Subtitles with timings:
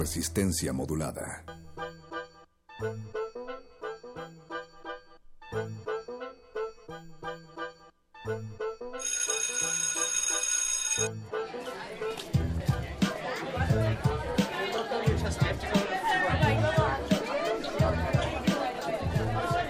[0.00, 1.44] resistencia modulada.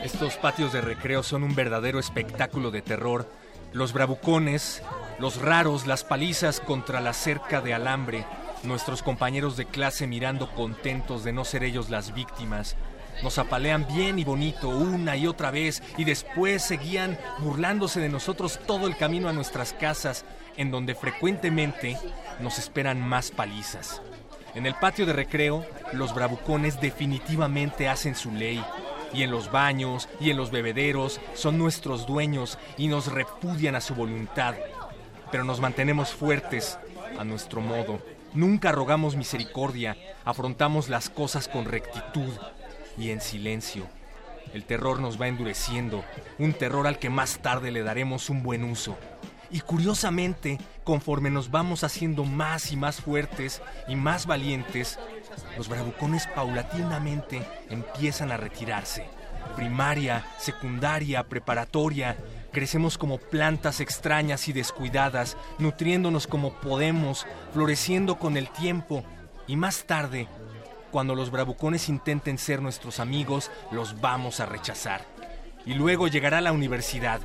[0.04, 3.26] Estos patios de recreo son un verdadero espectáculo de terror.
[3.72, 4.80] Los bravucones,
[5.18, 8.24] los raros, las palizas contra la cerca de alambre,
[8.62, 12.76] nuestros compañeros de clase mirando contentos de no ser ellos las víctimas.
[13.22, 18.58] Nos apalean bien y bonito una y otra vez y después seguían burlándose de nosotros
[18.66, 20.24] todo el camino a nuestras casas,
[20.56, 21.98] en donde frecuentemente
[22.40, 24.00] nos esperan más palizas.
[24.54, 28.64] En el patio de recreo, los bravucones definitivamente hacen su ley
[29.12, 33.80] y en los baños y en los bebederos son nuestros dueños y nos repudian a
[33.80, 34.54] su voluntad.
[35.30, 36.78] Pero nos mantenemos fuertes
[37.18, 38.00] a nuestro modo.
[38.32, 42.32] Nunca rogamos misericordia, afrontamos las cosas con rectitud
[42.96, 43.88] y en silencio.
[44.54, 46.04] El terror nos va endureciendo,
[46.38, 48.96] un terror al que más tarde le daremos un buen uso.
[49.50, 55.00] Y curiosamente, conforme nos vamos haciendo más y más fuertes y más valientes,
[55.56, 59.06] los bravucones paulatinamente empiezan a retirarse.
[59.56, 62.16] Primaria, secundaria, preparatoria,
[62.50, 69.04] crecemos como plantas extrañas y descuidadas, nutriéndonos como podemos, floreciendo con el tiempo,
[69.46, 70.28] y más tarde,
[70.90, 75.04] cuando los bravucones intenten ser nuestros amigos, los vamos a rechazar.
[75.66, 77.20] Y luego llegará la universidad,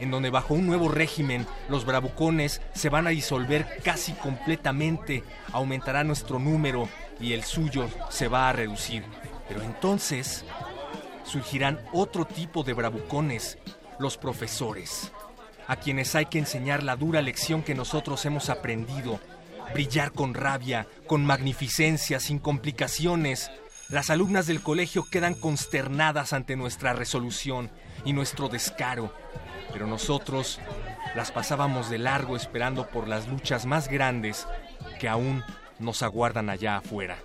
[0.00, 6.04] en donde bajo un nuevo régimen los bravucones se van a disolver casi completamente, aumentará
[6.04, 6.88] nuestro número
[7.20, 9.04] y el suyo se va a reducir.
[9.48, 10.44] Pero entonces
[11.24, 13.58] surgirán otro tipo de bravucones,
[13.98, 15.12] los profesores,
[15.66, 19.20] a quienes hay que enseñar la dura lección que nosotros hemos aprendido,
[19.72, 23.50] brillar con rabia, con magnificencia, sin complicaciones.
[23.88, 27.70] Las alumnas del colegio quedan consternadas ante nuestra resolución
[28.04, 29.12] y nuestro descaro
[29.76, 30.58] pero nosotros
[31.14, 34.46] las pasábamos de largo esperando por las luchas más grandes
[34.98, 35.44] que aún
[35.78, 37.18] nos aguardan allá afuera.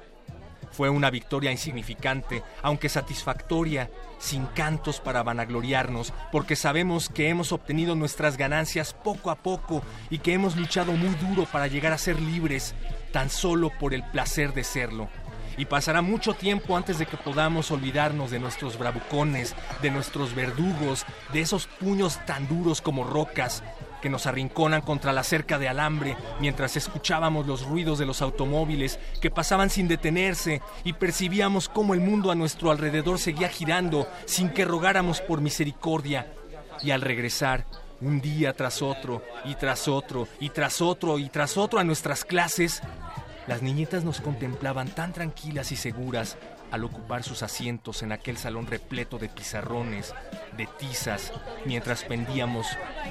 [0.72, 3.90] Fue una victoria insignificante, aunque satisfactoria,
[4.20, 10.20] sin cantos para vanagloriarnos, porque sabemos que hemos obtenido nuestras ganancias poco a poco y
[10.20, 12.74] que hemos luchado muy duro para llegar a ser libres,
[13.12, 15.10] tan solo por el placer de serlo.
[15.58, 21.06] Y pasará mucho tiempo antes de que podamos olvidarnos de nuestros bravucones, de nuestros verdugos,
[21.34, 23.62] de esos puños tan duros como rocas
[24.02, 29.00] que nos arrinconan contra la cerca de alambre mientras escuchábamos los ruidos de los automóviles
[29.22, 34.50] que pasaban sin detenerse y percibíamos cómo el mundo a nuestro alrededor seguía girando sin
[34.50, 36.34] que rogáramos por misericordia.
[36.82, 37.66] Y al regresar,
[38.02, 42.26] un día tras otro, y tras otro, y tras otro, y tras otro a nuestras
[42.26, 42.82] clases,
[43.48, 46.38] las niñitas nos contemplaban tan tranquilas y seguras
[46.72, 50.14] al ocupar sus asientos en aquel salón repleto de pizarrones,
[50.58, 51.32] de tizas,
[51.66, 52.66] mientras pendíamos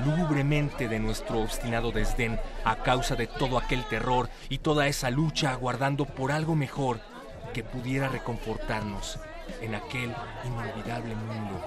[0.05, 5.53] lúgubremente de nuestro obstinado desdén a causa de todo aquel terror y toda esa lucha
[5.53, 7.01] aguardando por algo mejor
[7.53, 9.19] que pudiera reconfortarnos
[9.61, 11.61] en aquel inolvidable mundo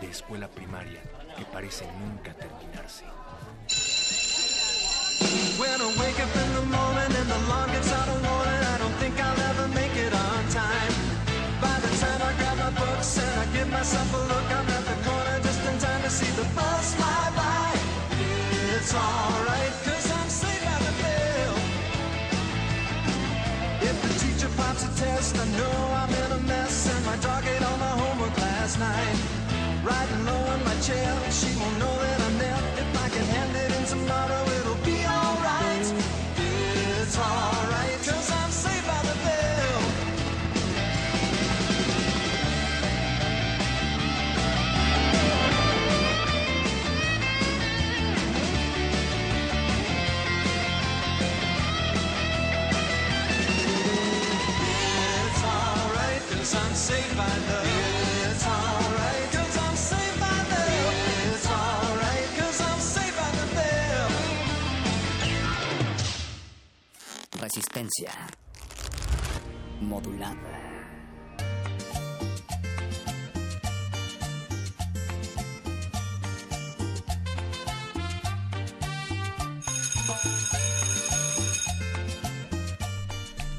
[0.00, 1.00] de escuela primaria
[1.36, 3.04] que parece nunca terminarse.
[13.70, 17.32] Myself a look, I'm at the corner just in time to see the bus fly
[17.36, 17.70] by.
[18.74, 21.54] It's alright, cause I'm safe by the bell.
[23.88, 27.44] If the teacher pops a test, I know I'm in a mess and my dog
[27.46, 29.16] ate all my homework last night.
[29.84, 32.60] Riding low in my chair, she won't know that I'm there.
[32.82, 34.59] If I can hand it in tomorrow,
[67.40, 68.12] Resistencia
[69.80, 70.59] modulada.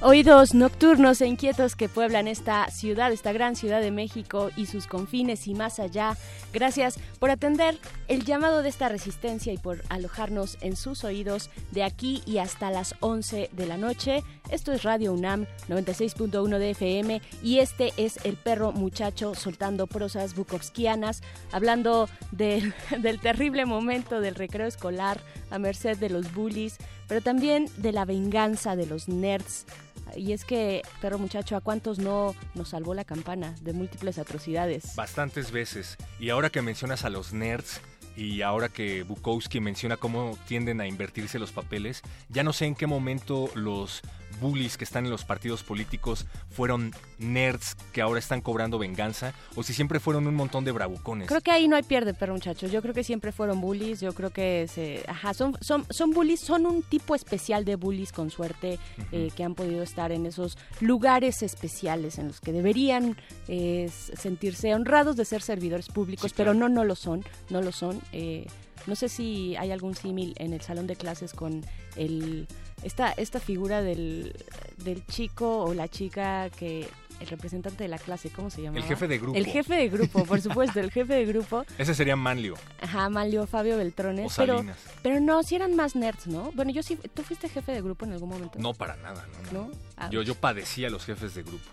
[0.04, 4.88] Oídos nocturnos e inquietos que pueblan esta ciudad, esta gran ciudad de México y sus
[4.88, 6.18] confines y más allá.
[6.52, 7.78] Gracias por atender
[8.08, 12.72] el llamado de esta resistencia y por alojarnos en sus oídos de aquí y hasta
[12.72, 14.24] las 11 de la noche.
[14.50, 20.34] Esto es Radio UNAM 96.1 de FM y este es El Perro Muchacho soltando prosas
[20.34, 21.22] bukovskianas,
[21.52, 25.22] hablando del, del terrible momento del recreo escolar
[25.52, 26.78] a merced de los bullies,
[27.08, 29.68] pero también de la venganza de los nerds
[30.16, 34.96] y es que, perro muchacho, ¿a cuántos no nos salvó la campana de múltiples atrocidades?
[34.96, 35.98] Bastantes veces.
[36.20, 37.82] Y ahora que mencionas a los nerds,
[38.16, 42.76] y ahora que Bukowski menciona cómo tienden a invertirse los papeles, ya no sé en
[42.76, 44.02] qué momento los
[44.40, 49.64] bullies que están en los partidos políticos fueron nerds que ahora están cobrando venganza o
[49.64, 51.28] si siempre fueron un montón de bravucones.
[51.28, 52.72] Creo que ahí no hay pierde, pero muchachos.
[52.72, 54.02] Yo creo que siempre fueron bullies.
[54.02, 58.12] Yo creo que se, ajá, son, son, son bullies, son un tipo especial de bullies
[58.12, 58.80] con suerte
[59.12, 63.18] eh, que han podido estar en esos lugares especiales en los que deberían
[63.48, 68.01] eh, sentirse honrados de ser servidores públicos, pero no, no lo son, no lo son.
[68.12, 68.48] Eh,
[68.88, 71.64] no sé si hay algún símil en el salón de clases con
[71.96, 72.48] el
[72.84, 74.34] esta, esta figura del,
[74.78, 76.88] del chico o la chica que
[77.20, 78.78] el representante de la clase, ¿cómo se llama?
[78.80, 79.38] El jefe de grupo.
[79.38, 81.64] El jefe de grupo, por supuesto, el jefe de grupo.
[81.78, 82.56] Ese sería Manlio.
[82.82, 84.34] Ajá, Manlio, Fabio Beltrones.
[84.36, 84.66] pero,
[85.04, 86.52] pero no, si eran más nerds, ¿no?
[86.54, 88.58] Bueno, yo sí, ¿tú fuiste jefe de grupo en algún momento?
[88.58, 89.68] No, para nada, no.
[89.68, 89.72] ¿No?
[89.98, 91.64] Ah, yo, yo padecía los jefes de grupo.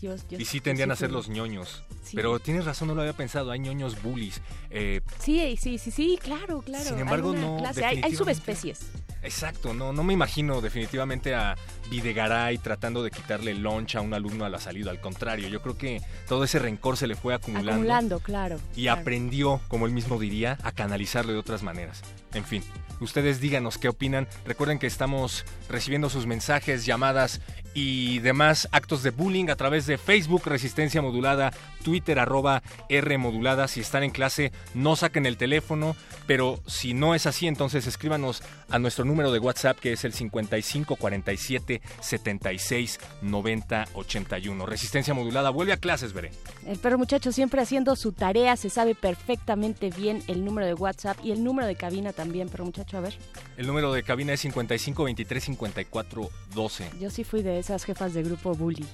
[0.00, 1.82] Yo, y sí tendían a ser los ñoños.
[2.14, 3.50] Pero tienes razón, no lo había pensado.
[3.50, 4.40] Hay ñoños bullies.
[4.70, 6.84] Eh, sí, sí, sí, sí, claro, claro.
[6.84, 7.58] Sin embargo, no.
[7.84, 8.80] Hay, hay, subespecies.
[9.22, 11.56] Exacto, no, no me imagino definitivamente a
[11.90, 14.90] Videgaray tratando de quitarle lunch a un alumno a la salida.
[14.90, 17.72] Al contrario, yo creo que todo ese rencor se le fue acumulando.
[17.72, 18.58] Acumulando, claro.
[18.76, 22.02] Y aprendió, como él mismo diría, a canalizarlo de otras maneras.
[22.34, 22.62] En fin,
[23.00, 24.28] ustedes díganos qué opinan.
[24.44, 27.40] Recuerden que estamos recibiendo sus mensajes, llamadas
[27.74, 33.68] y demás actos de bullying a través de Facebook Resistencia Modulada, Twitter arroba R Modulada.
[33.68, 38.42] Si están en clase, no saquen el teléfono, pero si no es así, entonces escríbanos
[38.68, 44.66] a nuestro número de WhatsApp que es el 5547 76 90 81.
[44.66, 46.30] Resistencia Modulada vuelve a clases, veré.
[46.66, 51.18] El perro muchacho siempre haciendo su tarea, se sabe perfectamente bien el número de WhatsApp
[51.24, 53.16] y el número de cabina también, perro muchacho, a ver.
[53.56, 56.90] El número de cabina es 55 23 54 12.
[57.00, 58.86] Yo sí fui de esas jefas de grupo bully.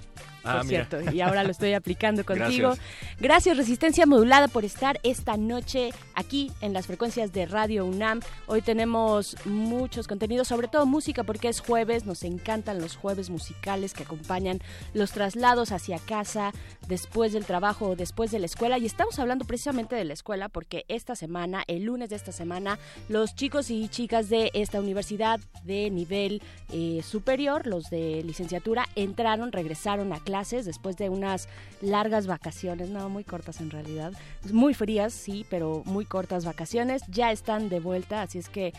[0.45, 2.75] Ah, por cierto, y ahora lo estoy aplicando contigo.
[3.19, 3.57] Gracias.
[3.57, 8.21] Resistencia Modulada, por estar esta noche aquí en las frecuencias de Radio UNAM.
[8.47, 13.95] Hoy tenemos muchos contenidos, sobre todo música, porque es jueves, nos encantan los jueves musicales
[13.95, 14.61] que acompañan
[14.93, 16.53] los traslados hacia casa,
[16.89, 18.77] después del trabajo o después de la escuela.
[18.77, 22.79] Y estamos hablando precisamente de la escuela, porque esta semana, el lunes de esta semana,
[23.09, 29.51] los chicos y chicas de esta universidad de nivel eh, superior, los de licenciatura, entraron,
[29.51, 30.34] regresaron a clase
[30.65, 31.49] después de unas
[31.81, 34.13] largas vacaciones, no, muy cortas en realidad,
[34.53, 38.73] muy frías, sí, pero muy cortas vacaciones, ya están de vuelta, así es que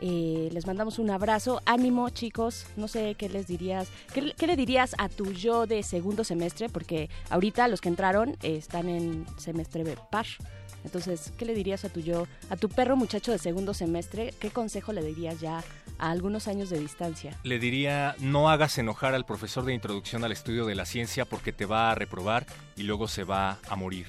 [0.00, 4.94] eh, les mandamos un abrazo, ánimo chicos, no sé qué les dirías, qué, le dirías
[4.98, 10.26] a tu yo de segundo semestre, porque ahorita los que entraron están en semestre par.
[10.84, 14.34] Entonces, ¿qué le dirías a tu yo, a tu perro muchacho de segundo semestre?
[14.38, 15.62] ¿Qué consejo le dirías ya
[16.00, 17.38] a algunos años de distancia.
[17.44, 21.52] Le diría, no hagas enojar al profesor de introducción al estudio de la ciencia porque
[21.52, 22.46] te va a reprobar
[22.76, 24.06] y luego se va a morir.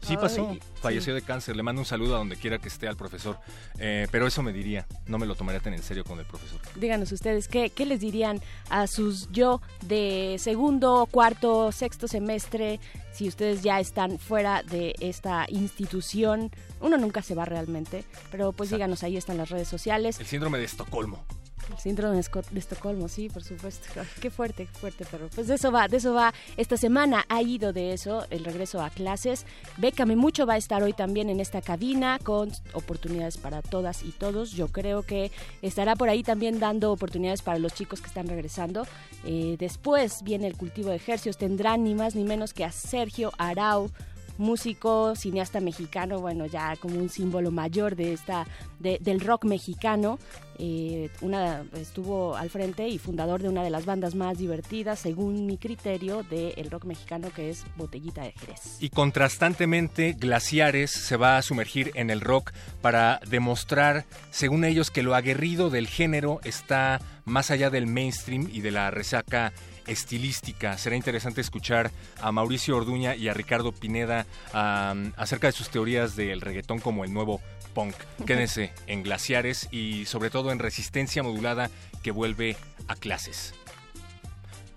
[0.00, 1.56] Sí pasó, falleció de cáncer.
[1.56, 3.38] Le mando un saludo a donde quiera que esté al profesor.
[3.78, 6.60] Eh, pero eso me diría, no me lo tomaría tan en serio con el profesor.
[6.76, 12.80] Díganos ustedes, ¿qué, ¿qué les dirían a sus yo de segundo, cuarto, sexto semestre
[13.12, 16.50] si ustedes ya están fuera de esta institución?
[16.80, 20.20] Uno nunca se va realmente, pero pues díganos, ahí están las redes sociales.
[20.20, 21.24] El síndrome de Estocolmo.
[21.70, 23.88] El síndrome de Estocolmo, sí, por supuesto.
[24.20, 26.32] Qué fuerte, qué fuerte, pero pues de eso va, de eso va.
[26.56, 29.46] Esta semana ha ido de eso, el regreso a clases.
[29.76, 34.12] Bécame mucho va a estar hoy también en esta cabina con oportunidades para todas y
[34.12, 34.52] todos.
[34.52, 35.30] Yo creo que
[35.62, 38.86] estará por ahí también dando oportunidades para los chicos que están regresando.
[39.24, 41.36] Eh, después viene el cultivo de ejercicios.
[41.36, 43.90] Tendrán ni más ni menos que a Sergio Arau
[44.38, 48.46] músico, cineasta mexicano, bueno, ya como un símbolo mayor de esta,
[48.78, 50.18] del rock mexicano.
[50.58, 55.46] Eh, una, estuvo al frente y fundador de una de las bandas más divertidas, según
[55.46, 58.76] mi criterio, del rock mexicano, que es Botellita de Jerez.
[58.80, 65.02] Y contrastantemente, Glaciares se va a sumergir en el rock para demostrar, según ellos, que
[65.02, 69.52] lo aguerrido del género está más allá del mainstream y de la resaca
[69.86, 70.76] estilística.
[70.78, 71.90] Será interesante escuchar
[72.20, 77.12] a Mauricio Orduña y a Ricardo Pineda acerca de sus teorías del reggaetón como el
[77.12, 77.40] nuevo
[77.74, 77.94] punk.
[78.26, 81.70] Quédense en Glaciares y sobre todo en Resistencia Modulada
[82.02, 82.56] que vuelve
[82.88, 83.54] a clases.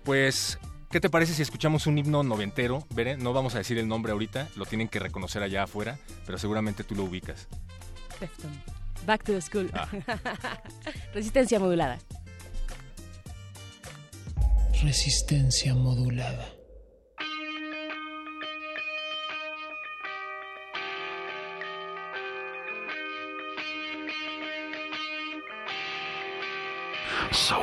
[0.04, 0.58] Pues
[0.90, 2.84] ¿Qué te parece si escuchamos un himno noventero?
[2.92, 6.36] Veré, no vamos a decir el nombre ahorita, lo tienen que reconocer allá afuera, pero
[6.36, 7.46] seguramente tú lo ubicas.
[9.06, 9.70] Back to the school.
[9.72, 9.88] Ah.
[11.14, 11.98] Resistencia modulada.
[14.82, 16.48] Resistencia modulada.
[27.30, 27.56] So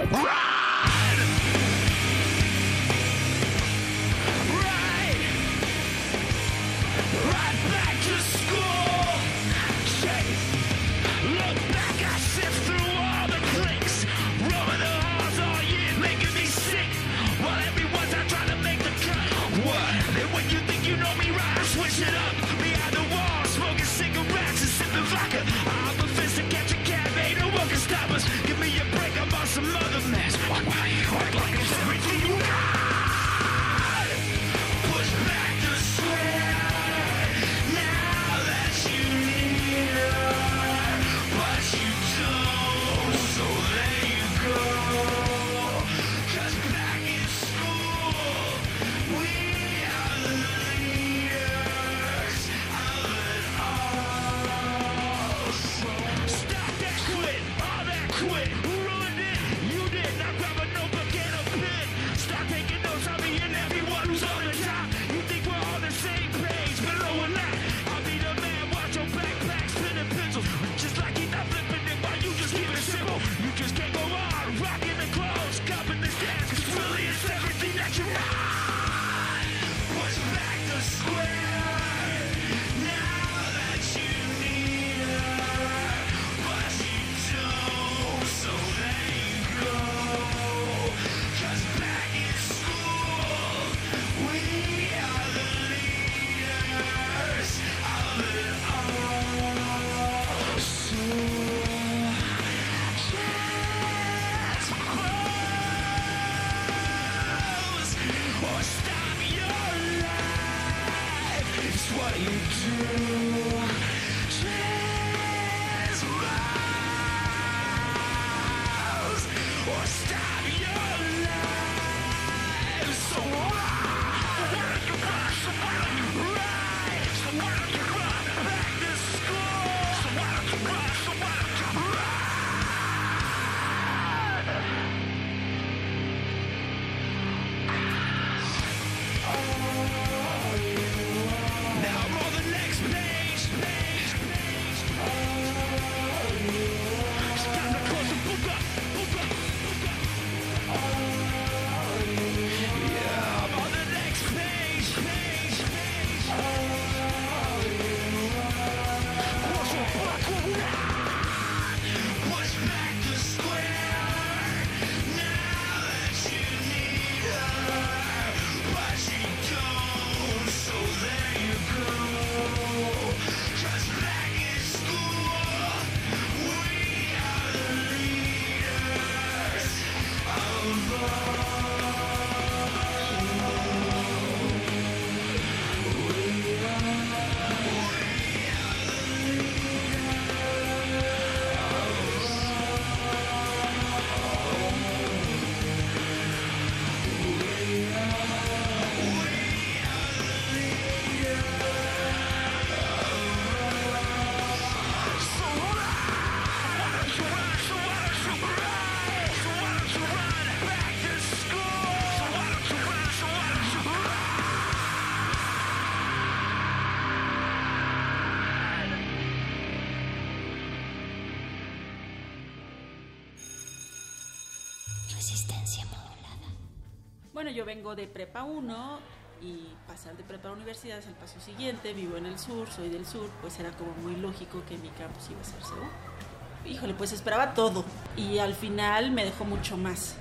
[227.50, 229.00] yo vengo de prepa 1
[229.42, 232.90] y pasar de prepa a universidad es el paso siguiente, vivo en el sur, soy
[232.90, 236.72] del sur, pues era como muy lógico que mi campus iba a ser CEU.
[236.72, 237.86] Híjole, pues esperaba todo
[238.16, 240.16] y al final me dejó mucho más.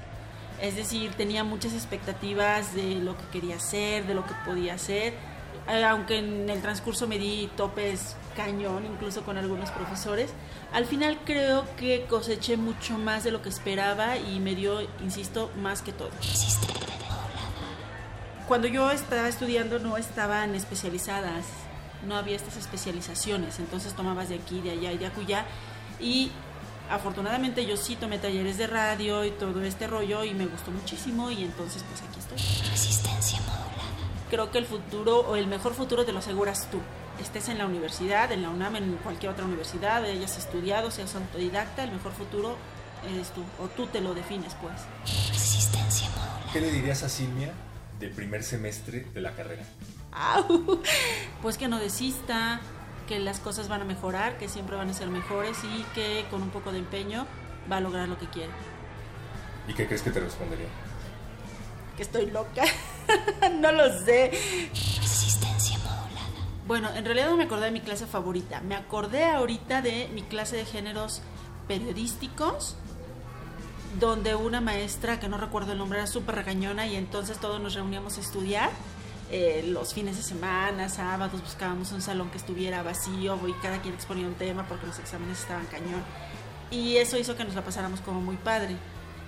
[0.60, 5.14] Es decir, tenía muchas expectativas de lo que quería hacer, de lo que podía hacer,
[5.68, 10.30] eh, aunque en el transcurso me di topes cañón, incluso con algunos profesores.
[10.72, 15.50] Al final creo que coseché mucho más de lo que esperaba y me dio, insisto,
[15.56, 16.10] más que todo
[18.46, 21.44] cuando yo estaba estudiando no estaban especializadas,
[22.06, 25.44] no había estas especializaciones, entonces tomabas de aquí, de allá y de acullá
[25.98, 26.30] y
[26.88, 31.30] afortunadamente yo sí tomé talleres de radio y todo este rollo y me gustó muchísimo
[31.30, 32.70] y entonces pues aquí estoy.
[32.70, 33.66] Resistencia modulada.
[34.30, 36.80] Creo que el futuro o el mejor futuro te lo aseguras tú.
[37.20, 41.82] Estés en la universidad, en la UNAM, en cualquier otra universidad, hayas estudiado, seas autodidacta,
[41.82, 42.56] el mejor futuro
[43.10, 44.74] eres tú o tú te lo defines pues.
[45.30, 46.52] Resistencia modulada.
[46.52, 47.52] ¿Qué le dirías a Silvia
[47.98, 49.64] de primer semestre de la carrera?
[51.42, 52.60] Pues que no desista,
[53.06, 56.42] que las cosas van a mejorar, que siempre van a ser mejores y que con
[56.42, 57.26] un poco de empeño
[57.70, 58.52] va a lograr lo que quiere.
[59.68, 60.68] ¿Y qué crees que te respondería?
[61.96, 62.64] Que estoy loca.
[63.60, 64.30] no lo sé.
[65.00, 66.06] Resistencia modulada.
[66.66, 68.60] Bueno, en realidad no me acordé de mi clase favorita.
[68.60, 71.22] Me acordé ahorita de mi clase de géneros
[71.68, 72.76] periodísticos,
[73.98, 77.74] donde una maestra, que no recuerdo el nombre, era súper regañona y entonces todos nos
[77.74, 78.70] reuníamos a estudiar.
[79.30, 83.94] Eh, los fines de semana, sábados, buscábamos un salón que estuviera vacío y cada quien
[83.94, 86.02] exponía un tema porque los exámenes estaban cañón.
[86.70, 88.76] Y eso hizo que nos la pasáramos como muy padre.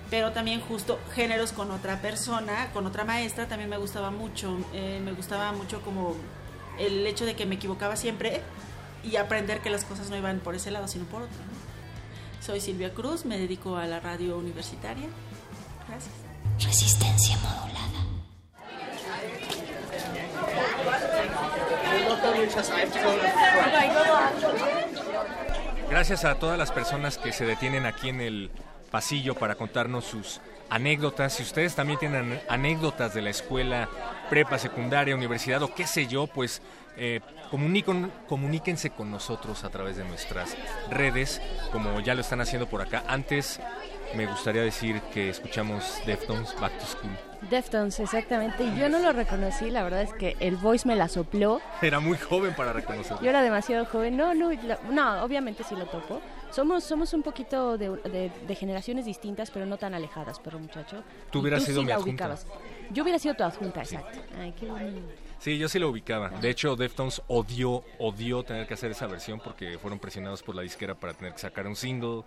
[0.09, 4.57] Pero también justo géneros con otra persona, con otra maestra, también me gustaba mucho.
[4.73, 6.15] Eh, me gustaba mucho como
[6.79, 8.41] el hecho de que me equivocaba siempre
[9.03, 11.37] y aprender que las cosas no iban por ese lado, sino por otro.
[12.41, 15.07] Soy Silvia Cruz, me dedico a la radio universitaria.
[15.87, 16.13] Gracias.
[16.59, 17.79] Resistencia modulada.
[25.89, 28.51] Gracias a todas las personas que se detienen aquí en el
[28.91, 31.33] pasillo para contarnos sus anécdotas.
[31.33, 33.89] Si ustedes también tienen anécdotas de la escuela,
[34.29, 36.61] prepa, secundaria, universidad o qué sé yo, pues
[36.99, 37.21] eh,
[38.27, 40.55] comuníquense con nosotros a través de nuestras
[40.89, 41.41] redes,
[41.71, 43.03] como ya lo están haciendo por acá.
[43.07, 43.59] Antes
[44.15, 47.11] me gustaría decir que escuchamos Deftones Back to School.
[47.49, 48.63] Deftones, exactamente.
[48.63, 51.61] Y yo no lo reconocí, la verdad es que el voice me la sopló.
[51.81, 53.21] Era muy joven para reconocerlo.
[53.23, 54.17] Yo era demasiado joven.
[54.17, 54.49] No, no,
[54.91, 56.19] no, obviamente sí lo topo.
[56.51, 61.03] Somos, somos un poquito de, de- de generaciones distintas, pero no tan alejadas, perro muchacho.
[61.31, 62.09] Tú hubieras sí sido mi la adjunta.
[62.25, 62.45] ubicabas.
[62.91, 64.19] Yo hubiera sido tu adjunta, exacto.
[64.37, 64.99] Ay, qué bonito.
[65.39, 66.29] Sí, yo sí lo ubicaba.
[66.29, 70.61] De hecho, Deftones odió, odió tener que hacer esa versión porque fueron presionados por la
[70.61, 72.23] disquera para tener que sacar un single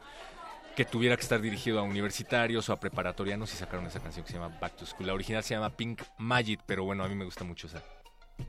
[0.75, 4.33] que tuviera que estar dirigido a universitarios o a preparatorianos y sacaron esa canción que
[4.33, 5.07] se llama Back to School.
[5.07, 7.83] La original se llama Pink Magic, pero bueno, a mí me gusta mucho esa,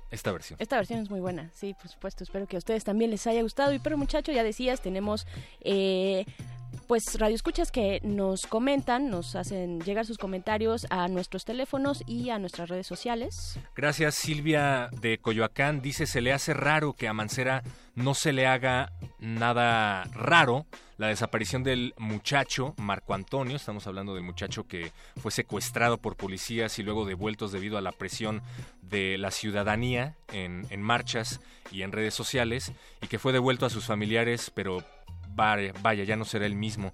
[0.09, 0.57] esta versión.
[0.61, 2.23] Esta versión es muy buena, sí, por supuesto.
[2.23, 3.73] Espero que a ustedes también les haya gustado.
[3.73, 5.27] Y pero muchacho, ya decías, tenemos
[5.59, 6.25] eh,
[6.87, 12.39] pues radioescuchas que nos comentan, nos hacen llegar sus comentarios a nuestros teléfonos y a
[12.39, 13.59] nuestras redes sociales.
[13.75, 15.81] Gracias Silvia de Coyoacán.
[15.81, 17.63] Dice, se le hace raro que a Mancera
[17.95, 20.65] no se le haga nada raro
[20.97, 23.55] la desaparición del muchacho Marco Antonio.
[23.55, 27.91] Estamos hablando del muchacho que fue secuestrado por policías y luego devueltos debido a la
[27.91, 28.41] presión
[28.81, 33.69] de la ciudadanía en, en marchas y en redes sociales y que fue devuelto a
[33.69, 34.83] sus familiares, pero
[35.33, 36.93] vaya, vaya, ya no será el mismo.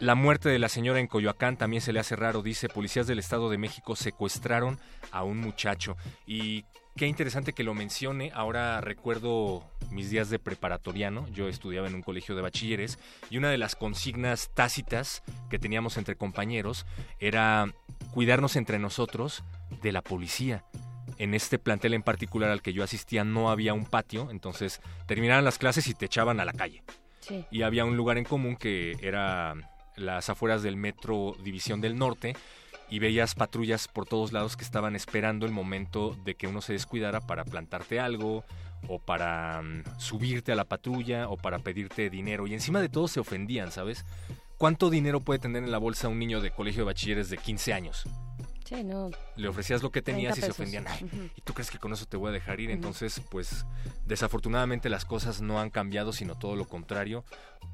[0.00, 3.18] La muerte de la señora en Coyoacán también se le hace raro, dice, policías del
[3.18, 4.78] Estado de México secuestraron
[5.10, 5.96] a un muchacho.
[6.24, 11.96] Y qué interesante que lo mencione, ahora recuerdo mis días de preparatoriano, yo estudiaba en
[11.96, 16.86] un colegio de bachilleres y una de las consignas tácitas que teníamos entre compañeros
[17.18, 17.66] era
[18.12, 19.42] cuidarnos entre nosotros
[19.82, 20.64] de la policía.
[21.16, 25.44] En este plantel en particular al que yo asistía no había un patio, entonces terminaban
[25.44, 26.84] las clases y te echaban a la calle
[27.28, 27.44] Sí.
[27.50, 29.54] y había un lugar en común que era
[29.96, 32.34] las afueras del metro División del Norte
[32.90, 36.72] y veías patrullas por todos lados que estaban esperando el momento de que uno se
[36.72, 38.44] descuidara para plantarte algo
[38.86, 43.08] o para mm, subirte a la patrulla o para pedirte dinero y encima de todo
[43.08, 44.04] se ofendían, ¿sabes?
[44.56, 47.72] ¿Cuánto dinero puede tener en la bolsa un niño de colegio de bachilleres de 15
[47.72, 48.04] años?
[48.64, 49.10] Sí, no.
[49.38, 50.86] Le ofrecías lo que tenías 30 y se ofendían.
[50.88, 51.30] Ay.
[51.36, 52.70] ¿Y tú crees que con eso te voy a dejar ir?
[52.70, 53.64] Entonces, pues
[54.04, 57.24] desafortunadamente las cosas no han cambiado, sino todo lo contrario.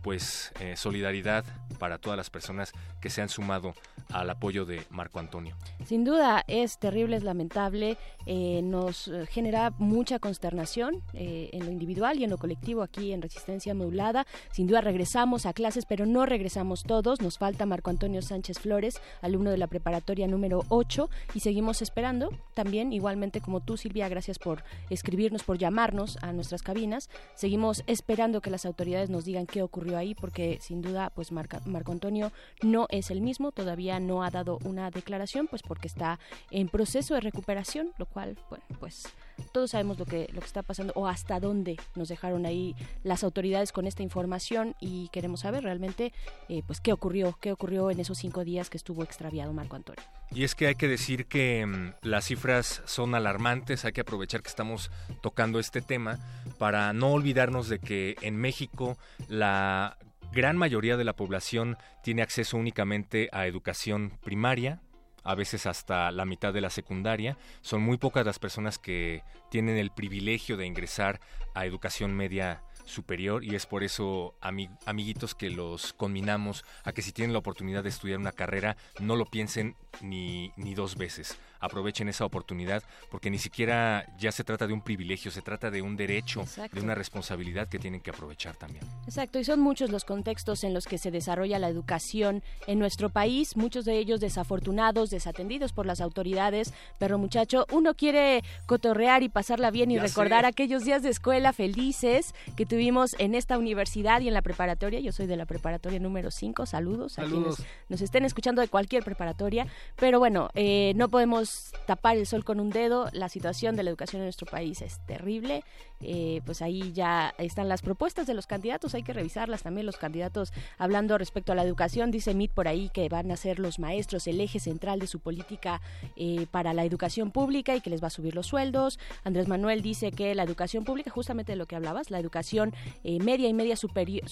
[0.03, 1.45] Pues eh, solidaridad
[1.79, 3.75] para todas las personas que se han sumado
[4.13, 5.57] al apoyo de Marco Antonio.
[5.87, 7.97] Sin duda es terrible, es lamentable,
[8.27, 13.13] eh, nos eh, genera mucha consternación eh, en lo individual y en lo colectivo aquí
[13.13, 14.27] en Resistencia Modulada.
[14.51, 17.21] Sin duda regresamos a clases, pero no regresamos todos.
[17.21, 22.31] Nos falta Marco Antonio Sánchez Flores, alumno de la preparatoria número 8, y seguimos esperando
[22.55, 27.11] también, igualmente como tú, Silvia, gracias por escribirnos, por llamarnos a nuestras cabinas.
[27.35, 31.61] Seguimos esperando que las autoridades nos digan qué ocurrió ahí, porque sin duda, pues Marca-
[31.65, 36.19] Marco Antonio no es el mismo, todavía no ha dado una declaración, pues porque está
[36.51, 39.05] en proceso de recuperación, lo cual, bueno, pues
[39.53, 43.25] todos sabemos lo que, lo que está pasando o hasta dónde nos dejaron ahí las
[43.25, 46.13] autoridades con esta información y queremos saber realmente,
[46.49, 50.03] eh, pues qué ocurrió, qué ocurrió en esos cinco días que estuvo extraviado Marco Antonio.
[50.31, 54.43] Y es que hay que decir que mm, las cifras son alarmantes, hay que aprovechar
[54.43, 54.91] que estamos
[55.23, 56.19] tocando este tema
[56.59, 58.97] para no olvidarnos de que en México
[59.29, 59.99] la
[60.33, 64.81] gran mayoría de la población tiene acceso únicamente a educación primaria,
[65.25, 67.37] a veces hasta la mitad de la secundaria.
[67.63, 71.21] Son muy pocas las personas que tienen el privilegio de ingresar
[71.55, 77.13] a educación media superior y es por eso, amiguitos, que los combinamos a que si
[77.13, 82.09] tienen la oportunidad de estudiar una carrera, no lo piensen ni, ni dos veces aprovechen
[82.09, 85.97] esa oportunidad porque ni siquiera ya se trata de un privilegio, se trata de un
[85.97, 88.85] derecho, de una responsabilidad que tienen que aprovechar también.
[89.07, 93.11] Exacto, y son muchos los contextos en los que se desarrolla la educación en nuestro
[93.11, 99.29] país, muchos de ellos desafortunados, desatendidos por las autoridades, pero muchacho, uno quiere cotorrear y
[99.29, 104.29] pasarla bien y recordar aquellos días de escuela felices que tuvimos en esta universidad y
[104.29, 105.01] en la preparatoria.
[105.01, 107.57] Yo soy de la preparatoria número 5, saludos, a quienes
[107.89, 111.54] nos estén escuchando de cualquier preparatoria, pero bueno, eh, no podemos
[111.87, 113.09] tapar el sol con un dedo.
[113.13, 115.65] La situación de la educación en nuestro país es terrible.
[116.01, 119.97] Eh, pues ahí ya están las propuestas de los candidatos, hay que revisarlas también los
[119.97, 122.11] candidatos hablando respecto a la educación.
[122.11, 125.21] Dice Mit por ahí que van a ser los maestros el eje central de su
[125.21, 125.81] política
[126.17, 128.99] eh, para la educación pública y que les va a subir los sueldos.
[129.23, 133.19] Andrés Manuel dice que la educación pública, justamente de lo que hablabas, la educación eh,
[133.21, 134.25] media y media superior,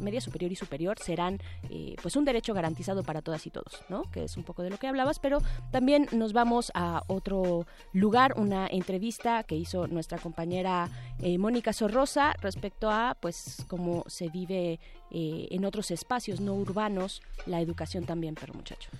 [0.00, 1.40] media superior y superior serán
[2.00, 4.02] pues un derecho garantizado para todas y todos, ¿no?
[4.10, 8.34] Que es un poco de lo que hablabas, pero también nos vamos a otro lugar,
[8.36, 10.88] una entrevista que hizo nuestra compañera
[11.20, 17.22] eh, Mónica Sorrosa respecto a pues cómo se vive eh, en otros espacios no urbanos
[17.46, 18.90] la educación también, pero muchacho.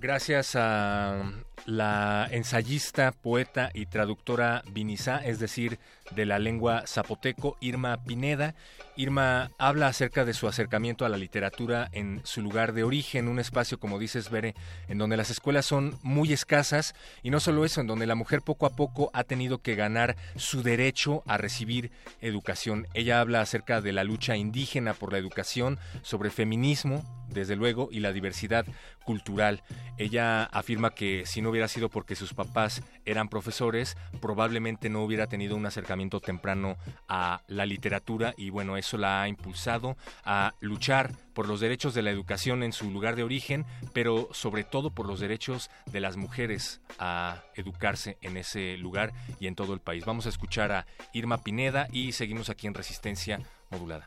[0.00, 1.22] Gracias a
[1.66, 5.78] la ensayista, poeta y traductora Vinizá, es decir,
[6.10, 8.54] de la lengua zapoteco, Irma Pineda.
[8.96, 13.38] Irma habla acerca de su acercamiento a la literatura en su lugar de origen, un
[13.38, 14.54] espacio, como dices, Bere,
[14.88, 18.42] en donde las escuelas son muy escasas y no solo eso, en donde la mujer
[18.42, 22.88] poco a poco ha tenido que ganar su derecho a recibir educación.
[22.92, 28.00] Ella habla acerca de la lucha indígena por la educación, sobre feminismo, desde luego, y
[28.00, 28.66] la diversidad
[29.04, 29.62] cultural.
[29.98, 35.26] Ella afirma que si no hubiera sido porque sus papás eran profesores, probablemente no hubiera
[35.26, 36.76] tenido un acercamiento temprano
[37.08, 42.02] a la literatura y bueno, eso la ha impulsado a luchar por los derechos de
[42.02, 46.16] la educación en su lugar de origen, pero sobre todo por los derechos de las
[46.16, 50.04] mujeres a educarse en ese lugar y en todo el país.
[50.04, 54.06] Vamos a escuchar a Irma Pineda y seguimos aquí en Resistencia Modulada.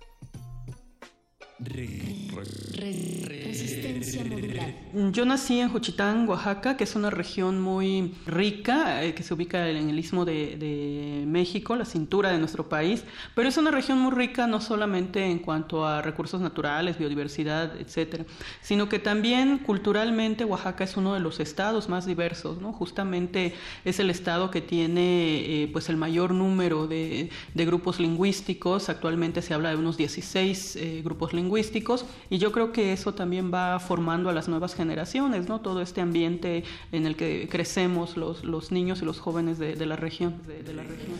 [2.76, 4.24] Resistencia
[5.12, 9.70] Yo nací en Juchitán, Oaxaca, que es una región muy rica, eh, que se ubica
[9.70, 13.04] en el istmo de, México, la cintura de nuestro país,
[13.36, 18.26] pero es una región muy rica no solamente en cuanto a recursos naturales, biodiversidad, etcétera,
[18.62, 22.74] sino que también culturalmente Oaxaca es uno de los estados más diversos, ¿no?
[22.74, 23.54] Justamente
[23.86, 28.90] es el estado que tiene eh, pues el mayor número de, grupos lingüísticos.
[28.90, 33.14] Actualmente se habla de unos 16 eh, grupos lingüísticos lingüísticos y yo creo que eso
[33.14, 35.62] también va formando a las nuevas generaciones, ¿no?
[35.62, 39.96] Todo este ambiente en el que crecemos los, los niños y los jóvenes de, la
[39.96, 40.42] región.
[40.48, 41.14] de la región.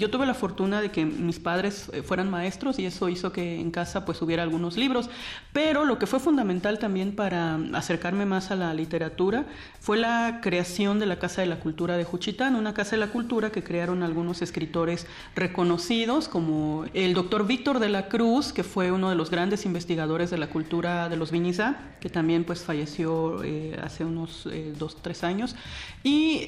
[0.00, 3.60] Yo tuve la fortuna de que mis padres eh, fueran maestros y eso hizo que
[3.60, 5.10] en casa pues hubiera algunos libros,
[5.52, 9.44] pero lo que fue fundamental también para acercarme más a la literatura
[9.78, 13.08] fue la creación de la Casa de la Cultura de Juchitán, una Casa de la
[13.08, 18.92] Cultura que crearon algunos escritores reconocidos como el doctor Víctor de la Cruz, que fue
[18.92, 23.42] uno de los grandes investigadores de la cultura de los Viñizá, que también pues falleció
[23.44, 25.56] eh, hace unos eh, dos, tres años,
[26.02, 26.46] y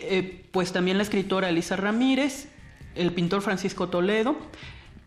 [0.51, 2.49] pues también la escritora Elisa Ramírez
[2.95, 4.37] el pintor Francisco Toledo,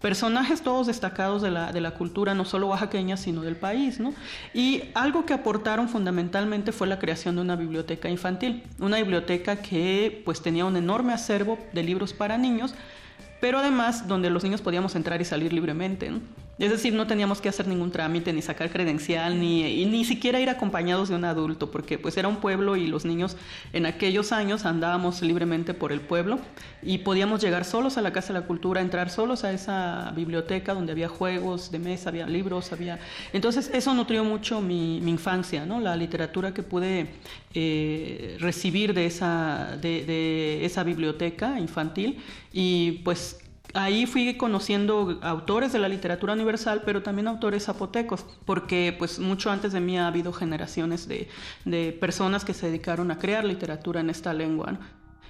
[0.02, 4.00] personajes todos destacados de la, de la, cultura, no solo oaxaqueña, sino del país.
[4.00, 4.14] ¿no?
[4.54, 10.22] Y algo que aportaron fundamentalmente fue la creación de una biblioteca infantil, una biblioteca que
[10.26, 12.76] pues tenía un enorme acervo de libros para niños,
[13.42, 16.12] pero además donde los niños podíamos entrar y salir libremente.
[16.58, 20.50] Es decir, no teníamos que hacer ningún trámite, ni sacar credencial, ni, ni siquiera ir
[20.50, 23.36] acompañados de un adulto, porque pues era un pueblo y los niños
[23.74, 26.40] en aquellos años andábamos libremente por el pueblo
[26.82, 30.74] y podíamos llegar solos a la Casa de la Cultura, entrar solos a esa biblioteca
[30.74, 33.00] donde había juegos de mesa, había libros, había...
[33.34, 35.82] Entonces eso nutrió mucho mi, infancia, ¿no?
[35.82, 37.08] La literatura que pude
[37.54, 42.22] eh, recibir de esa, de, de esa biblioteca infantil
[42.54, 43.40] y pues
[43.74, 49.52] ahí fui conociendo autores de la literatura universal, pero también autores zapotecos, porque pues mucho
[49.52, 54.10] antes de mí ha habido generaciones de, personas que se dedicaron a crear literatura en
[54.10, 54.78] esta lengua.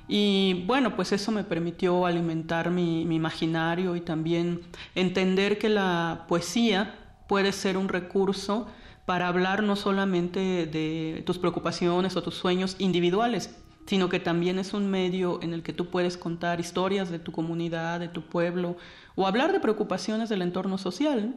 [0.07, 4.61] Y bueno, pues eso me permitió alimentar mi, imaginario y también
[4.93, 6.95] entender que la poesía
[7.27, 8.67] puede ser un recurso
[9.05, 14.73] para hablar no solamente de tus preocupaciones o tus sueños individuales, sino que también es
[14.73, 18.77] un medio en el que tú puedes contar historias de tu comunidad, de tu pueblo,
[19.15, 21.35] o hablar de preocupaciones del entorno social.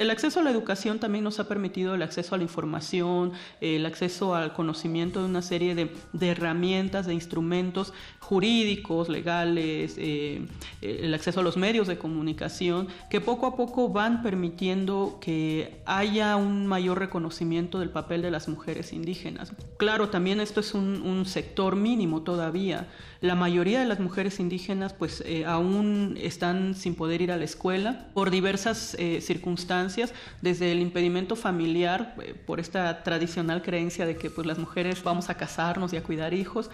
[0.00, 3.84] El acceso a la educación también nos ha permitido el acceso a la información, el
[3.84, 5.90] acceso al conocimiento de una serie de,
[6.26, 10.46] herramientas, de instrumentos jurídicos, legales, eh,
[10.80, 16.34] el acceso a los medios de comunicación, que poco a poco van permitiendo que haya
[16.36, 19.52] un mayor reconocimiento del papel de las mujeres indígenas.
[19.76, 22.88] Claro, también esto es un sector mínimo todavía.
[23.20, 27.44] La mayoría de las mujeres indígenas pues eh, aún están sin poder ir a la
[27.44, 34.16] escuela por diversas eh, circunstancias, desde el impedimento familiar, eh, por esta tradicional creencia de
[34.16, 36.70] que pues las mujeres vamos a casarnos y a cuidar hijos,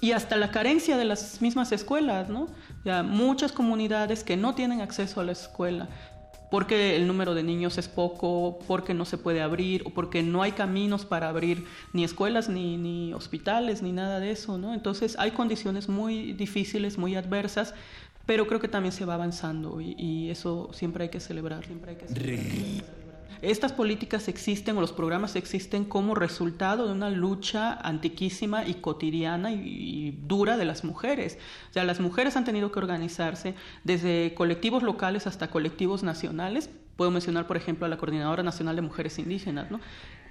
[0.00, 2.48] y hasta la carencia de las mismas escuelas, ¿no?
[2.84, 5.88] Ya muchas comunidades que no tienen acceso a la escuela
[6.50, 10.42] porque el número de niños es poco, porque no se puede abrir o porque no
[10.42, 14.74] hay caminos para abrir ni escuelas ni, ni hospitales ni nada de eso, ¿no?
[14.74, 17.74] Entonces hay condiciones muy difíciles, muy adversas,
[18.26, 21.96] pero creo que también se va avanzando y, eso siempre hay que celebrar, siempre hay
[21.96, 23.05] que celebrar.
[23.46, 29.52] Estas políticas existen o los programas existen como resultado de una lucha antiquísima y cotidiana
[29.52, 31.38] y, dura de las mujeres.
[31.70, 33.54] O sea, las mujeres han tenido que organizarse
[33.84, 36.70] desde colectivos locales hasta colectivos nacionales.
[36.96, 39.78] Puedo mencionar, por ejemplo, a la Coordinadora Nacional de Mujeres Indígenas, ¿no?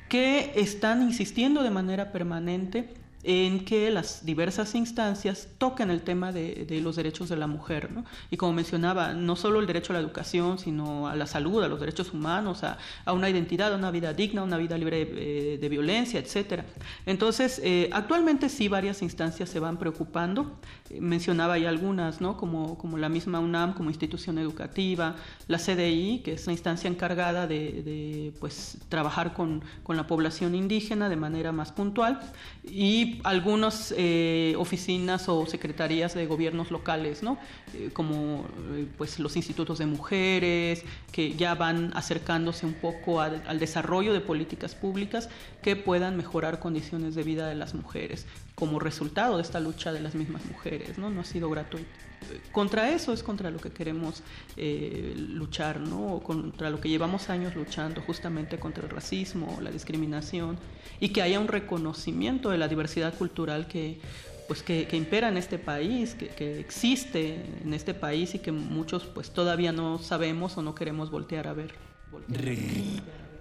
[0.10, 2.93] que están insistiendo de manera permanente
[3.27, 7.91] en que las diversas instancias toquen el tema de, los derechos de la mujer.
[7.91, 8.05] ¿no?
[8.29, 11.67] Y como mencionaba, no solo el derecho a la educación, sino a la salud, a
[11.67, 12.77] los derechos humanos, a,
[13.11, 16.61] una identidad, a una vida digna, a una vida libre eh, de, violencia, etc.
[17.07, 20.59] Entonces, eh, actualmente sí varias instancias se van preocupando.
[20.91, 22.38] Eh, mencionaba ya algunas, ¿no?
[22.38, 25.15] como, como la misma UNAM como institución educativa,
[25.47, 31.09] la CDI, que es la instancia encargada de, pues, trabajar con, con la población indígena
[31.09, 32.19] de manera más puntual,
[32.63, 37.38] y algunas eh, oficinas o secretarías de gobiernos locales, ¿no?
[37.73, 43.60] Eh, como eh, pues los institutos de mujeres, que ya van acercándose un poco al,
[43.60, 45.30] desarrollo de políticas públicas
[45.62, 48.25] que puedan mejorar condiciones de vida de las mujeres
[48.56, 51.10] como resultado de esta lucha de las mismas mujeres, ¿no?
[51.10, 52.05] No ha sido gratuito
[52.51, 54.23] contra eso es contra lo que queremos
[54.57, 56.19] luchar, ¿no?
[56.19, 60.57] Contra lo que llevamos años luchando, justamente contra el racismo, la discriminación,
[60.99, 63.99] y que haya un reconocimiento de la diversidad cultural que
[64.47, 69.31] pues que, impera en este país, que, existe en este país y que muchos pues
[69.31, 71.73] todavía no sabemos o no queremos voltear a ver.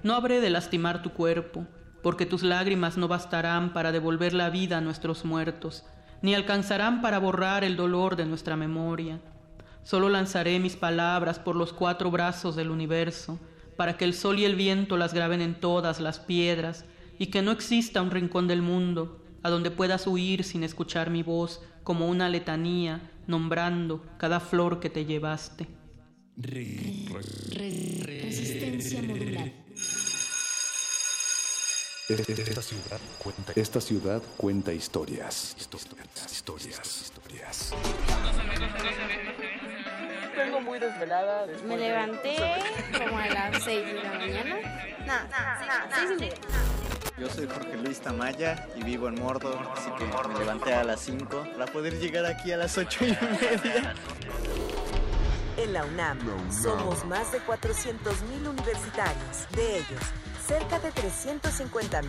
[0.03, 1.67] No habré de lastimar tu cuerpo,
[2.03, 5.85] porque tus lágrimas no bastarán para devolver la vida a nuestros muertos,
[6.25, 9.21] ni alcanzarán para borrar el dolor de nuestra memoria.
[9.83, 13.39] Solo lanzaré mis palabras por los cuatro brazos del universo,
[13.77, 16.87] para que el sol y el viento las graben en todas las piedras,
[17.19, 21.23] y que no exista un rincón del mundo a donde puedas huir sin escuchar mi
[21.23, 25.69] voz como una letanía nombrando cada flor que te llevaste.
[28.01, 29.53] resistencia modulada.
[32.07, 35.57] Esta ciudad cuenta, esta ciudad cuenta historias.
[35.57, 36.31] Historias.
[36.31, 37.01] Historias.
[37.01, 37.73] historias.
[40.37, 41.47] Vengo muy desvelada.
[41.67, 42.37] Me levanté
[42.93, 44.57] como a las 6 de la mañana.
[44.99, 46.35] No, no, no, 6 y media.
[47.17, 51.01] Yo soy Jorge Luis Tamaya y vivo en Mordor, así que me levanté a las
[51.01, 53.95] 5 para poder llegar aquí a las 8 y media.
[55.57, 56.19] En la UNAM
[56.53, 59.49] somos más de 400.000 universitarios.
[59.53, 60.03] De ellos,
[60.47, 62.05] cerca de 350.000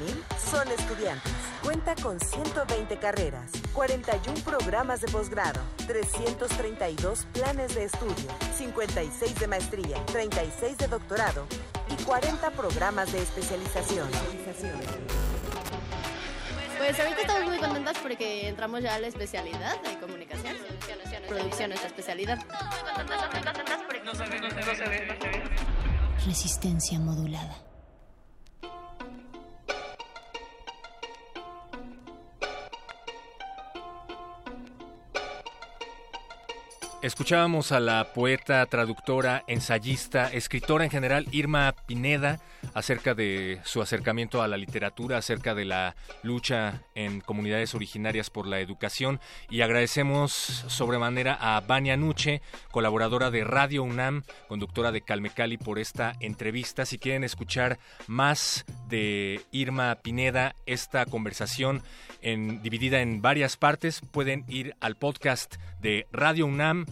[0.52, 1.32] son estudiantes.
[1.63, 10.06] Cuenta con 120 carreras, 41 programas de posgrado, 332 planes de estudio, 56 de maestría,
[10.08, 11.48] 36 de doctorado
[11.89, 14.10] y 40 programas de especialización.
[16.78, 20.56] Pues ahorita estamos muy contentas porque entramos ya a la especialidad de comunicación.
[21.28, 22.45] Producción es la especialidad.
[26.26, 27.64] Resistencia modulada.
[37.06, 42.39] Escuchábamos a la poeta, traductora, ensayista, escritora en general, Irma Pineda,
[42.74, 48.47] acerca de su acercamiento a la literatura, acerca de la lucha en comunidades originarias por
[48.47, 49.19] la educación.
[49.49, 56.13] Y agradecemos sobremanera a Vania Nuche, colaboradora de Radio UNAM, conductora de Calmecali, por esta
[56.19, 56.86] entrevista.
[56.86, 57.77] Si quieren escuchar
[58.08, 61.84] más de Irma Pineda, esta conversación
[62.21, 66.86] dividida en varias partes, pueden ir al podcast de Radio UNAM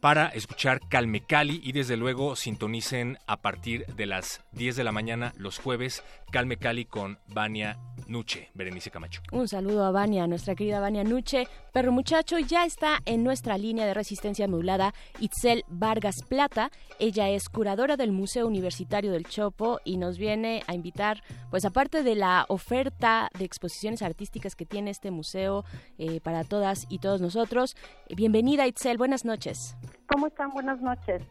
[0.00, 4.90] para escuchar Calme Cali y desde luego sintonicen a partir de las 10 de la
[4.90, 7.78] mañana los jueves Calme Cali con Vania
[8.12, 9.22] Nuche, Berenice Camacho.
[9.32, 11.48] Un saludo a Vania, nuestra querida Vania Nuche.
[11.72, 16.70] Perro muchacho, ya está en nuestra línea de resistencia modulada Itzel Vargas Plata.
[16.98, 22.02] Ella es curadora del Museo Universitario del Chopo y nos viene a invitar, pues aparte
[22.02, 25.64] de la oferta de exposiciones artísticas que tiene este museo
[25.96, 27.74] eh, para todas y todos nosotros.
[28.14, 29.74] bienvenida Itzel, buenas noches.
[30.06, 30.50] ¿Cómo están?
[30.50, 31.22] Buenas noches.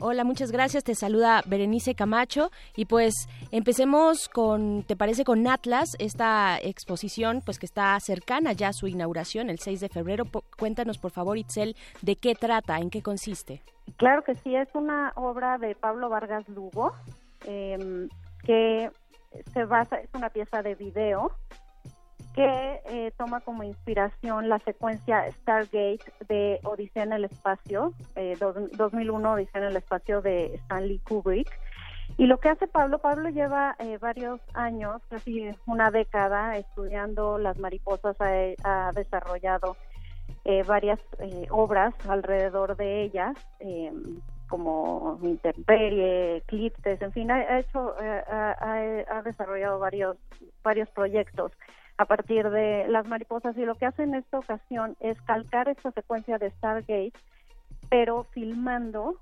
[0.00, 0.82] Hola, muchas gracias.
[0.82, 3.14] Te saluda Berenice Camacho y pues
[3.52, 5.90] empecemos con, ¿te parece con Atlas?
[6.00, 10.24] Esta exposición pues que está cercana ya a su inauguración el 6 de febrero.
[10.58, 13.62] cuéntanos por favor, Itzel, de qué trata, en qué consiste.
[13.96, 16.92] Claro que sí, es una obra de Pablo Vargas Lugo
[17.46, 18.08] em,
[18.42, 18.90] que
[19.52, 21.30] se basa, es una pieza de video
[22.34, 27.94] que eh, toma como inspiración la secuencia Stargate de Odisea en el Espacio,
[28.76, 31.48] 2001 eh, Odisea en el Espacio de Stanley Kubrick.
[32.18, 37.58] Y lo que hace Pablo, Pablo lleva eh, varios años, casi una década, estudiando las
[37.58, 39.76] mariposas, ha, desarrollado
[40.66, 41.00] varias
[41.48, 43.34] obras alrededor de ellas,
[44.48, 50.18] como Intemperie, Eclipses, en fin, ha, hecho, ha, desarrollado varios,
[50.62, 51.52] varios proyectos
[51.96, 55.92] a partir de las mariposas y lo que hace en esta ocasión es calcar esta
[55.92, 57.12] secuencia de Stargate,
[57.88, 59.16] pero filmando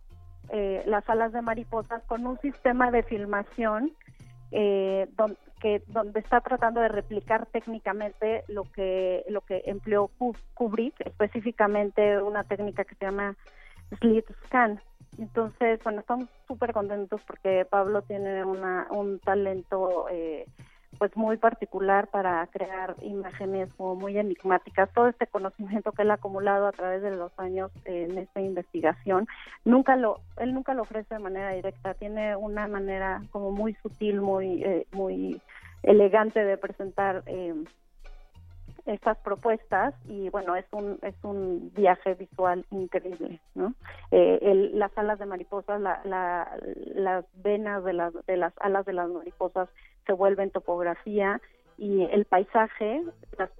[0.48, 3.92] eh, las alas de mariposas con un sistema de filmación
[4.50, 5.08] eh,
[5.60, 10.10] que, donde está tratando de replicar técnicamente lo que lo que empleó
[10.54, 13.36] Kubrick, específicamente una técnica que se llama
[13.98, 14.80] slit scan.
[15.18, 20.46] Entonces, bueno, estamos súper contentos porque Pablo tiene una, un talento eh,
[21.02, 24.88] pues muy particular para crear imágenes muy enigmáticas.
[24.94, 29.26] Todo este conocimiento que él ha acumulado a través de los años en esta investigación,
[29.64, 31.94] nunca lo, él nunca lo ofrece de manera directa.
[31.94, 35.40] Tiene una manera como muy sutil, muy, eh, muy
[35.82, 37.52] elegante de presentar eh,
[38.86, 43.74] estas propuestas y bueno es un es un viaje visual increíble no
[44.10, 46.58] eh, las alas de mariposas la,
[46.94, 49.68] las venas de las de las alas de las mariposas
[50.06, 51.40] se vuelven topografía
[51.78, 53.02] y el paisaje,
[53.36, 53.50] las,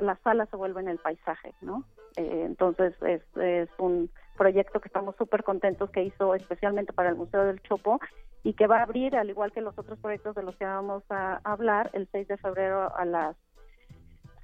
[0.00, 1.84] las salas se vuelven el paisaje, ¿no?
[2.16, 7.16] Eh, entonces es, es un proyecto que estamos súper contentos que hizo especialmente para el
[7.16, 8.00] Museo del Chopo
[8.42, 11.02] y que va a abrir, al igual que los otros proyectos de los que vamos
[11.10, 13.36] a hablar, el 6 de febrero a las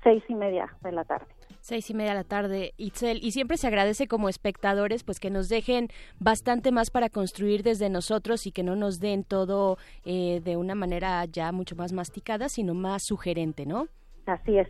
[0.06, 1.26] seis y media de la tarde
[1.66, 5.30] seis y media de la tarde, Itzel, y siempre se agradece como espectadores pues que
[5.30, 5.88] nos dejen
[6.20, 10.76] bastante más para construir desde nosotros y que no nos den todo eh, de una
[10.76, 13.88] manera ya mucho más masticada, sino más sugerente, ¿no?
[14.26, 14.68] Así es.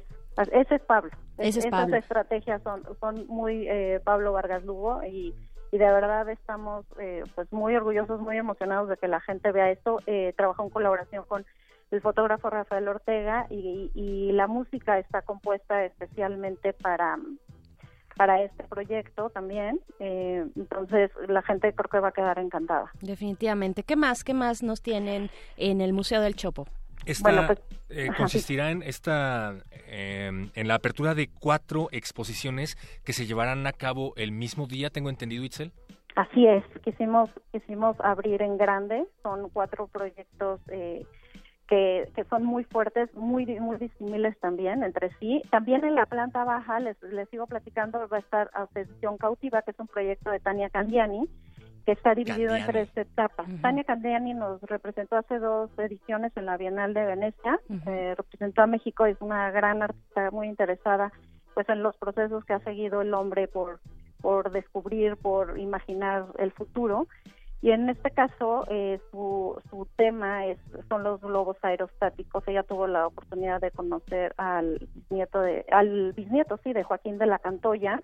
[0.53, 1.11] Ese es Pablo.
[1.37, 5.35] Ese es Esas estrategias son, son muy eh, Pablo Vargas Lugo y,
[5.73, 9.71] y de verdad estamos eh, pues muy orgullosos, muy emocionados de que la gente vea
[9.71, 9.99] esto.
[10.07, 11.45] Eh, trabajó en colaboración con
[11.91, 17.17] el fotógrafo Rafael Ortega y, la música está compuesta especialmente para
[18.17, 19.79] para este proyecto también.
[19.99, 22.91] Eh, entonces, la gente creo que va a quedar encantada.
[23.03, 23.83] Definitivamente.
[23.83, 24.25] ¿Qué más?
[24.25, 26.67] ¿Qué más nos tienen en el Museo del Chopo?
[27.05, 29.55] Esta, pues, eh, consistirá en esta
[29.87, 34.91] em, en la apertura de cuatro exposiciones que se llevarán a cabo el mismo día,
[34.91, 35.73] tengo entendido, Itzel.
[36.17, 41.05] Así es, quisimos quisimos abrir en grande, son cuatro proyectos eh,
[41.69, 45.43] que, que, son muy fuertes, muy muy disímiles también entre sí.
[45.51, 49.73] También en la planta baja, les, les sigo platicando, va a estar Ascensión Cautiva, que
[49.73, 51.29] es un proyecto de Tania Candiani,
[51.85, 53.47] que está dividido en tres etapas.
[53.63, 58.67] Tania Candiani nos representó hace dos ediciones en la Bienal de Venecia, eh, representó a
[58.67, 61.13] México, es una gran artista muy interesada
[61.55, 63.81] pues en los procesos que ha seguido el hombre por,
[64.21, 67.07] por descubrir, por imaginar el futuro
[67.63, 72.47] y en este caso eh, su, su tema es, son los globos aerostáticos.
[72.47, 77.27] Ella tuvo la oportunidad de conocer al bisnieto de, al bisnieto sí de Joaquín de
[77.27, 78.03] la Cantoya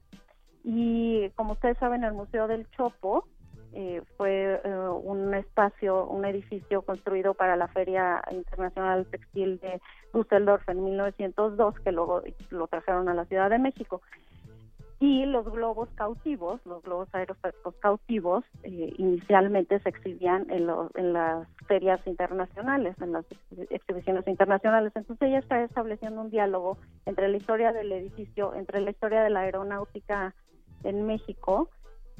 [0.64, 3.26] y como ustedes saben el Museo del Chopo
[3.74, 9.80] eh, fue eh, un espacio, un edificio construido para la Feria Internacional Textil de
[10.12, 14.02] Düsseldorf en 1902 que luego lo trajeron a la Ciudad de México
[15.02, 21.48] y los globos cautivos, los globos aerostáticos cautivos, eh, inicialmente se exhibían en, en las
[21.66, 23.24] ferias internacionales, en las
[23.70, 24.92] exhibiciones internacionales.
[24.94, 29.30] Entonces ella está estableciendo un diálogo entre la historia del edificio, entre la historia de
[29.30, 30.36] la aeronáutica
[30.84, 31.68] en México,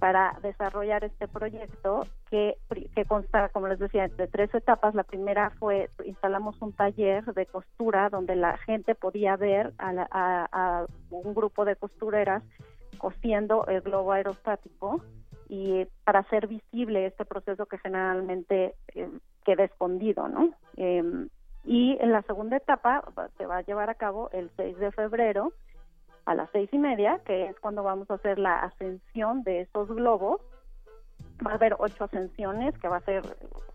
[0.01, 2.59] para desarrollar este proyecto que,
[2.97, 4.97] que consta, como les decía, de tres etapas.
[4.97, 10.87] La primera fue, instalamos un taller de costura donde la gente podía ver a, a
[11.11, 12.43] un grupo de costureras
[13.03, 15.03] cosiendo el globo aerostático
[15.49, 19.11] y para hacer visible este proceso que generalmente eh,
[19.45, 20.51] queda escondido, ¿no?
[20.77, 21.29] Em,
[21.65, 23.03] y en la segunda etapa
[23.37, 25.53] se va a llevar a cabo el 6 de febrero
[26.27, 29.89] a las seis y media, que es cuando vamos a hacer la ascensión de esos
[29.89, 30.41] globos
[31.43, 33.23] va a haber ocho ascensiones que va a ser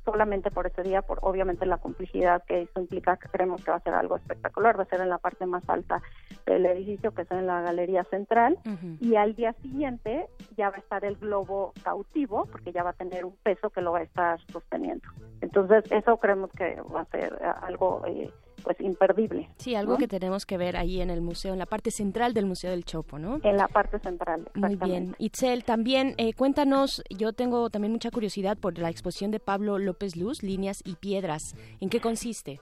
[0.05, 3.77] solamente por ese día, por obviamente la complejidad que eso implica, que creemos que va
[3.77, 6.01] a ser algo espectacular, va a ser en la parte más alta
[6.45, 8.57] del edificio, que es en la galería central,
[9.01, 12.93] y al día siguiente ya va a estar el globo cautivo, porque ya va a
[12.93, 15.07] tener un peso que lo va a estar sosteniendo.
[15.41, 18.03] Entonces, eso creemos que va a ser algo...
[18.07, 18.31] Eh,
[18.63, 19.49] pues imperdible.
[19.57, 22.45] Sí, algo que tenemos que ver ahí en el museo, en la parte central del
[22.45, 23.39] Museo del Chopo, ¿no?
[23.43, 25.15] En la parte central, Muy bien.
[25.19, 30.15] Itzel, también eh, cuéntanos, yo tengo también mucha curiosidad por la exposición de Pablo López
[30.15, 31.55] Luz, Líneas y Piedras.
[31.79, 32.59] ¿En qué consiste?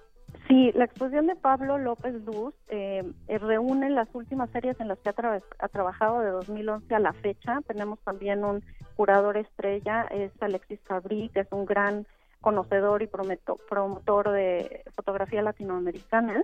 [0.48, 5.00] Sí, la exposición de Pablo López Luz eh, eh, reúne las últimas series en las
[5.00, 7.62] que ha, ha, trabajado de 2011 a la fecha.
[7.68, 8.64] Tenemos también un
[8.96, 12.06] curador estrella, es Alexis Fabri, que es un gran
[12.46, 16.44] conocedor y promotor de fotografía latinoamericana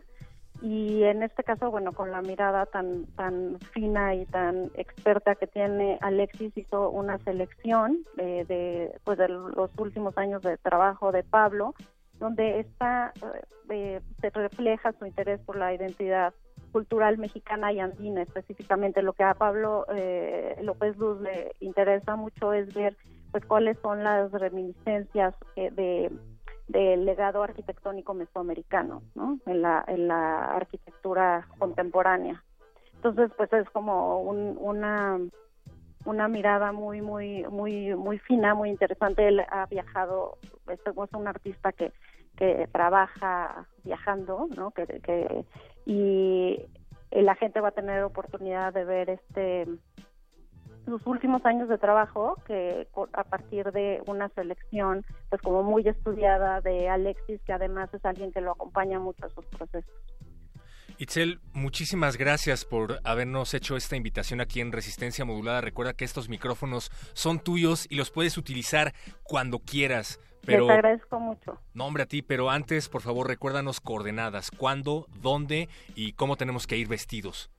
[0.64, 5.46] y en este caso, bueno, con la mirada tan tan fina y tan experta que
[5.46, 11.24] tiene Alexis hizo una selección de, de pues de los últimos años de trabajo de
[11.24, 11.76] Pablo,
[12.20, 13.14] donde está
[13.70, 16.34] eh, se refleja su interés por la identidad
[16.72, 19.04] cultural mexicana y andina específicamente.
[19.04, 22.98] Lo que a Pablo eh, López Luz le interesa mucho es ver
[23.32, 26.12] pues cuáles son las reminiscencias eh, de
[26.68, 29.40] del legado arquitectónico mesoamericano ¿no?
[29.46, 32.42] en, la, en la arquitectura contemporánea.
[32.96, 35.20] Entonces, pues es como una
[36.06, 39.28] una mirada muy muy muy muy fina, muy interesante.
[39.28, 40.80] Él ha viajado, es
[41.14, 41.92] un artista que
[42.38, 44.72] que trabaja viajando, ¿no?
[44.72, 45.46] Que
[45.86, 46.58] y
[47.12, 49.68] la gente va a tener oportunidad de ver este
[50.86, 56.62] sus últimos años de trabajo, que a partir de una selección, pues como muy estudiada
[56.62, 59.94] de Alexis, que además es alguien que lo acompaña mucho a sus procesos.
[60.98, 65.62] Itzel, muchísimas gracias por habernos hecho esta invitación aquí en Resistencia Modulada.
[65.62, 70.20] Recuerda que estos micrófonos son tuyos y los puedes utilizar cuando quieras.
[70.46, 71.60] Pero, Les agradezco mucho.
[71.74, 74.50] Nombre a ti, pero antes, por favor, recuérdanos coordenadas.
[74.52, 77.52] ¿Cuándo, dónde y cómo tenemos que ir vestidos?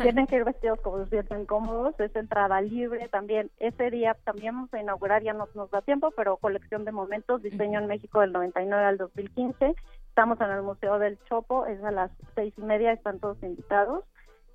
[0.00, 1.98] Tienen que ir vestidos como se sienten cómodos.
[2.00, 3.50] Es entrada libre también.
[3.58, 7.42] Ese día también vamos a inaugurar, ya no nos da tiempo, pero colección de momentos,
[7.42, 9.74] diseño en México del 99 al 2015.
[10.08, 14.04] Estamos en el Museo del Chopo, es a las seis y media, están todos invitados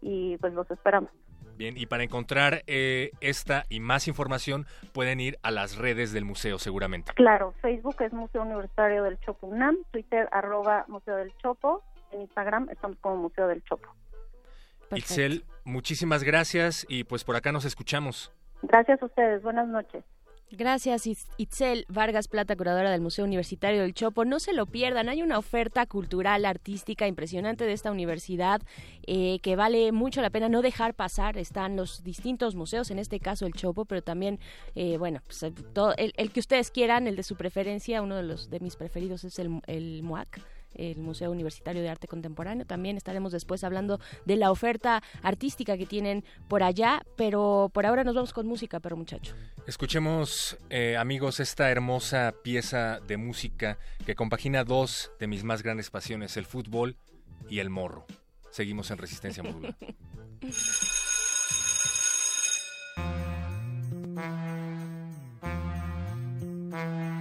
[0.01, 1.11] y pues los esperamos.
[1.55, 6.25] Bien, y para encontrar eh, esta y más información pueden ir a las redes del
[6.25, 7.13] museo seguramente.
[7.13, 12.69] Claro, Facebook es Museo Universitario del Chopo UNAM, Twitter arroba Museo del Chopo, en Instagram
[12.69, 13.89] estamos como Museo del Chopo.
[14.89, 15.45] Perfecto.
[15.63, 18.31] muchísimas gracias y pues por acá nos escuchamos.
[18.61, 20.03] Gracias a ustedes, buenas noches.
[20.55, 24.23] Gracias, Itzel Vargas Plata, curadora del Museo Universitario del Chopo.
[24.23, 28.61] No se lo pierdan, hay una oferta cultural, artística impresionante de esta universidad
[29.07, 31.39] eh, que vale mucho la pena no dejar pasar.
[31.39, 34.39] Están los distintos museos, en este caso el Chopo, pero también,
[34.75, 35.43] eh, bueno, pues,
[35.73, 39.23] todo, el, que ustedes quieran, el de su preferencia, uno de los de mis preferidos
[39.23, 40.39] es el, el MUAC
[40.75, 42.65] el Museo Universitario de Arte Contemporáneo.
[42.65, 48.03] También estaremos después hablando de la oferta artística que tienen por allá, pero por ahora
[48.03, 49.35] nos vamos con música, pero muchacho.
[49.67, 55.89] Escuchemos, eh, amigos, esta hermosa pieza de música que compagina dos de mis más grandes
[55.89, 56.97] pasiones, el fútbol
[57.49, 58.05] y el morro.
[58.51, 59.75] Seguimos en Resistencia Modular.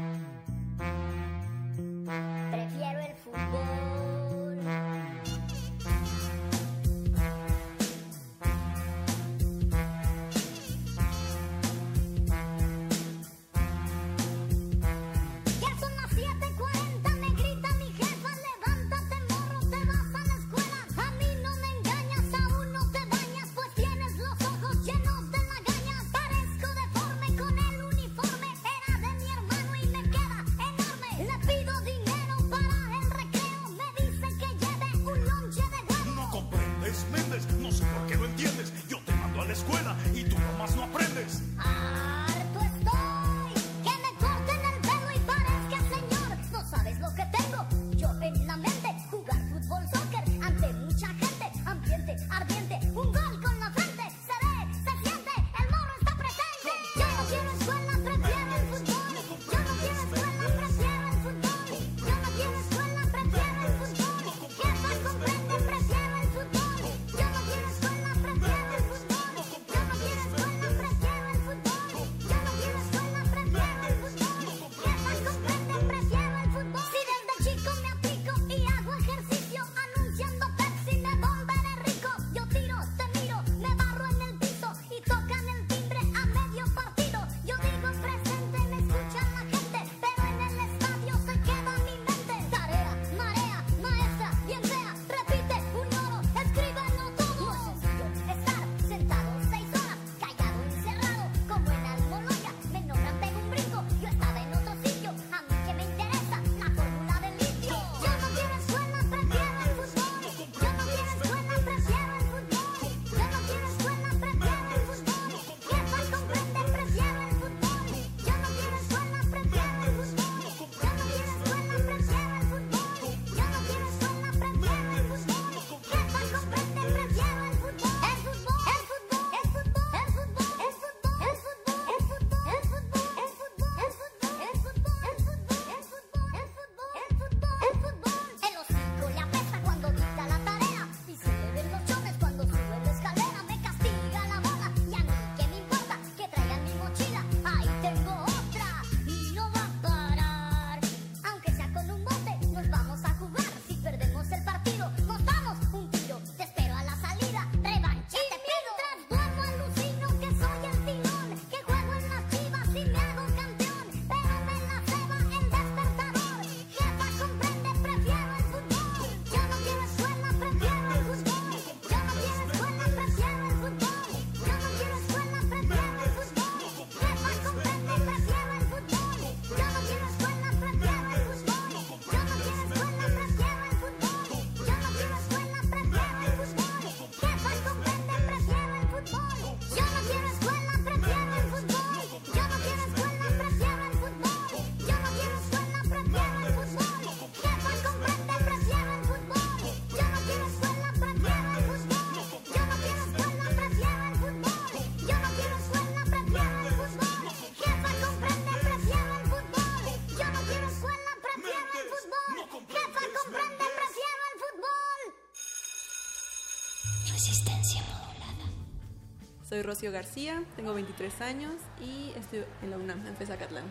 [219.63, 223.63] Soy Rocío García, tengo 23 años y estoy en la UNAM, en Fezacatlán.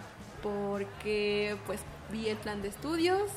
[0.41, 3.29] Porque pues vi el plan de estudios,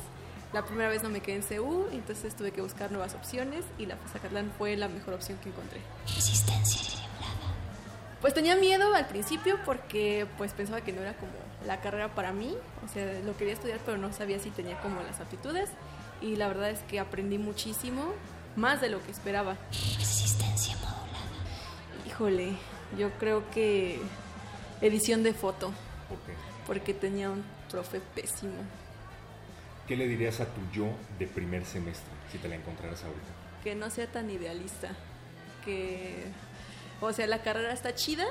[0.53, 3.87] la primera vez no me quedé en CU, entonces tuve que buscar nuevas opciones y
[3.87, 5.81] la Fezacatlán fue la mejor opción que encontré.
[6.07, 6.81] Resistencia
[7.19, 7.57] modulada.
[8.21, 11.33] Pues tenía miedo al principio porque pues pensaba que no era como
[11.67, 15.03] la carrera para mí, o sea, lo quería estudiar pero no sabía si tenía como
[15.03, 15.71] las aptitudes
[16.23, 18.13] y la verdad es que aprendí muchísimo,
[18.55, 19.57] más de lo que esperaba.
[19.73, 20.14] Resistencia.
[22.15, 22.53] Híjole,
[22.97, 23.99] yo creo que
[24.81, 25.73] edición de foto,
[26.09, 26.33] ¿Por qué?
[26.65, 28.55] porque tenía un profe pésimo.
[29.89, 30.87] ¿Qué le dirías a tu yo
[31.19, 33.27] de primer semestre si te la encontraras ahorita?
[33.65, 34.91] Que no sea tan idealista,
[35.65, 36.27] que,
[37.01, 38.27] o sea, la carrera está chida,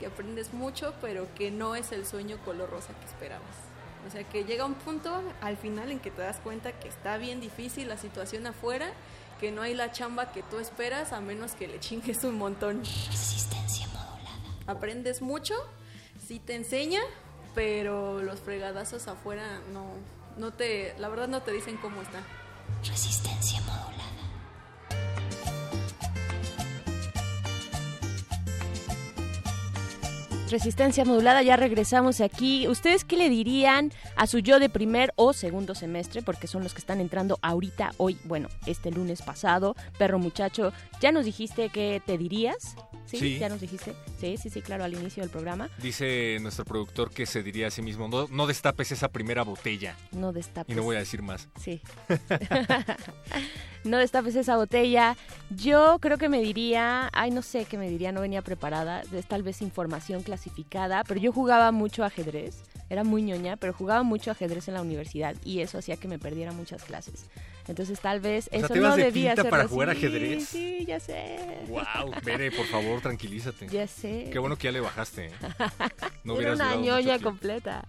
[0.00, 3.54] que aprendes mucho, pero que no es el sueño color rosa que esperabas.
[4.08, 7.18] O sea, que llega un punto al final en que te das cuenta que está
[7.18, 8.90] bien difícil la situación afuera,
[9.38, 12.80] que no hay la chamba que tú esperas a menos que le chingues un montón.
[12.80, 14.38] Resistencia modulada.
[14.66, 15.54] Aprendes mucho,
[16.26, 17.00] sí te enseña,
[17.54, 19.86] pero los fregadazos afuera no,
[20.36, 22.20] no te, la verdad no te dicen cómo está.
[22.84, 24.17] Resistencia modulada.
[30.50, 32.68] Resistencia modulada, ya regresamos aquí.
[32.68, 36.22] ¿Ustedes qué le dirían a su yo de primer o segundo semestre?
[36.22, 39.76] Porque son los que están entrando ahorita, hoy, bueno, este lunes pasado.
[39.98, 42.76] Perro muchacho, ¿ya nos dijiste qué te dirías?
[43.08, 43.16] ¿Sí?
[43.16, 43.38] Sí.
[43.38, 43.94] ¿Ya nos dijiste?
[44.20, 45.70] Sí, sí, sí, claro, al inicio del programa.
[45.82, 49.96] Dice nuestro productor que se diría a sí mismo, no, no destapes esa primera botella.
[50.12, 50.72] No destapes.
[50.72, 51.48] Y no voy a decir más.
[51.58, 51.80] Sí.
[53.84, 55.16] no destapes esa botella.
[55.48, 59.26] Yo creo que me diría, ay, no sé qué me diría, no venía preparada, es
[59.26, 64.30] tal vez información clasificada, pero yo jugaba mucho ajedrez, era muy ñoña, pero jugaba mucho
[64.30, 67.26] ajedrez en la universidad y eso hacía que me perdiera muchas clases.
[67.68, 70.48] Entonces tal vez O sea, eso ¿te ibas no de debía ser para jugar ajedrez?
[70.48, 71.38] Sí, ya sé.
[71.68, 73.68] Wow, Bere, por favor, tranquilízate.
[73.68, 74.30] Ya sé.
[74.32, 75.26] Qué bueno que ya le bajaste.
[75.26, 75.32] ¿eh?
[76.24, 77.86] No Era una ñoña completa.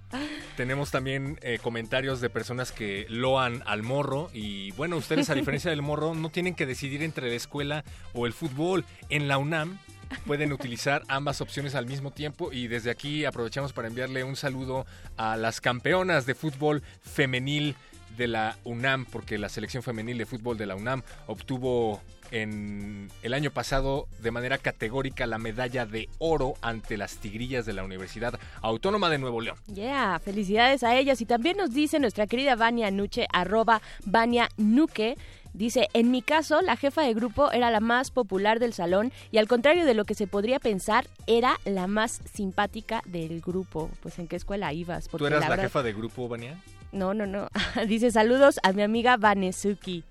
[0.57, 5.71] Tenemos también eh, comentarios de personas que loan al morro y bueno, ustedes a diferencia
[5.71, 8.85] del morro no tienen que decidir entre la escuela o el fútbol.
[9.09, 9.79] En la UNAM
[10.25, 14.85] pueden utilizar ambas opciones al mismo tiempo y desde aquí aprovechamos para enviarle un saludo
[15.17, 17.75] a las campeonas de fútbol femenil
[18.17, 22.01] de la UNAM porque la selección femenil de fútbol de la UNAM obtuvo
[22.31, 27.73] en el año pasado de manera categórica la medalla de oro ante las tigrillas de
[27.73, 29.57] la Universidad Autónoma de Nuevo León.
[29.73, 31.21] Yeah, felicidades a ellas.
[31.21, 35.17] Y también nos dice nuestra querida Vania Nuche, arroba Vania Nuque.
[35.53, 39.37] Dice, en mi caso, la jefa de grupo era la más popular del salón y
[39.37, 43.89] al contrario de lo que se podría pensar, era la más simpática del grupo.
[44.01, 45.05] Pues, ¿en qué escuela ibas?
[45.05, 46.61] ¿Tú Porque eras la, jefa de grupo, Vania?
[46.91, 47.49] No, no, no.
[47.87, 50.03] Dice, saludos a mi amiga Vanesuki.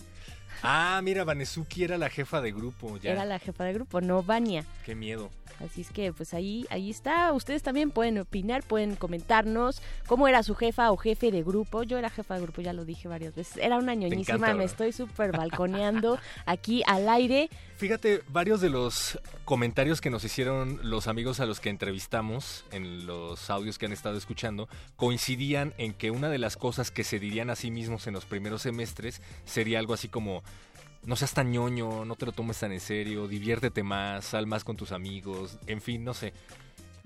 [0.62, 3.12] Ah, mira, Vanesuki era la jefa de grupo, ya.
[3.12, 4.64] Era la jefa de grupo, no Vania.
[4.84, 5.30] Qué miedo.
[5.64, 7.32] Así es que pues ahí, ahí está.
[7.32, 11.82] Ustedes también pueden opinar, pueden comentarnos cómo era su jefa o jefe de grupo.
[11.82, 13.56] Yo era jefa de grupo, ya lo dije varias veces.
[13.56, 17.50] Era una ñoñísima, encanta, me estoy súper balconeando aquí al aire.
[17.76, 23.06] Fíjate, varios de los comentarios que nos hicieron los amigos a los que entrevistamos en
[23.06, 27.18] los audios que han estado escuchando coincidían en que una de las cosas que se
[27.18, 30.42] dirían a sí mismos en los primeros semestres sería algo así como
[31.04, 34.64] no seas tan ñoño, no te lo tomes tan en serio, diviértete más, sal más
[34.64, 36.32] con tus amigos, en fin, no sé.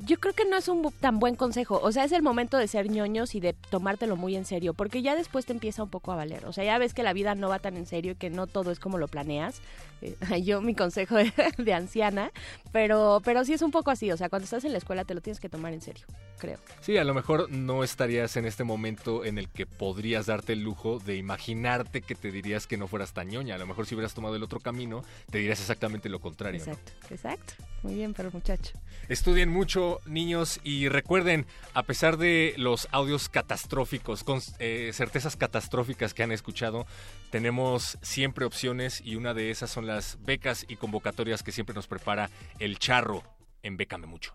[0.05, 1.78] Yo creo que no es un tan buen consejo.
[1.82, 5.00] O sea, es el momento de ser ñoños y de tomártelo muy en serio, porque
[5.00, 6.44] ya después te empieza un poco a valer.
[6.46, 8.46] O sea, ya ves que la vida no va tan en serio y que no
[8.46, 9.61] todo es como lo planeas.
[10.03, 12.32] Eh, yo mi consejo de, de anciana,
[12.72, 14.11] pero pero sí es un poco así.
[14.11, 16.05] O sea, cuando estás en la escuela te lo tienes que tomar en serio,
[16.38, 16.59] creo.
[16.80, 20.62] Sí, a lo mejor no estarías en este momento en el que podrías darte el
[20.62, 23.55] lujo de imaginarte que te dirías que no fueras tan ñoña.
[23.55, 26.61] A lo mejor si hubieras tomado el otro camino, te dirías exactamente lo contrario.
[26.66, 26.72] ¿no?
[26.72, 27.55] Exacto, exacto.
[27.82, 28.72] Muy bien, pero muchacho.
[29.09, 36.14] Estudien mucho, niños, y recuerden, a pesar de los audios catastróficos, con eh, certezas catastróficas
[36.14, 36.86] que han escuchado,
[37.30, 41.86] tenemos siempre opciones y una de esas son las becas y convocatorias que siempre nos
[41.86, 43.22] prepara el charro
[43.62, 44.34] en Bécame Mucho.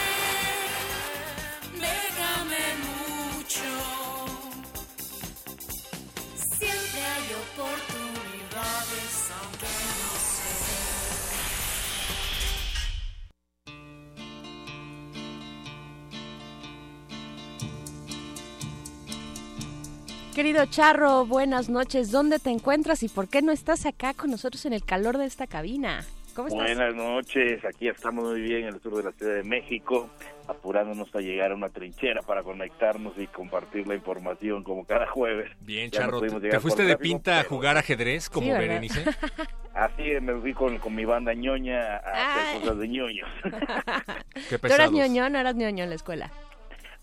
[20.35, 22.09] Querido Charro, buenas noches.
[22.11, 25.25] ¿Dónde te encuentras y por qué no estás acá con nosotros en el calor de
[25.25, 26.05] esta cabina?
[26.33, 26.63] ¿Cómo estás?
[26.63, 30.09] Buenas noches, aquí estamos muy bien en el sur de la Ciudad de México,
[30.47, 35.51] apurándonos a llegar a una trinchera para conectarnos y compartir la información como cada jueves.
[35.59, 36.29] Bien, Ya Charro, ¿te,
[36.61, 38.53] fuiste de tráfico, pinta a jugar ajedrez como Sí.
[38.53, 39.03] Berenice?
[39.73, 43.29] Así es, me fui con, con mi banda ñoña a hacer cosas de ñoños.
[44.61, 46.31] ¿Tú eras ñoño o no eras ñoño en la escuela?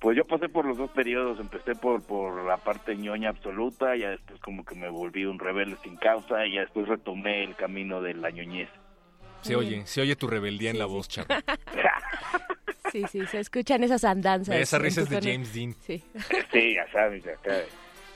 [0.00, 4.10] Pues yo pasé por los dos periodos, empecé por, por la parte ñoña absoluta, ya
[4.10, 8.00] después como que me volví un rebelde sin causa y ya después retomé el camino
[8.00, 8.68] de la ñoñez.
[9.40, 11.28] Se oye, se oye tu rebeldía en la voz, Charro.
[12.90, 14.56] Sí, sí, se escuchan esas andanzas.
[14.56, 15.32] Esa en risa tu es de.
[15.32, 15.74] James Dean.
[15.80, 16.02] Sí.
[16.50, 17.54] Sí, ya sabes, acá,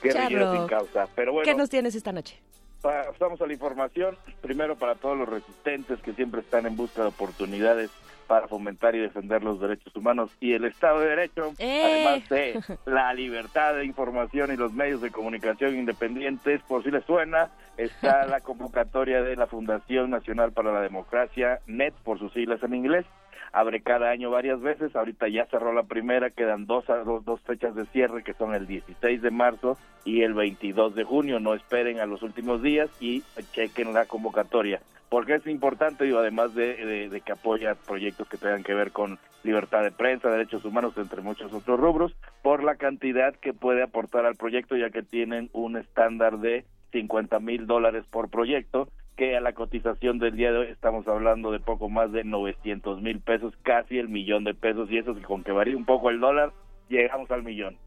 [0.01, 0.57] guerrillero Charro.
[0.57, 1.07] sin causa.
[1.15, 2.39] Pero bueno, ¿Qué nos tienes esta noche?
[2.81, 4.17] pasamos a la información.
[4.41, 7.89] Primero para todos los resistentes que siempre están en busca de oportunidades
[8.23, 11.81] para fomentar y defender los derechos humanos y el Estado de Derecho, ¡Eh!
[11.83, 17.05] además de la libertad de información y los medios de comunicación independientes, por si les
[17.05, 22.61] suena, está la convocatoria de la Fundación Nacional para la Democracia, NET, por sus siglas
[22.63, 23.05] en inglés.
[23.53, 27.75] Abre cada año varias veces, ahorita ya cerró la primera, quedan dos, dos, dos fechas
[27.75, 31.39] de cierre que son el 16 de marzo y el 22 de junio.
[31.39, 34.81] No esperen a los últimos días y chequen la convocatoria.
[35.09, 38.91] Porque es importante, digo, además de, de- de que apoya proyectos que tengan que ver
[38.91, 43.83] con libertad de prensa, derechos humanos, entre muchos otros rubros, por la cantidad que puede
[43.83, 49.37] aportar al proyecto, ya que tienen un estándar de 50 mil dólares por proyecto, que
[49.37, 53.19] a la cotización del día de hoy estamos hablando de poco más de 900 mil
[53.19, 56.19] pesos, casi el millón de pesos, y eso que con que varía un poco el
[56.19, 56.51] dólar,
[56.89, 57.77] llegamos al millón.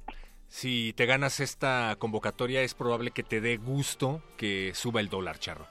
[0.48, 5.38] Si te ganas esta convocatoria, es probable que te dé gusto que suba el dólar,
[5.38, 5.66] Charro.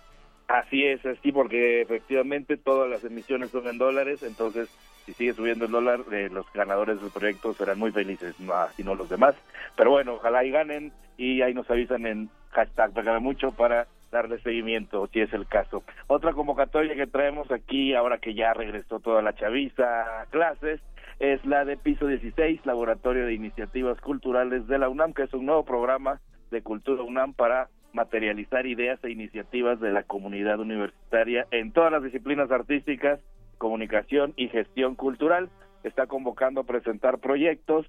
[0.47, 4.69] Así es, así porque efectivamente todas las emisiones son en dólares, entonces
[5.05, 8.83] si sigue subiendo el dólar, eh, los ganadores del proyecto serán muy felices, no, así
[8.83, 9.35] no los demás.
[9.75, 15.07] Pero bueno, ojalá y ganen y ahí nos avisan en hashtag Mucho para darle seguimiento,
[15.07, 15.83] si es el caso.
[16.07, 20.79] Otra convocatoria que traemos aquí, ahora que ya regresó toda la chaviza clases,
[21.19, 25.45] es la de Piso 16, Laboratorio de Iniciativas Culturales de la UNAM, que es un
[25.45, 31.71] nuevo programa de Cultura UNAM para materializar ideas e iniciativas de la comunidad universitaria en
[31.73, 33.19] todas las disciplinas artísticas,
[33.57, 35.49] comunicación y gestión cultural.
[35.83, 37.85] Está convocando a presentar proyectos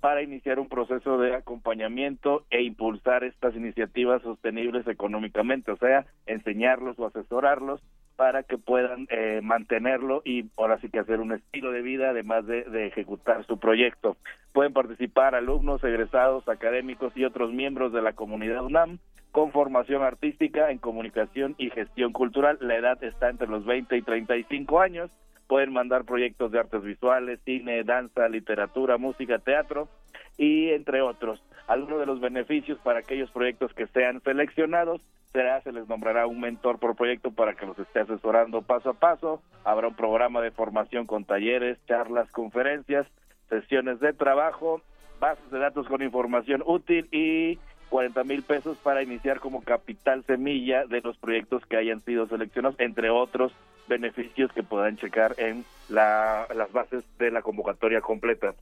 [0.00, 6.98] para iniciar un proceso de acompañamiento e impulsar estas iniciativas sostenibles económicamente, o sea, enseñarlos
[6.98, 7.80] o asesorarlos
[8.16, 12.46] para que puedan eh, mantenerlo y ahora sí que hacer un estilo de vida además
[12.46, 14.16] de, de ejecutar su proyecto.
[14.52, 18.98] Pueden participar alumnos, egresados, académicos y otros miembros de la comunidad UNAM
[19.36, 22.56] con formación artística en comunicación y gestión cultural.
[22.62, 25.10] La edad está entre los 20 y 35 años.
[25.46, 29.88] Pueden mandar proyectos de artes visuales, cine, danza, literatura, música, teatro
[30.36, 31.42] y entre otros.
[31.68, 35.00] Algunos de los beneficios para aquellos proyectos que sean seleccionados
[35.32, 38.94] será, se les nombrará un mentor por proyecto para que los esté asesorando paso a
[38.94, 39.42] paso.
[39.64, 43.06] Habrá un programa de formación con talleres, charlas, conferencias,
[43.48, 44.80] sesiones de trabajo,
[45.20, 47.58] bases de datos con información útil y
[47.88, 52.78] 40 mil pesos para iniciar como capital semilla de los proyectos que hayan sido seleccionados,
[52.80, 53.52] entre otros
[53.88, 58.54] beneficios que puedan checar en la- las bases de la convocatoria completa.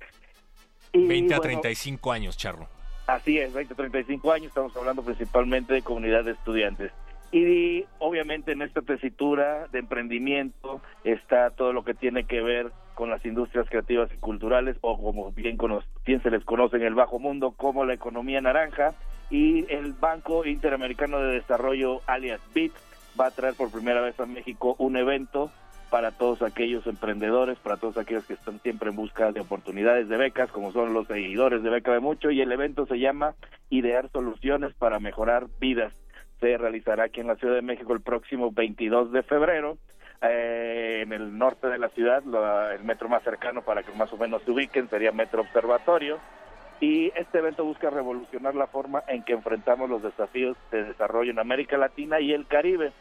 [0.93, 2.68] Y, 20 a bueno, 35 años, Charro.
[3.07, 6.93] Así es, 20, 35 años, estamos hablando principalmente de comunidad de estudiantes.
[7.33, 13.11] Y obviamente en esta tesitura de emprendimiento está todo lo que tiene que ver con
[13.11, 16.95] las industrias creativas y culturales, o como bien, cono- bien se les conoce en el
[16.95, 18.95] bajo mundo, como la economía naranja.
[19.31, 22.72] Y el Banco Interamericano de Desarrollo, alias BIT,
[23.18, 25.51] va a traer por primera vez a México un evento
[25.91, 30.16] para todos aquellos emprendedores, para todos aquellos que están siempre en busca de oportunidades de
[30.16, 33.35] becas, como son los seguidores de Beca de Mucho, y el evento se llama
[33.70, 35.93] Idear Soluciones para Mejorar Vidas.
[36.41, 39.79] Se realizará aquí en la Ciudad de México el próximo 22 de febrero,
[40.20, 44.12] eh, en el norte de la ciudad, la- el metro más cercano para que más
[44.12, 46.18] o menos se ubiquen sería Metro Observatorio,
[46.81, 51.39] y este evento busca revolucionar la forma en que enfrentamos los desafíos de desarrollo en
[51.39, 52.93] América Latina y el Caribe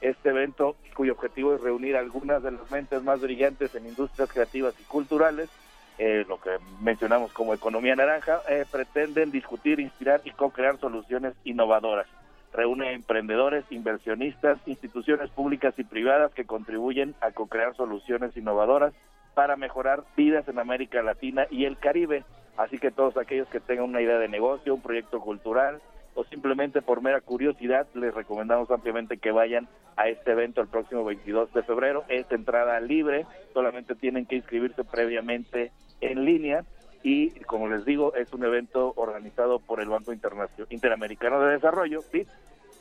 [0.00, 4.74] este evento cuyo objetivo es reunir algunas de las mentes más brillantes en industrias creativas
[4.80, 5.50] y culturales,
[5.98, 6.50] eh, lo que
[6.80, 12.06] mencionamos como economía naranja, eh, pretenden discutir, inspirar y co-crear soluciones innovadoras.
[12.52, 18.94] Reúne emprendedores, inversionistas, instituciones públicas y privadas que contribuyen a co-crear soluciones innovadoras
[19.34, 22.24] para mejorar vidas en América Latina y el Caribe.
[22.56, 25.80] Así que todos aquellos que tengan una idea de negocio, un proyecto cultural,
[26.14, 31.04] o simplemente por mera curiosidad, les recomendamos ampliamente que vayan a este evento el próximo
[31.04, 32.04] 22 de febrero.
[32.08, 36.64] Es entrada libre, solamente tienen que inscribirse previamente en línea
[37.02, 42.26] y como les digo, es un evento organizado por el Banco Interamericano de Desarrollo, ¿sí?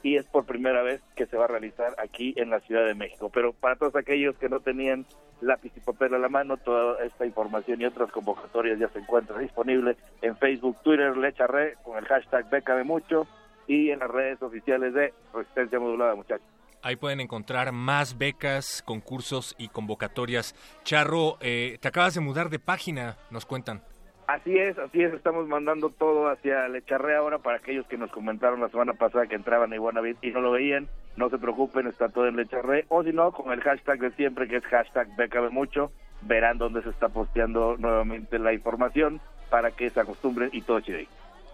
[0.04, 2.96] Y es por primera vez que se va a realizar aquí en la Ciudad de
[2.96, 3.30] México.
[3.34, 5.06] Pero para todos aquellos que no tenían
[5.42, 9.42] lápiz y papel a la mano, toda esta información y otras convocatorias ya se encuentran
[9.42, 13.28] disponibles en Facebook, Twitter, Lecharre, con el hashtag Bécame Mucho
[13.68, 16.48] y en las redes oficiales de Resistencia Modulada, muchachos.
[16.82, 20.56] Ahí pueden encontrar más becas, concursos y convocatorias.
[20.84, 23.84] Charro, eh, te acabas de mudar de página, nos cuentan.
[24.30, 28.62] Así es, así es, estamos mandando todo hacia Lecharre ahora para aquellos que nos comentaron
[28.62, 32.10] la semana pasada que entraban a Iguanavit y no lo veían, no se preocupen, está
[32.10, 35.50] todo en Lecharre, o si no, con el hashtag de siempre que es hashtag Bécame
[35.50, 39.20] Mucho, verán dónde se está posteando nuevamente la información
[39.50, 41.00] para que se acostumbren y todo chido.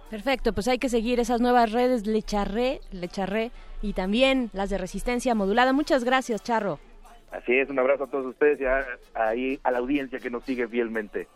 [0.10, 3.52] Perfecto, pues hay que seguir esas nuevas redes Lecharre, Lecharre
[3.82, 5.72] y también las de resistencia modulada.
[5.72, 6.80] Muchas gracias, Charro.
[7.32, 10.44] Así es, un abrazo a todos ustedes y a, ahí a la audiencia que nos
[10.44, 11.30] sigue fielmente.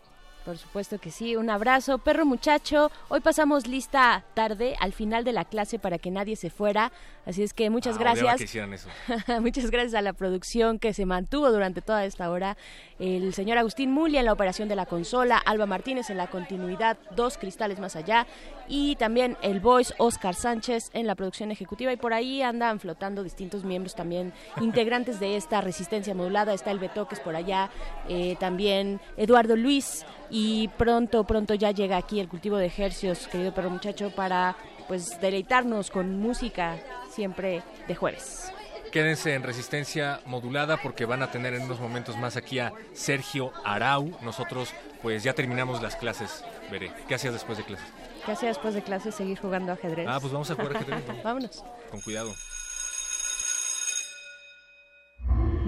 [0.45, 2.89] Por supuesto que sí, un abrazo, perro muchacho.
[3.09, 6.91] Hoy pasamos lista tarde al final de la clase para que nadie se fuera,
[7.27, 8.37] así es que muchas Ah, gracias.
[8.37, 8.87] que hicieran eso.
[9.41, 12.57] muchas gracias a la producción que se mantuvo durante toda esta hora.
[12.99, 16.97] El señor Agustín Mulia en la operación de la consola, Alba Martínez en la continuidad,
[17.15, 18.25] dos cristales más allá
[18.67, 23.23] y también el voice Oscar Sánchez en la producción ejecutiva y por ahí andan flotando
[23.23, 26.53] distintos miembros también integrantes de esta resistencia modulada.
[26.53, 27.69] Está el Betoques por allá,
[28.07, 33.53] eh, también Eduardo Luis y pronto, pronto ya llega aquí el cultivo de ejercios, querido
[33.53, 34.55] perro muchacho, para
[34.87, 36.77] pues deleitarnos con música
[37.09, 38.51] siempre de jueves.
[38.91, 43.51] Quédense en resistencia modulada porque van a tener en unos momentos más aquí a Sergio
[43.63, 44.17] Arau.
[44.23, 44.73] Nosotros
[45.03, 46.91] pues ya terminamos las clases, veré.
[47.07, 47.87] ¿Qué hacías después de clases?
[48.25, 49.11] ¿Qué hacía después de clase?
[49.11, 50.07] Seguir jugando ajedrez.
[50.09, 51.07] Ah, pues vamos a jugar ajedrez.
[51.07, 51.15] ¿no?
[51.23, 51.63] Vámonos.
[51.91, 52.33] Con cuidado.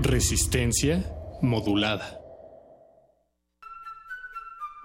[0.01, 1.05] Resistencia
[1.41, 2.20] modulada.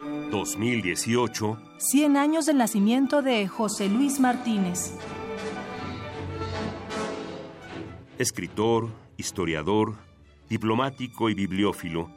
[0.00, 4.92] 2018, 100 años del nacimiento de José Luis Martínez.
[8.18, 8.88] escritor,
[9.18, 9.94] historiador,
[10.48, 12.10] diplomático y bibliófilo,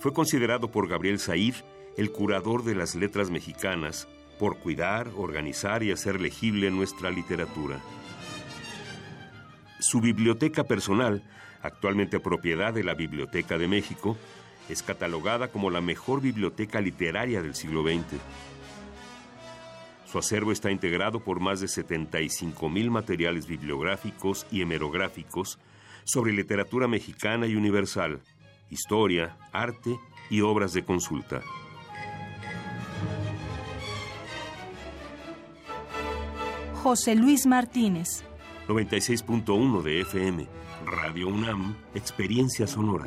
[0.00, 1.54] fue considerado por Gabriel Said
[1.96, 4.08] el curador de las letras mexicanas
[4.38, 7.80] por cuidar, organizar y hacer legible nuestra literatura.
[9.80, 11.22] Su biblioteca personal,
[11.62, 14.16] actualmente propiedad de la Biblioteca de México,
[14.68, 18.20] es catalogada como la mejor biblioteca literaria del siglo XX.
[20.10, 25.58] Su acervo está integrado por más de 75 mil materiales bibliográficos y hemerográficos
[26.04, 28.20] sobre literatura mexicana y universal,
[28.70, 29.98] historia, arte
[30.30, 31.42] y obras de consulta.
[36.86, 38.24] José Luis Martínez.
[38.68, 40.46] 96.1 de FM,
[40.84, 43.06] Radio UNAM, Experiencia Sonora.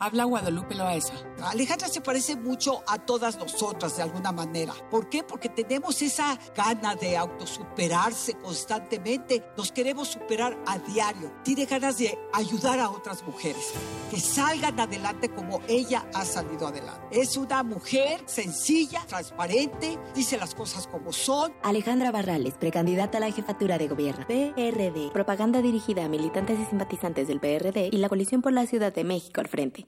[0.00, 1.14] Habla Guadalupe Loaesa.
[1.42, 4.72] Alejandra se parece mucho a todas nosotras de alguna manera.
[4.90, 5.24] ¿Por qué?
[5.24, 9.44] Porque tenemos esa gana de autosuperarse constantemente.
[9.56, 11.32] Nos queremos superar a diario.
[11.42, 13.72] Tiene ganas de ayudar a otras mujeres
[14.10, 17.20] que salgan adelante como ella ha salido adelante.
[17.20, 21.52] Es una mujer sencilla, transparente, dice las cosas como son.
[21.62, 24.26] Alejandra Barrales, precandidata a la jefatura de gobierno.
[24.28, 25.10] PRD.
[25.12, 29.02] Propaganda dirigida a militantes y simpatizantes del PRD y la coalición por la Ciudad de
[29.02, 29.87] México al frente.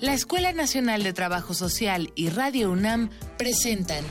[0.00, 4.04] La Escuela Nacional de Trabajo Social y Radio UNAM presentan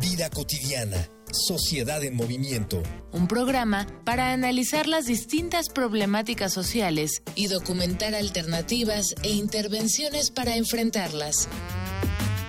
[0.00, 2.82] Vida cotidiana, sociedad en movimiento.
[3.12, 11.48] un programa para analizar las distintas problemáticas sociales y documentar alternativas e intervenciones para enfrentarlas.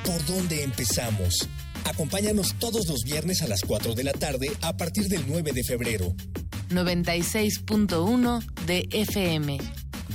[0.06, 1.50] ¿Por dónde empezamos?
[1.86, 5.64] Acompáñanos todos los viernes a las 4 de la tarde a partir del 9 de
[5.64, 6.14] febrero.
[6.70, 9.87] 96.1 de FM.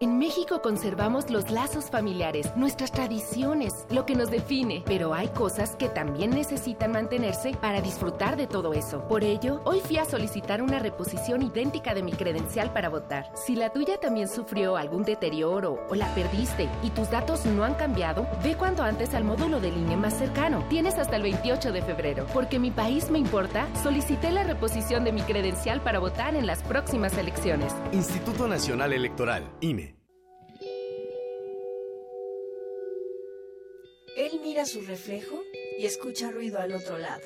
[0.00, 5.76] En México conservamos los lazos familiares, nuestras tradiciones, lo que nos define, pero hay cosas
[5.76, 9.06] que también necesitan mantenerse para disfrutar de todo eso.
[9.06, 13.30] Por ello, hoy fui a solicitar una reposición idéntica de mi credencial para votar.
[13.36, 17.74] Si la tuya también sufrió algún deterioro o la perdiste y tus datos no han
[17.74, 20.64] cambiado, ve cuanto antes al módulo de línea más cercano.
[20.68, 22.26] Tienes hasta el 28 de febrero.
[22.34, 26.64] Porque mi país me importa, solicité la reposición de mi credencial para votar en las
[26.64, 27.72] próximas elecciones.
[27.92, 29.93] Instituto Nacional Electoral, INE.
[34.16, 35.42] Él mira su reflejo
[35.76, 37.22] y escucha ruido al otro lado.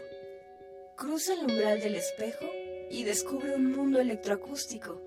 [0.97, 2.47] Cruza el umbral del espejo
[2.91, 4.99] y descubre un mundo electroacústico.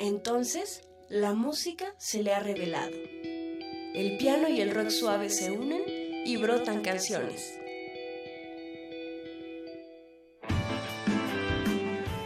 [0.00, 2.90] Entonces, la música se le ha revelado.
[3.94, 7.58] El piano y el rock suave se unen y brotan canciones.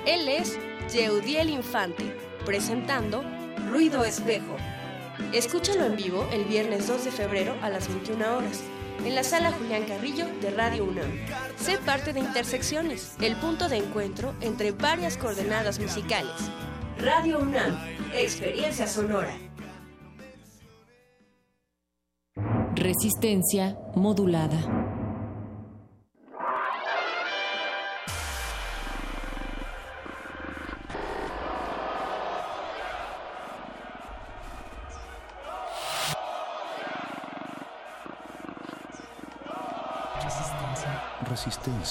[0.07, 0.59] Él es
[0.93, 2.05] Yeudiel Infante,
[2.47, 3.23] presentando
[3.71, 4.57] Ruido Espejo.
[5.33, 8.63] Escúchalo en vivo el viernes 2 de febrero a las 21 horas,
[9.05, 11.11] en la sala Julián Carrillo de Radio UNAM.
[11.57, 16.33] Sé parte de Intersecciones, el punto de encuentro entre varias coordenadas musicales.
[16.99, 17.79] Radio UNAM,
[18.15, 19.35] experiencia sonora.
[22.75, 24.92] Resistencia modulada.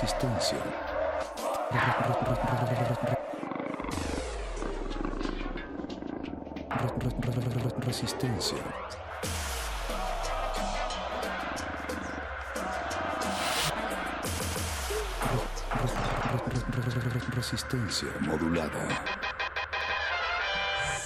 [0.00, 0.58] Resistencia.
[7.80, 8.58] Resistencia.
[17.34, 18.88] Resistencia modulada.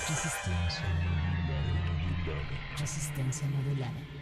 [0.08, 0.84] Resistencia.
[2.78, 4.21] Resistencia modulada.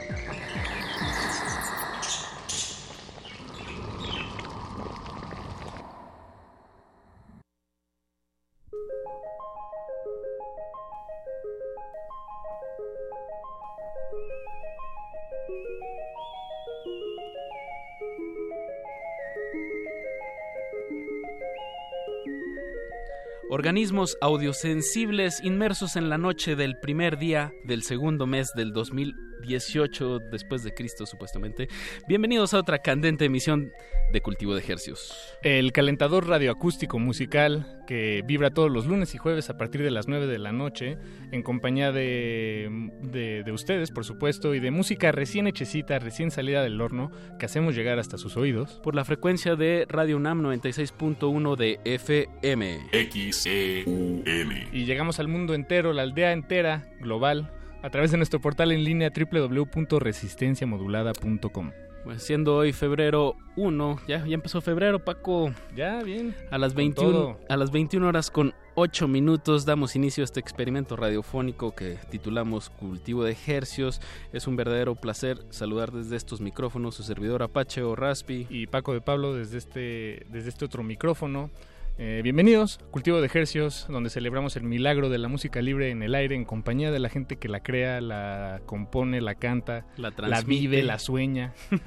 [23.71, 30.19] Organismos audiosensibles inmersos en la noche del primer día del segundo mes del 2000 18
[30.31, 31.67] después de Cristo supuestamente.
[32.07, 33.71] Bienvenidos a otra candente emisión
[34.11, 35.13] de Cultivo de Hercios.
[35.41, 40.07] El calentador radioacústico musical que vibra todos los lunes y jueves a partir de las
[40.07, 40.97] 9 de la noche
[41.31, 42.69] en compañía de,
[43.01, 47.75] de, ustedes, por supuesto, y de música recién hechecita, recién salida del horno que hacemos
[47.75, 48.79] llegar hasta sus oídos.
[48.83, 52.79] Por la frecuencia de Radio UNAM 96.1 de FM.
[52.91, 54.23] XEUN.
[54.71, 57.51] Y llegamos al mundo entero, la aldea entera, global,
[57.81, 61.71] a través de nuestro portal en línea www.resistenciamodulada.com.
[62.03, 65.53] Pues siendo hoy febrero 1, ya, ya empezó febrero, Paco.
[65.75, 66.35] Ya, bien.
[66.49, 70.95] A las, 21, a las 21 horas con 8 minutos damos inicio a este experimento
[70.95, 74.01] radiofónico que titulamos Cultivo de Ejercios.
[74.33, 78.47] Es un verdadero placer saludar desde estos micrófonos su servidor Apache o Raspi.
[78.49, 81.51] Y Paco de Pablo desde este, desde este otro micrófono.
[81.97, 86.15] Eh, bienvenidos, Cultivo de Ejercios, donde celebramos el milagro de la música libre en el
[86.15, 90.83] aire en compañía de la gente que la crea, la compone, la canta, la, vive,
[90.83, 91.53] la sueña.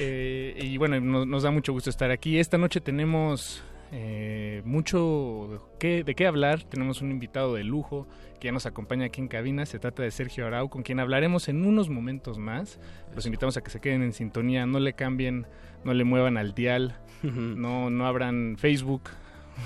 [0.00, 2.38] Eh, y bueno, nos, da mucho gusto estar aquí.
[2.38, 6.62] Esta noche tenemos eh, mucho de qué hablar.
[6.64, 8.08] Tenemos un invitado de lujo
[8.40, 9.66] que ya nos acompaña aquí en cabina.
[9.66, 12.80] Se trata de Sergio Arau, con quien hablaremos en unos momentos más.
[13.14, 15.46] Los invitamos a que se queden en sintonía, no le cambien,
[15.84, 19.02] no le muevan al dial, no, no abran Facebook,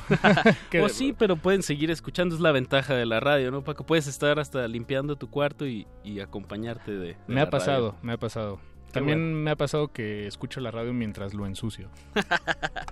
[0.83, 3.63] o sí, pero pueden seguir escuchando, es la ventaja de la radio, ¿no?
[3.63, 5.87] Paco, puedes estar hasta limpiando tu cuarto y,
[6.23, 8.61] acompañarte de, Me ha pasado, me ha pasado.
[8.93, 11.91] También me ha pasado que escucho la radio mientras lo ensucio.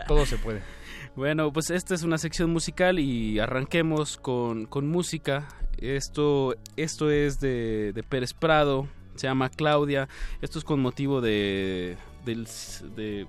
[0.06, 0.62] Todo se puede.
[1.16, 5.48] Bueno, pues esta es una sección musical y arranquemos con, música.
[5.78, 10.10] Esto, esto es de, de Pérez Prado, se llama Claudia.
[10.42, 12.46] Esto es con motivo de, del,
[12.96, 13.26] de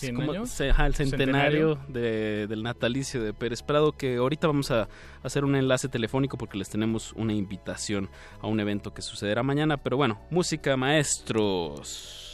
[0.00, 4.88] el centenario, del natalicio de Pérez Prado, que ahorita vamos a
[5.22, 8.08] hacer un enlace telefónico porque les tenemos una invitación
[8.40, 9.76] a un evento que sucederá mañana.
[9.76, 12.31] Pero bueno, música maestros.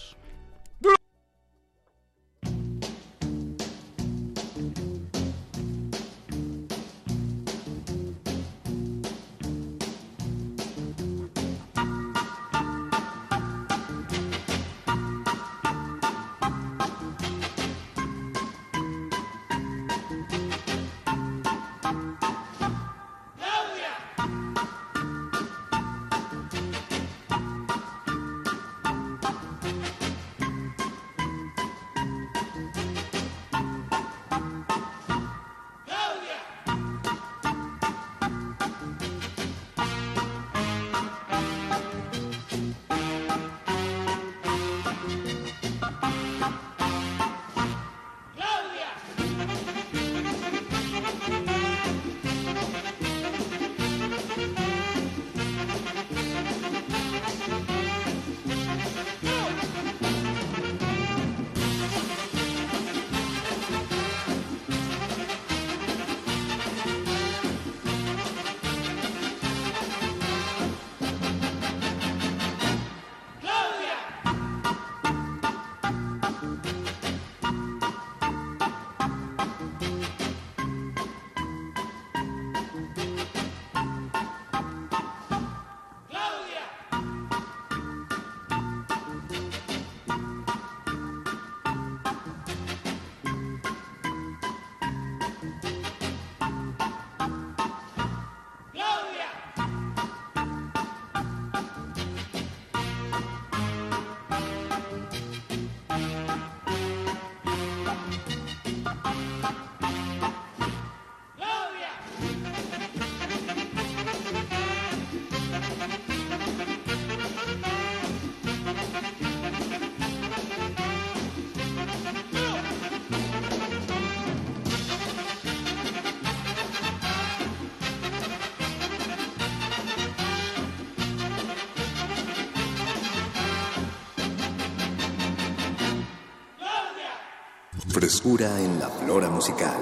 [138.18, 139.76] Frescura en la flora musical.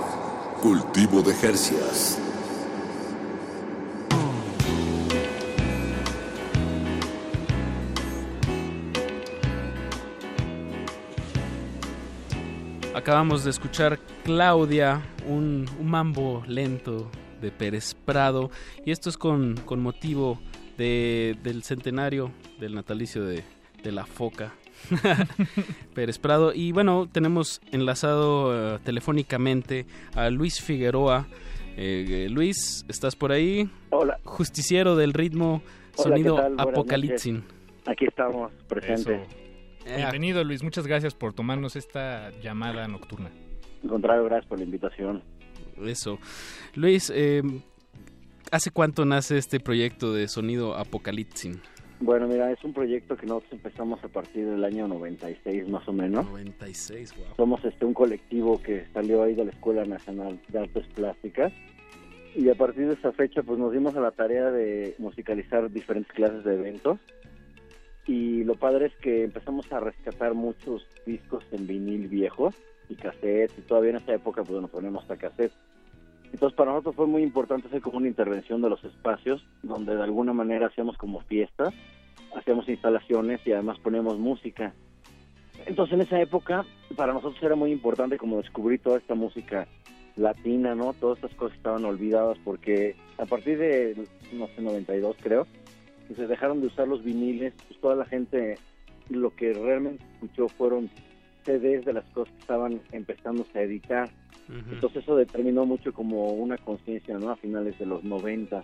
[0.61, 2.19] Cultivo de Jercias.
[12.95, 17.11] Acabamos de escuchar Claudia, un, mambo lento
[17.41, 18.51] de Pérez Prado,
[18.85, 20.39] y esto es con, motivo
[20.77, 22.31] del centenario
[22.61, 23.45] del natalicio de
[23.85, 24.53] la foca
[25.95, 26.53] Pérez Prado.
[26.55, 31.27] Y bueno, tenemos enlazado eh, telefónicamente a Luis Figueroa.
[31.77, 33.69] Eh, Luis, ¿estás por ahí?
[33.91, 34.19] Hola.
[34.25, 35.63] Justiciero del ritmo,
[35.95, 37.41] sonido Apocalipsis.
[37.87, 39.21] Aquí estamos, presentes.
[39.85, 43.31] Bienvenido Luis, muchas gracias por tomarnos esta llamada nocturna.
[43.85, 45.23] Al contrario, gracias por la invitación.
[45.85, 46.19] Eso.
[46.75, 47.43] Luis, eh,
[48.51, 51.61] ¿hace cuánto nace este proyecto de sonido Apocalipsin?
[52.01, 55.93] Bueno, mira, es un proyecto que nosotros empezamos a partir del año 96 más o
[55.93, 56.27] menos.
[56.27, 57.27] 96, wow.
[57.37, 61.53] Somos este un colectivo que salió ahí de la Escuela Nacional de Artes Plásticas
[62.35, 66.13] y a partir de esa fecha pues nos dimos a la tarea de musicalizar diferentes
[66.13, 66.99] clases de eventos
[68.07, 72.55] y lo padre es que empezamos a rescatar muchos discos en vinil viejos
[72.89, 75.57] y cassettes y todavía en esa época pues nos ponemos hasta cassettes.
[76.33, 80.03] Entonces para nosotros fue muy importante hacer como una intervención de los espacios donde de
[80.03, 81.73] alguna manera hacíamos como fiestas,
[82.37, 84.75] hacíamos instalaciones y además poníamos música.
[85.67, 86.65] Entonces en esa época
[86.95, 89.67] para nosotros era muy importante como descubrir toda esta música
[90.17, 90.93] latina, ¿no?
[90.95, 95.47] Todas estas cosas estaban olvidadas porque a partir de, no sé, 92 creo,
[96.15, 98.57] se dejaron de usar los viniles, pues toda la gente
[99.09, 100.91] lo que realmente escuchó fueron
[101.47, 104.11] CDs de las cosas que estaban empezándose a editar.
[104.71, 107.31] Entonces eso determinó mucho como una conciencia, ¿no?
[107.31, 108.63] A finales de los 90.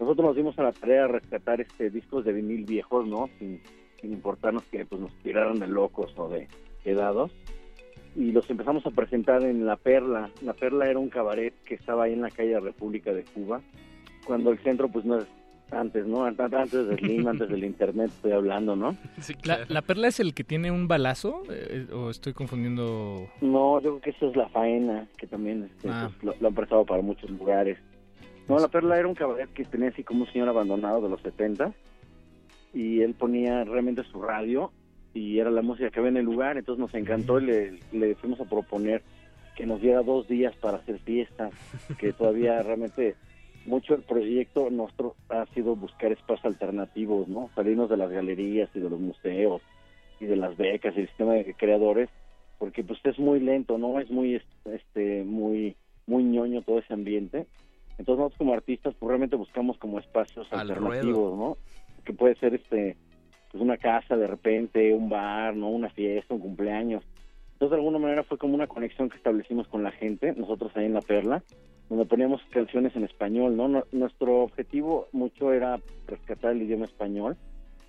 [0.00, 3.28] Nosotros nos dimos a la tarea de rescatar este discos de vinil viejos, ¿no?
[3.38, 3.60] Sin,
[4.00, 6.48] sin importarnos que pues nos tiraran de locos o de
[6.82, 7.30] quedados.
[8.16, 10.30] Y los empezamos a presentar en La Perla.
[10.42, 13.60] La Perla era un cabaret que estaba ahí en la calle República de Cuba,
[14.26, 15.18] cuando el centro pues no
[15.70, 16.24] antes, ¿no?
[16.24, 18.96] Antes del Lima, antes del internet estoy hablando, ¿no?
[19.68, 21.42] ¿La, perla es el que tiene un balazo?
[21.50, 23.28] Eh, ¿O estoy confundiendo...?
[23.40, 26.10] No, yo creo que eso es la faena, que también este, Ah.
[26.20, 27.78] pues, lo, lo han prestado para muchos lugares.
[28.48, 31.20] No, la perla era un cabaret que tenía así como un señor abandonado de los
[31.20, 31.72] 70
[32.72, 34.72] y él ponía realmente su radio
[35.12, 38.14] y era la música que había en el lugar, entonces nos encantó y le, le
[38.14, 39.02] fuimos a proponer
[39.56, 41.52] que nos diera dos días para hacer fiestas,
[41.98, 43.16] que todavía realmente
[43.68, 47.50] mucho el proyecto nuestro ha sido buscar espacios alternativos, ¿no?
[47.54, 49.62] Salirnos de las galerías y de los museos
[50.18, 52.08] y de las becas y el sistema de creadores,
[52.58, 54.00] porque pues es muy lento, ¿no?
[54.00, 55.76] Es muy, este, muy,
[56.06, 57.46] muy ñoño todo ese ambiente.
[57.98, 61.56] Entonces nosotros como artistas pues realmente buscamos como espacios Al alternativos, ¿no?
[62.04, 62.96] Que puede ser este,
[63.52, 65.68] pues una casa de repente, un bar, ¿no?
[65.68, 67.04] Una fiesta, un cumpleaños.
[67.58, 70.84] Entonces de alguna manera fue como una conexión que establecimos con la gente, nosotros ahí
[70.84, 71.42] en La Perla,
[71.88, 73.66] donde poníamos canciones en español, ¿no?
[73.66, 77.36] Nu- Nuestro objetivo mucho era rescatar el idioma español,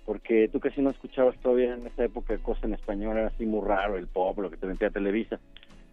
[0.06, 3.64] porque tú casi no escuchabas todavía en esa época cosas en español, era así muy
[3.64, 5.38] raro el pop, lo que te metía Televisa.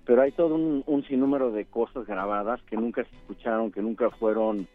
[0.07, 4.09] Pero hay todo un, un sinnúmero de cosas grabadas que nunca se escucharon, que nunca
[4.09, 4.65] fueron,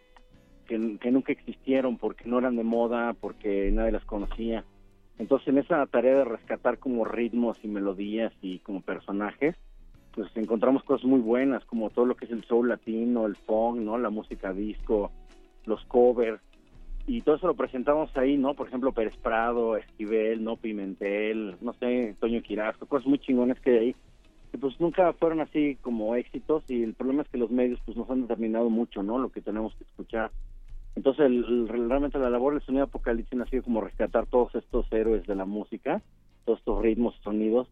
[0.65, 0.77] que
[1.11, 4.63] nunca existieron, porque no eran de moda, porque nadie las conocía.
[5.19, 9.55] Entonces, en esa tarea de rescatar como ritmos y melodías y como personajes,
[10.13, 13.79] pues encontramos cosas muy buenas, como todo lo que es el soul latino, el funk,
[13.79, 13.97] ¿no?
[13.97, 15.11] La música disco,
[15.65, 16.41] los covers,
[17.05, 18.53] y todo eso lo presentamos ahí, ¿no?
[18.53, 20.55] Por ejemplo, Pérez Prado, Esquivel, ¿no?
[20.55, 23.95] Pimentel, no sé, Toño Quirasco, cosas muy chingones que hay ahí,
[24.51, 27.97] que pues nunca fueron así como éxitos, y el problema es que los medios pues
[27.97, 29.17] nos han determinado mucho, ¿no?
[29.17, 30.31] Lo que tenemos que escuchar.
[30.95, 34.85] Entonces, el- el- realmente la labor del sonido apocalipsis ha sido como rescatar todos estos
[34.91, 36.01] héroes de la música,
[36.45, 37.67] todos estos ritmos, sonidos,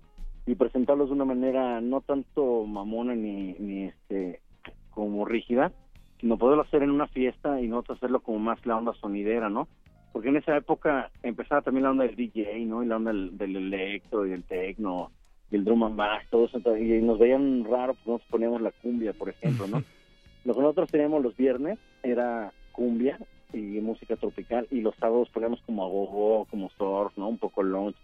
[0.47, 4.41] y presentarlos de una manera no tanto mamona ni, ni este
[4.89, 5.71] como rígida,
[6.19, 9.67] sino poderlo hacer en una fiesta y nosotros hacerlo como más la onda sonidera, ¿no?
[10.11, 12.83] Porque en esa época empezaba también la onda del DJ, ¿no?
[12.83, 15.11] Y la onda del, del electro y del techno
[15.51, 18.71] y el drum and bass, todo eso, y nos veían raro porque nosotros poníamos la
[18.71, 19.81] cumbia, por ejemplo, ¿no?
[20.45, 23.19] Lo que nosotros teníamos los viernes era cumbia
[23.53, 27.27] y música tropical y los sábados poníamos como agogó, como surf, ¿no?
[27.29, 27.97] Un poco lounge.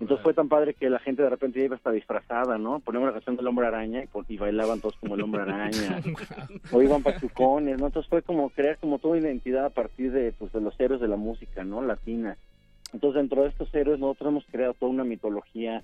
[0.00, 2.78] Entonces fue tan padre que la gente de repente iba hasta disfrazada, ¿no?
[2.78, 6.00] Poníamos la canción del hombre araña y, bailaban todos como el hombre araña.
[6.72, 7.86] o iban pachucones, ¿no?
[7.86, 11.00] Entonces fue como crear como toda una identidad a partir de, pues, de los héroes
[11.00, 11.82] de la música, ¿no?
[11.82, 12.36] Latina.
[12.92, 15.82] Entonces dentro de estos héroes nosotros hemos creado toda una mitología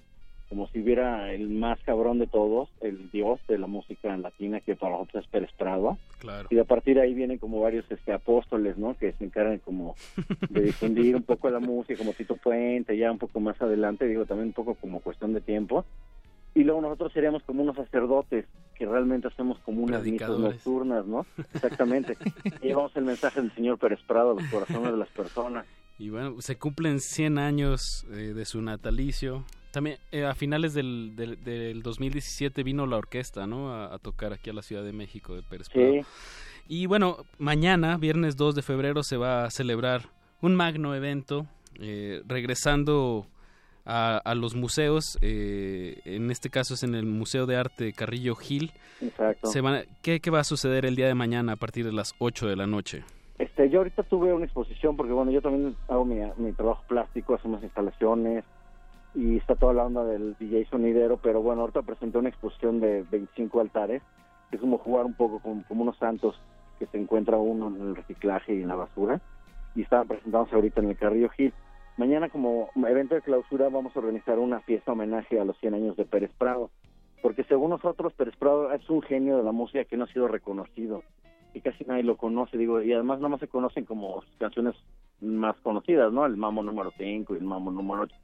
[0.54, 4.76] como si hubiera el más cabrón de todos, el dios de la música latina que
[4.76, 5.98] para nosotros es Pérez Prado.
[6.20, 6.46] Claro.
[6.48, 8.96] Y a partir de ahí vienen como varios este apóstoles, ¿no?
[8.96, 9.96] Que se encargan como
[10.50, 14.26] de difundir un poco la música, como Tito Puente, ya un poco más adelante, digo,
[14.26, 15.84] también un poco como cuestión de tiempo.
[16.54, 21.26] Y luego nosotros seríamos como unos sacerdotes que realmente hacemos como unas misas nocturnas, ¿no?
[21.52, 22.16] Exactamente.
[22.62, 25.66] llevamos el mensaje del señor Pérez Prado a los corazones de las personas.
[25.98, 29.44] Y bueno, se cumplen 100 años eh, de su natalicio.
[29.74, 33.70] También eh, a finales del, del, del 2017 vino la orquesta, ¿no?
[33.72, 35.78] A, a tocar aquí a la Ciudad de México de Pérez Sí.
[35.78, 35.92] Prado.
[36.66, 40.02] Y bueno, mañana, viernes 2 de febrero, se va a celebrar
[40.40, 41.46] un magno evento,
[41.78, 43.26] eh, regresando
[43.84, 45.18] a, a los museos.
[45.20, 48.72] eh, en este caso es en el Museo de Arte Carrillo Gil.
[49.02, 49.48] Exacto.
[49.48, 51.92] Se van a- ¿qué, qué va a suceder el día de mañana a partir de
[51.92, 53.04] las 8 de la noche?
[53.38, 57.34] Este, yo ahorita tuve una exposición porque bueno, yo también hago mi, mi trabajo plástico,
[57.34, 58.44] hacemos instalaciones
[59.14, 63.04] y está toda la onda del DJ sonidero, pero bueno, ahorita presenté una exposición de
[63.10, 64.02] 25 altares,
[64.50, 66.40] que es como jugar un poco como, como unos santos
[66.78, 69.20] que se encuentra uno en el reciclaje y en la basura
[69.74, 71.52] y estaban presentándose ahorita en el Carrillo Gil.
[71.96, 75.96] Mañana como evento de clausura vamos a organizar una fiesta homenaje a los 100 años
[75.96, 76.70] de Pérez Prado,
[77.22, 80.28] porque según nosotros Pérez Prado es un genio de la música que no ha sido
[80.28, 81.02] reconocido
[81.52, 84.74] y casi nadie lo conoce, digo, y además nada más se conocen como canciones
[85.20, 86.26] más conocidas, ¿no?
[86.26, 88.14] El Mamo número 5 y el Mamo número 8,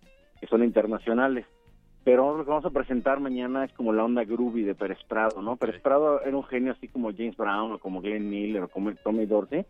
[0.41, 1.47] que son internacionales.
[2.03, 5.43] Pero lo que vamos a presentar mañana es como la onda groovy de Pérez Prado,
[5.43, 5.57] ¿no?
[5.57, 8.95] Pérez Prado era un genio así como James Brown o como Glenn Miller o como
[8.95, 9.67] Tommy Dorsey,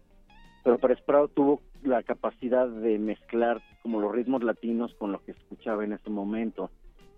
[0.62, 5.32] pero Pérez Prado tuvo la capacidad de mezclar como los ritmos latinos con lo que
[5.32, 6.70] escuchaba en ese momento.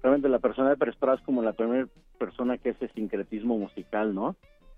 [0.03, 1.87] Realmente la persona de Pérez Prado es como la primera
[2.19, 4.37] persona que hace sincretismo musical, ¿no?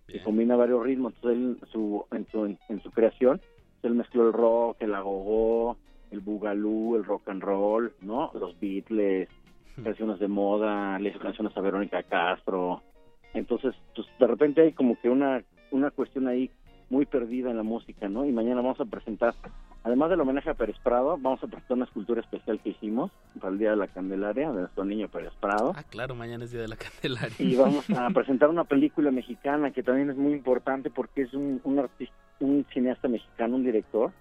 [0.09, 1.15] Que combina varios ritmos.
[1.15, 3.41] Entonces él, su, en, su, en su creación,
[3.83, 5.79] él mezcló el rock, el agogó,
[6.15, 8.31] el bugalú, el rock and roll, ¿no?
[8.35, 9.29] Los Beatles,
[9.83, 12.83] canciones de moda, le hizo canciones a Verónica Castro.
[13.35, 16.51] Entonces, pues de repente hay como que una, una cuestión ahí
[16.91, 18.25] muy perdida en la música, ¿no?
[18.25, 19.35] Y mañana vamos a presentar,
[19.83, 23.11] además del homenaje a Pérez Prado, vamos a presentar una escultura especial que hicimos
[23.41, 25.73] para el Día de la Candelaria de nuestro niño Pérez Prado.
[25.75, 27.35] Ah, claro, mañana es Día de la Candelaria.
[27.39, 31.61] Y vamos a presentar una película mexicana que también es muy importante porque es un,
[31.65, 34.13] un artista, un cineasta mexicano, un director,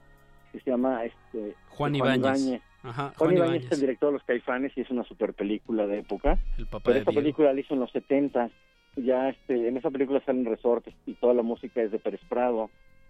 [0.53, 2.61] que se llama este Juan, Ibáñez.
[2.83, 5.99] Ajá, Juan, Ibáñez, es el director de Los Caifanes y es una super película de
[5.99, 6.37] época.
[6.57, 7.21] El papá Pero de esta Diego.
[7.21, 8.49] película la hizo en los 70
[8.95, 12.69] ya este, en esa película salen resortes y toda la música es de Pérez Prado.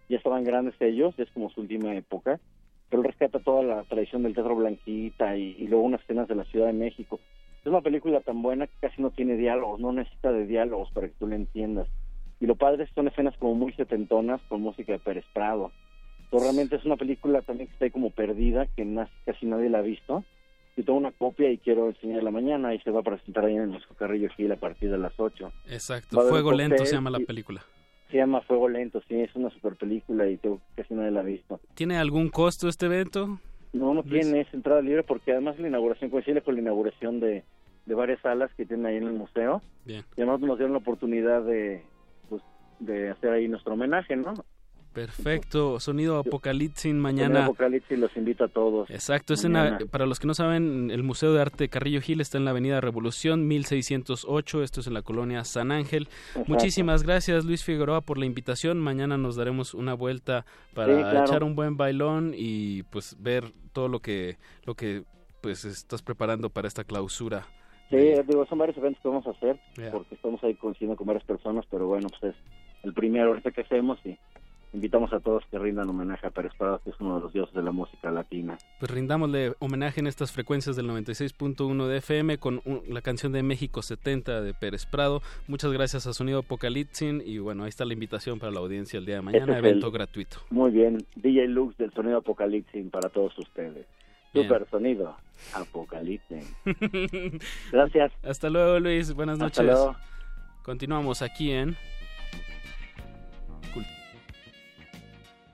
[0.10, 2.40] Ya estaban grandes ellos, ya es como su última época.
[2.90, 6.46] Pero rescata toda la tradición del Teatro Blanquita y, y luego unas escenas de la
[6.46, 7.20] Ciudad de México.
[7.62, 11.08] Es una película tan buena que casi no tiene diálogos, no necesita de diálogos para
[11.08, 11.88] que tú la entiendas.
[12.40, 15.72] Y lo padre es que son escenas como muy setentonas con música de Pérez Prado.
[16.34, 19.80] Entonces, realmente es una película también que está ahí como perdida, que casi nadie la
[19.80, 20.24] ha visto.
[20.76, 23.62] Yo tengo una copia y quiero enseñarla mañana y se va a presentar ahí en
[23.62, 25.52] el Museo Carrillo Gil a partir de las 8.
[25.70, 27.64] Exacto, Fuego Lento se llama la película.
[28.10, 31.24] Se llama Fuego Lento, sí, es una super película y tengo, casi nadie la ha
[31.24, 31.60] visto.
[31.76, 33.40] ¿Tiene algún costo este evento?
[33.72, 37.44] No, no tiene, es entrada libre porque además la inauguración coincide con la inauguración de,
[37.86, 39.62] de varias salas que tienen ahí en el museo.
[39.86, 40.04] Bien.
[40.18, 41.84] Y además nos dieron la oportunidad de,
[42.28, 42.42] pues,
[42.80, 44.34] de hacer ahí nuestro homenaje, ¿no?
[44.94, 47.46] Perfecto, Sonido Apocalipsis mañana.
[47.46, 48.90] Apocalipsis los invito a todos.
[48.90, 52.22] Exacto, es en la- para los que no saben, el Museo de Arte Carrillo Gil
[52.22, 56.04] está en la Avenida Revolución 1608, esto es en la colonia San Ángel.
[56.30, 56.52] Exacto.
[56.52, 61.26] Muchísimas gracias Luis Figueroa por la invitación, mañana nos daremos una vuelta para Sí, claro.
[61.26, 65.04] echar un buen bailón y pues ver todo lo que lo que
[65.42, 67.46] pues estás preparando para esta clausura.
[67.90, 67.98] Sí,
[68.28, 69.60] digo, son varios eventos que vamos a hacer
[69.92, 72.42] porque estamos ahí coincidiendo con varias personas, pero bueno, pues es
[72.84, 74.18] el primero ahorita que hacemos y
[74.74, 77.54] invitamos a todos que rindan homenaje a Pérez Prado, que es uno de los dioses
[77.54, 78.58] de la música latina.
[78.80, 83.44] Pues rindámosle homenaje en estas frecuencias del 96.1 de FM con un- la canción de
[83.44, 85.22] México 70 de Pérez Prado.
[85.48, 89.06] Muchas gracias a Sonido Apocalipsis y bueno, ahí está la invitación para la audiencia el
[89.06, 90.38] día de mañana, Ese es evento el- gratuito.
[90.50, 93.86] Muy bien, DJ Lux del sonido Apocalipsis para todos ustedes.
[94.34, 94.48] Bien.
[94.48, 95.16] Super sonido
[95.54, 96.56] Apocalipsis.
[97.72, 98.12] Gracias.
[98.24, 99.66] Hasta luego Luis, buenas Hasta noches.
[99.66, 99.96] luego.
[100.64, 101.76] Continuamos aquí en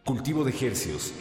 [0.09, 1.13] Cultivo de Hercios.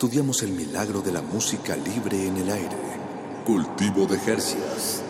[0.00, 2.76] Estudiamos el milagro de la música libre en el aire.
[3.44, 5.02] Cultivo de Jercias.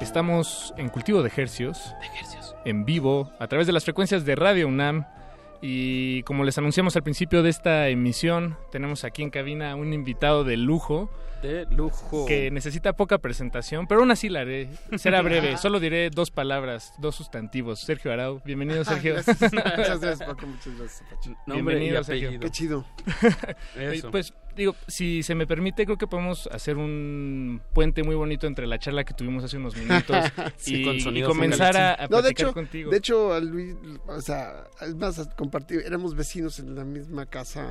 [0.00, 1.94] Estamos en Cultivo de Hercios.
[2.64, 5.04] En vivo, a través de las frecuencias de Radio UNAM.
[5.60, 10.42] Y como les anunciamos al principio de esta emisión, tenemos aquí en cabina un invitado
[10.42, 11.10] de lujo.
[11.42, 12.26] De lujo.
[12.26, 14.68] Que necesita poca presentación, pero aún así la haré.
[14.96, 15.56] Será breve.
[15.58, 17.80] Solo diré dos palabras, dos sustantivos.
[17.80, 18.42] Sergio Arau.
[18.44, 19.14] Bienvenido, Sergio.
[19.14, 19.40] Gracias.
[19.52, 20.46] Muchas gracias, Paco.
[20.46, 21.02] Muchas gracias,
[21.46, 22.40] Bienvenido, Sergio.
[22.40, 22.84] Qué chido.
[23.76, 24.10] Eso.
[24.10, 28.66] Pues digo, si se me permite, creo que podemos hacer un puente muy bonito entre
[28.66, 30.16] la charla que tuvimos hace unos minutos
[30.58, 32.90] Sí, y, con y sonido comenzar a, a No, de platicar hecho, contigo.
[32.90, 33.74] de hecho, a Luis,
[34.06, 37.66] o sea, es más, compartí, éramos vecinos en la misma casa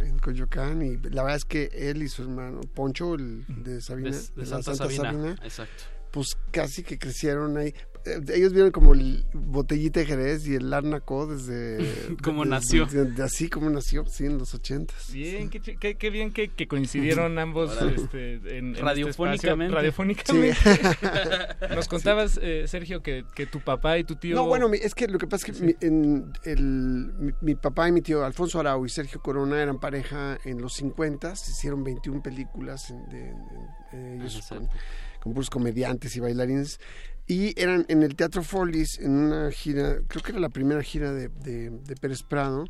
[0.00, 4.10] en Coyoacán y la verdad es que él y su hermano Poncho, el de Sabina,
[4.10, 5.36] de, de de la Santa, Sabina.
[5.42, 5.84] Exacto.
[6.10, 7.72] pues casi que crecieron ahí.
[8.04, 11.78] Eh, Ellos vieron como el botellita de Jerez y el Arnaco desde...
[12.22, 12.86] Cómo desde- nació.
[12.86, 15.12] de- así como nació, sí, en los ochentas.
[15.12, 19.76] Bien, qué, qué- qué bien que, que coincidieron ambos este, en, en este Radiofónicamente.
[19.76, 19.76] espacio.
[19.76, 20.56] Radiofónicamente.
[21.74, 24.34] Nos contabas, eh, Sergio, que, que tu papá y tu tío...
[24.36, 27.88] No, bueno, es que lo que pasa es que mi, en el, mi, mi papá
[27.88, 31.84] y mi tío Alfonso Arau y Sergio Corona eran pareja en los 50, se hicieron
[31.84, 33.36] 21 películas en- de, en-
[33.92, 34.40] eh, ellos
[35.20, 36.80] con puros comediantes y bailarines.
[37.32, 41.14] Y eran en el Teatro Follis, en una gira, creo que era la primera gira
[41.14, 42.66] de, de, de Pérez Prado.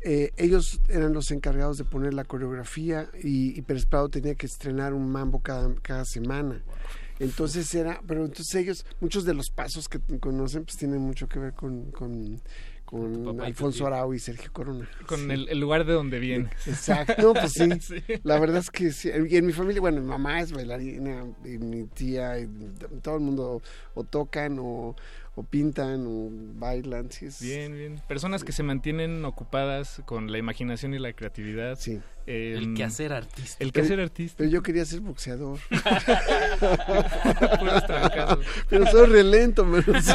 [0.00, 4.46] eh, ellos eran los encargados de poner la coreografía y, y Pérez Prado tenía que
[4.46, 6.60] estrenar un mambo cada, cada semana.
[7.20, 11.38] Entonces era, pero entonces ellos, muchos de los pasos que conocen, pues tienen mucho que
[11.38, 12.40] ver con, con,
[13.00, 13.86] con papá Alfonso.
[13.86, 14.88] Arau y Sergio Corona.
[15.06, 15.30] Con Sí.
[15.30, 16.50] el, el lugar de donde viene.
[16.66, 17.68] Exacto, pues sí.
[17.80, 17.96] Sí.
[18.22, 19.10] La verdad es que sí.
[19.28, 22.48] Y en mi familia, bueno, mi mamá es bailarina, y mi tía, y
[23.02, 23.62] todo el mundo
[23.94, 24.94] o tocan o,
[25.34, 26.28] o pintan o
[26.58, 27.10] bailan.
[27.10, 28.00] Sí, es- Bien, bien.
[28.08, 31.78] Personas que se mantienen ocupadas con la imaginación y la creatividad.
[31.78, 32.00] Sí.
[32.26, 33.56] El quehacer artístico.
[33.64, 34.38] El quehacer artístico.
[34.38, 35.58] Pero yo quería ser boxeador.
[38.68, 40.12] Pero soy re lento, pero sí.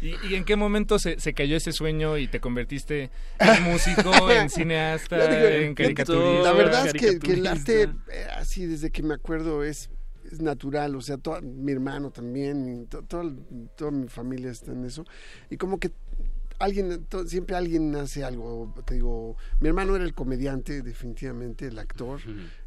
[0.00, 4.30] ¿Y, y en qué momento se, se cayó ese sueño y te convertiste en músico,
[4.30, 6.42] en cineasta, digo, en caricaturista?
[6.42, 9.90] La verdad es que, que el arte, eh, así desde que me acuerdo, es,
[10.32, 10.94] es natural.
[10.96, 13.32] O sea, toda- mi hermano también, to- toda,
[13.76, 15.04] toda mi familia está en eso.
[15.50, 15.92] Y como que
[16.58, 18.74] alguien, to- siempre alguien hace algo.
[18.86, 22.20] Te digo, mi hermano era el comediante, definitivamente, el actor.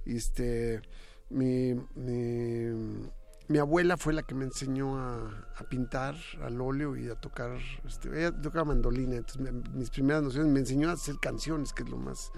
[0.06, 0.82] Y este,
[1.30, 3.00] mi, mi,
[3.48, 7.58] mi abuela fue la que me enseñó a, a pintar al óleo y a tocar,
[7.86, 11.84] este, ella tocaba mandolina, entonces me- mis primeras nociones me enseñó a hacer canciones, que
[11.84, 12.32] es lo más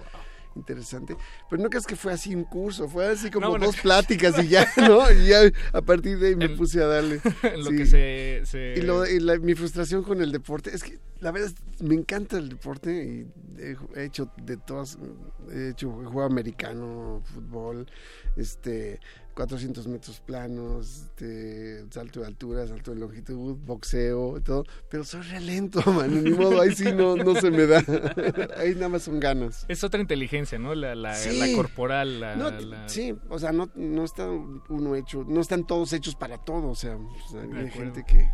[0.57, 1.15] interesante.
[1.49, 4.43] Pero no creas que fue así un curso, fue así como No, bueno, dos pláticas
[4.43, 5.09] y ya, ¿no?
[5.11, 5.39] Y ya
[5.73, 7.21] a partir de ahí me puse a darle.
[7.57, 7.77] lo Sí.
[7.77, 8.41] que se...
[8.45, 11.95] se- Y, lo- y la- mi frustración con el deporte es que la verdad, me
[11.95, 13.27] encanta el deporte y
[13.95, 14.97] he, hecho de todas,
[15.51, 17.87] he hecho juego americano, fútbol,
[18.35, 18.99] este,
[19.33, 25.39] 400 metros planos, este, salto de altura, salto de longitud, boxeo, todo, pero soy re
[25.39, 27.83] lento, man, ni modo, ahí sí no, no se me da,
[28.57, 29.65] ahí nada más son ganas.
[29.67, 30.75] Es otra inteligencia, ¿no?
[30.75, 31.15] La, la,
[31.55, 36.37] corporal, la, Sí, o sea, no, no está uno hecho, no están todos hechos para
[36.37, 36.97] todo, o sea,
[37.55, 38.29] hay gente que,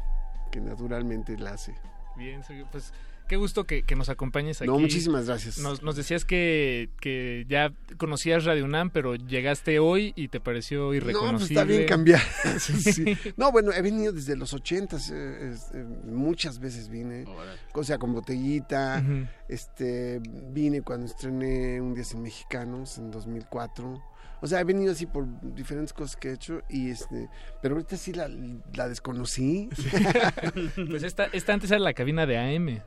[0.51, 1.76] que naturalmente la hace.
[2.15, 2.41] Bien,
[2.72, 2.94] pues
[3.27, 4.69] qué gusto que, nos acompañes aquí.
[4.69, 5.57] No, muchísimas gracias.
[5.57, 11.31] Nos, decías que, que, ya conocías Radio UNAM, pero llegaste hoy y te pareció irreconocible.
[11.31, 12.22] No, pues está bien cambiar.
[13.38, 17.26] No, bueno, he venido desde los ochentas, eh, eh, muchas veces vine,
[17.73, 19.03] o sea, con botellita,
[19.48, 20.22] este,
[20.52, 24.12] vine cuando estrené Un Día sin Mexicanos en 2004.
[24.44, 25.26] O sea, he venido así por
[25.56, 27.30] diferentes cosas que he hecho y este,
[27.61, 28.28] pero ahorita sí la,
[28.90, 29.70] desconocí.
[30.90, 32.82] pues esta, esta antes era la cabina de AM.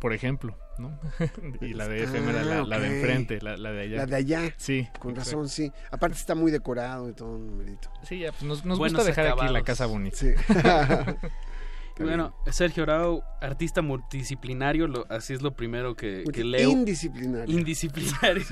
[0.00, 0.96] Por, ejemplo, ¿no?
[1.60, 3.96] y la de FM era la, de enfrente, la, de allá.
[3.96, 4.54] La de allá.
[4.56, 4.88] Sí.
[5.00, 5.72] Con razón, sí.
[5.90, 7.90] Aparte está muy decorado y todo, numerito.
[8.04, 10.16] Sí, ya, pues nos, nos gusta dejar aquí la casa bonita.
[10.16, 10.28] Sí.
[12.00, 16.70] bueno, Sergio Rao, artista multidisciplinario, lo, así es lo primero que, que leo.
[16.70, 17.58] Indisciplinario.
[17.58, 18.44] Indisciplinario.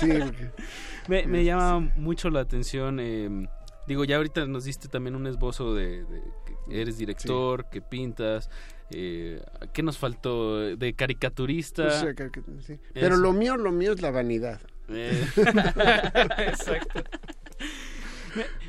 [0.00, 0.08] sí,
[1.08, 2.98] me, me, llama mucho la atención.
[3.00, 3.48] Eh,
[3.86, 6.04] digo, ya ahorita nos diste también un esbozo de,
[6.46, 8.48] que eres director, que pintas.
[8.90, 9.42] Eh,
[9.72, 10.58] ¿Qué nos faltó?
[10.76, 12.00] De caricaturista.
[12.60, 12.78] sí.
[12.94, 14.60] Pero lo mío, lo mío es la vanidad.
[14.88, 15.26] Eh.
[16.38, 17.02] Exacto.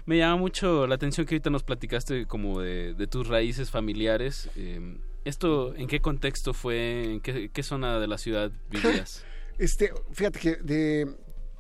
[0.06, 4.50] Me, llama mucho la atención que ahorita nos platicaste como de, tus raíces familiares.
[4.56, 7.14] Eh, ¿Esto en qué contexto fue?
[7.14, 9.26] ¿En qué, zona de la ciudad vivías?
[9.60, 11.18] Este, fíjate que de,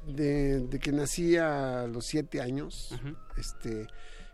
[0.07, 2.97] de, que nací a los siete años,
[3.35, 3.87] este,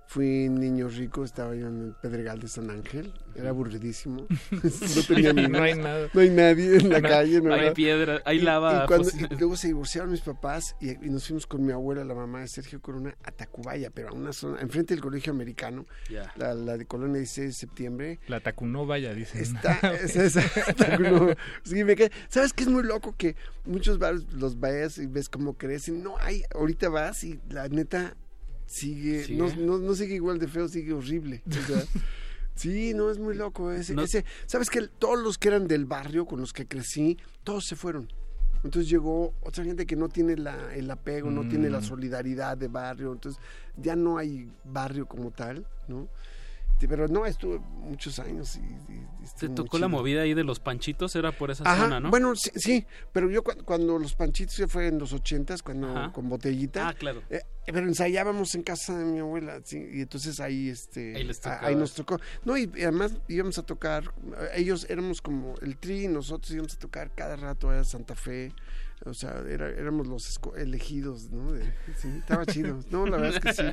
[0.08, 4.28] fui niño rico, estaba yo en el Pedregal de San Ángel, era aburridísimo.
[4.52, 6.10] no, tenía no hay nada.
[6.14, 7.42] No hay nadie en la calle.
[7.42, 8.88] No hay piedra, hay lava.
[8.90, 12.48] Y, luego se divorciaron mis papás y, nos fuimos con mi abuela, la mamá de
[12.48, 15.86] Sergio Corona, a Tacubaya, pero a una zona, enfrente del colegio americano,
[16.36, 18.20] la, la, de Colonia 16 de septiembre.
[18.28, 19.42] La Tacunova, dicen.
[19.42, 20.42] Está, esa,
[21.64, 21.96] sí, me
[22.30, 23.16] ¿Sabes qué es muy loco?
[23.18, 26.04] Que muchos bares los vayas y ves cómo crecen.
[26.04, 28.16] No, hay, ahorita vas y la neta
[28.66, 31.44] sigue, No, no, sigue igual de feo, sigue horrible.
[32.56, 33.96] sí, no, es muy loco ese,
[34.46, 38.08] ¿Sabes que Todos los que eran del barrio con los que crecí, todos se fueron.
[38.64, 41.84] Entonces llegó otra gente que no tiene la, el apego, no tiene la mm.
[41.84, 43.14] solidaridad de barrio.
[43.14, 43.40] Entonces
[43.78, 46.08] ya no hay barrio como tal, ¿no?
[46.88, 49.06] Pero no, estuve muchos años y...
[49.40, 51.16] ¿Te tocó la movida ahí de los panchitos?
[51.16, 52.12] Era por esa zona, ¿no?
[52.12, 56.90] Bueno, sí, pero yo cuando, los panchitos se fue en los ochentas, cuando con botellita.
[56.90, 57.24] Ah, claro.
[57.32, 61.16] Eh, pero ensayábamos en casa de mi abuela, sí, y entonces ahí, este...
[61.62, 62.20] Ahí, nos tocó.
[62.44, 64.14] No, y, además íbamos a tocar,
[64.54, 68.54] ellos éramos como el tri, nosotros íbamos a tocar cada rato a Santa Fe
[69.04, 71.54] o sea, era, éramos los elegidos, ¿no?
[71.98, 72.80] sí, estaba chido.
[72.90, 73.64] No, la verdad es que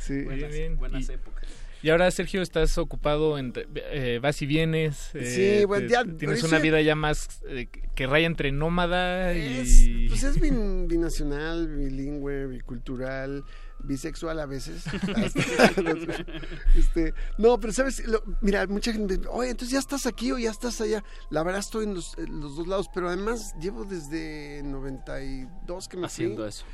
[0.00, 0.24] sí.
[0.24, 0.46] sí.
[0.48, 0.76] bien.
[0.76, 1.48] buenas épocas.
[1.82, 3.52] Y ahora, Sergio, estás ocupado en...
[3.74, 5.14] Eh, vas y vienes.
[5.14, 6.04] Eh, sí, bueno, ya...
[6.04, 10.08] Tienes una vida ya más eh, que raya entre nómada y...
[10.08, 13.44] pues es binacional, bilingüe, bicultural,
[13.80, 14.84] bisexual a veces.
[16.74, 18.02] este, no, pero sabes,
[18.40, 21.04] mira, mucha gente oye, entonces ya estás aquí o ya estás allá.
[21.30, 26.46] La verdad estoy en los, dos lados, pero además llevo desde 92 que me Haciendo
[26.46, 26.64] eso.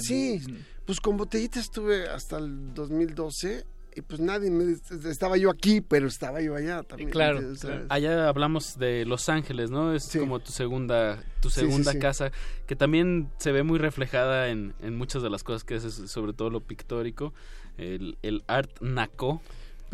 [0.00, 0.40] sí,
[0.84, 4.72] pues con botellita estuve hasta el 2012 y pues nadie me,
[5.08, 7.10] estaba yo aquí, pero estaba yo allá también.
[7.10, 7.40] Claro,
[7.88, 9.94] allá hablamos de Los Ángeles, ¿no?
[9.94, 12.32] Es como tu segunda tu segunda casa,
[12.66, 16.32] que también se ve muy reflejada en, en muchas de las cosas que haces, sobre
[16.32, 17.34] todo lo pictórico,
[17.76, 19.42] el, el art naco.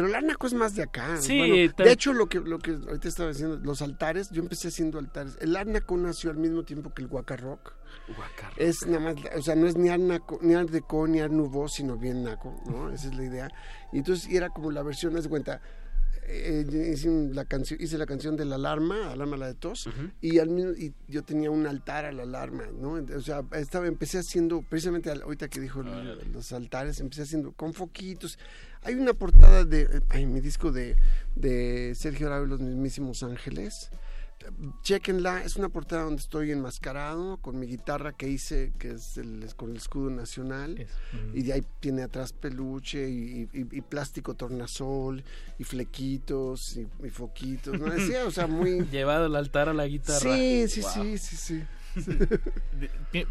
[0.01, 1.19] Pero el naco es más de acá.
[1.19, 4.99] Sí, de hecho, lo que, lo que ahorita estaba diciendo, los altares, yo empecé haciendo
[4.99, 5.37] altares.
[5.43, 7.75] El naco nació al mismo tiempo que el guacarrock.
[8.57, 10.01] Es nada más, o sea, no es ni Art,
[10.41, 12.91] ni Art Deco, ni Nouveau, sino bien naco, ¿no?
[12.91, 13.51] Esa es la idea.
[13.93, 15.61] Y entonces era como la versión, haz de cuenta,
[16.31, 19.89] eh, hice, la canción, hice la canción de la alarma, alarma la de tos,
[20.21, 22.93] y, al mismo, y yo tenía un altar a la alarma, ¿no?
[22.93, 28.39] O sea, estaba, empecé haciendo, precisamente ahorita que dijo los altares, empecé haciendo con foquitos.
[28.83, 30.97] Hay una portada de, ay, mi disco de,
[31.37, 33.91] de Sergio Arau los mismísimos ángeles
[34.83, 39.47] chequenla, es una portada donde estoy enmascarado con mi guitarra que hice, que es el,
[39.57, 40.87] con el escudo nacional,
[41.35, 43.47] y de ahí tiene atrás peluche y,
[43.89, 45.23] plástico tornasol
[45.59, 47.87] y flequitos y, foquitos, ¿no?
[47.87, 48.85] Decía, o sea, muy...
[48.91, 50.21] Llevado el altar a la guitarra.
[50.21, 51.63] Sí, sí, sí, sí, sí.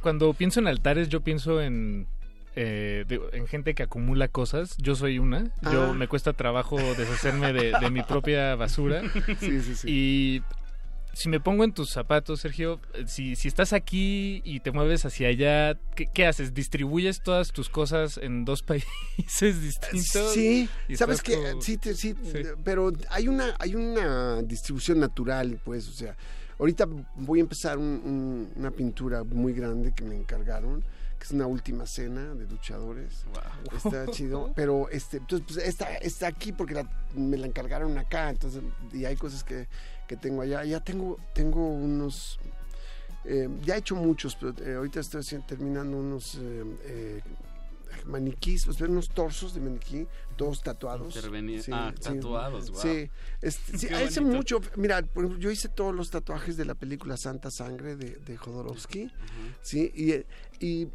[0.01, 2.07] Cuando pienso en altares, yo pienso en
[2.55, 4.75] eh, en gente que acumula cosas.
[4.77, 5.45] Yo soy una.
[5.71, 5.93] Yo Ah.
[5.93, 9.01] me cuesta trabajo deshacerme de, de mi propia basura.
[9.39, 9.87] Sí, sí, sí.
[9.87, 10.43] Y
[11.13, 15.05] si me pongo en tus zapatos, Sergio, eh, si, si estás aquí y te mueves
[15.05, 16.53] hacia allá, ¿qué, qué haces?
[16.53, 20.33] ¿Distribuyes todas tus cosas en dos países distintos?
[20.33, 22.39] Sí, sabes que como- sí, te- sí, Sí.
[22.63, 26.15] pero hay una hay una distribución natural, pues, o sea,
[26.57, 30.83] ahorita voy a empezar un- un- una pintura muy grande que me encargaron,
[31.19, 33.25] que es una última cena de luchadores.
[33.75, 38.29] Está chido, pero este, entonces, pues, está, está aquí porque la- me la encargaron acá,
[38.29, 38.63] entonces,
[38.93, 39.67] y hay cosas que,
[40.07, 40.63] que tengo allá.
[40.63, 42.39] Ya tengo, tengo unos,
[43.25, 47.21] eh, ya he hecho muchos, pero eh, ahorita estoy terminando unos eh, eh,
[48.05, 51.13] maniquís, o sea, unos torsos de maniquí, todos tatuados.
[51.13, 52.01] Sí, ah, sí.
[52.01, 52.81] tatuados, guau.
[52.81, 53.09] Sí,
[53.41, 54.61] este, sí, hace mucho.
[54.77, 58.37] Mira, por ejemplo, yo hice todos los tatuajes de la película Santa Sangre de, de
[58.37, 59.11] Jodorowsky,
[59.61, 60.25] sí,
[60.61, 60.87] y,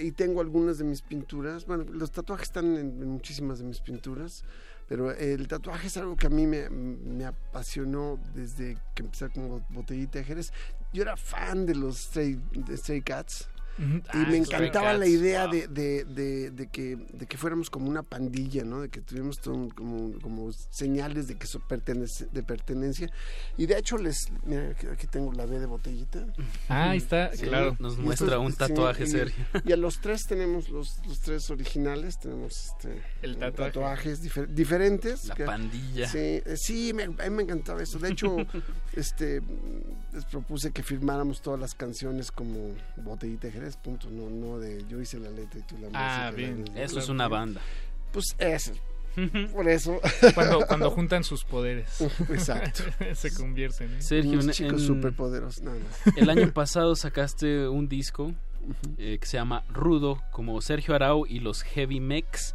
[0.00, 1.66] y tengo algunas de mis pinturas.
[1.66, 4.44] Bueno, los tatuajes están en, en muchísimas de mis pinturas.
[4.88, 9.64] Pero el tatuaje es algo que a mí me, me apasionó desde que empecé como
[9.68, 10.52] botellita de Jerez.
[10.94, 13.50] Yo era fan de los Stray, de Stray Cats.
[13.78, 15.52] Y Ah, me encantaba la idea wow.
[15.54, 18.80] de, de, de, de que, de que fuéramos como una pandilla, ¿no?
[18.80, 23.10] De que tuviéramos todo un- como, como señales de que so- pertenece, de pertenencia.
[23.56, 26.26] Y de hecho, les mira, aquí- tengo la B de botellita.
[26.68, 27.76] Ah, ahí está, Sí, claro.
[27.78, 29.44] nos Y muestra estos- un sí, tatuaje, y- Sergio.
[29.64, 33.72] Y a los tres tenemos los, los tres originales, tenemos este, El tatuaje.
[33.72, 35.26] tatuajes difer- diferentes.
[35.26, 36.08] La que- pandilla.
[36.08, 37.98] Sí, eh, sí me, a mí me encantaba eso.
[37.98, 38.36] De hecho,
[38.96, 39.40] este
[40.12, 44.08] les propuse que firmáramos todas las canciones como Botellita de Punto.
[44.10, 46.30] No, no de yo hice la letra y tú la Ah, música.
[46.36, 46.64] bien.
[46.74, 47.60] la- Eso es una banda.
[48.12, 48.72] Pues eso.
[49.52, 50.00] Por eso.
[50.34, 52.00] Cuando, cuando juntan sus poderes.
[52.30, 52.84] Exacto.
[53.14, 53.94] Se convierten.
[53.94, 54.02] ¿eh?
[54.02, 55.62] Sergio, Unos en- chicos superpoderosos.
[55.62, 55.80] No, no.
[56.16, 58.32] el año pasado sacaste un disco
[58.96, 62.54] eh, que se llama Rudo, como Sergio Arau y los Heavy Mex.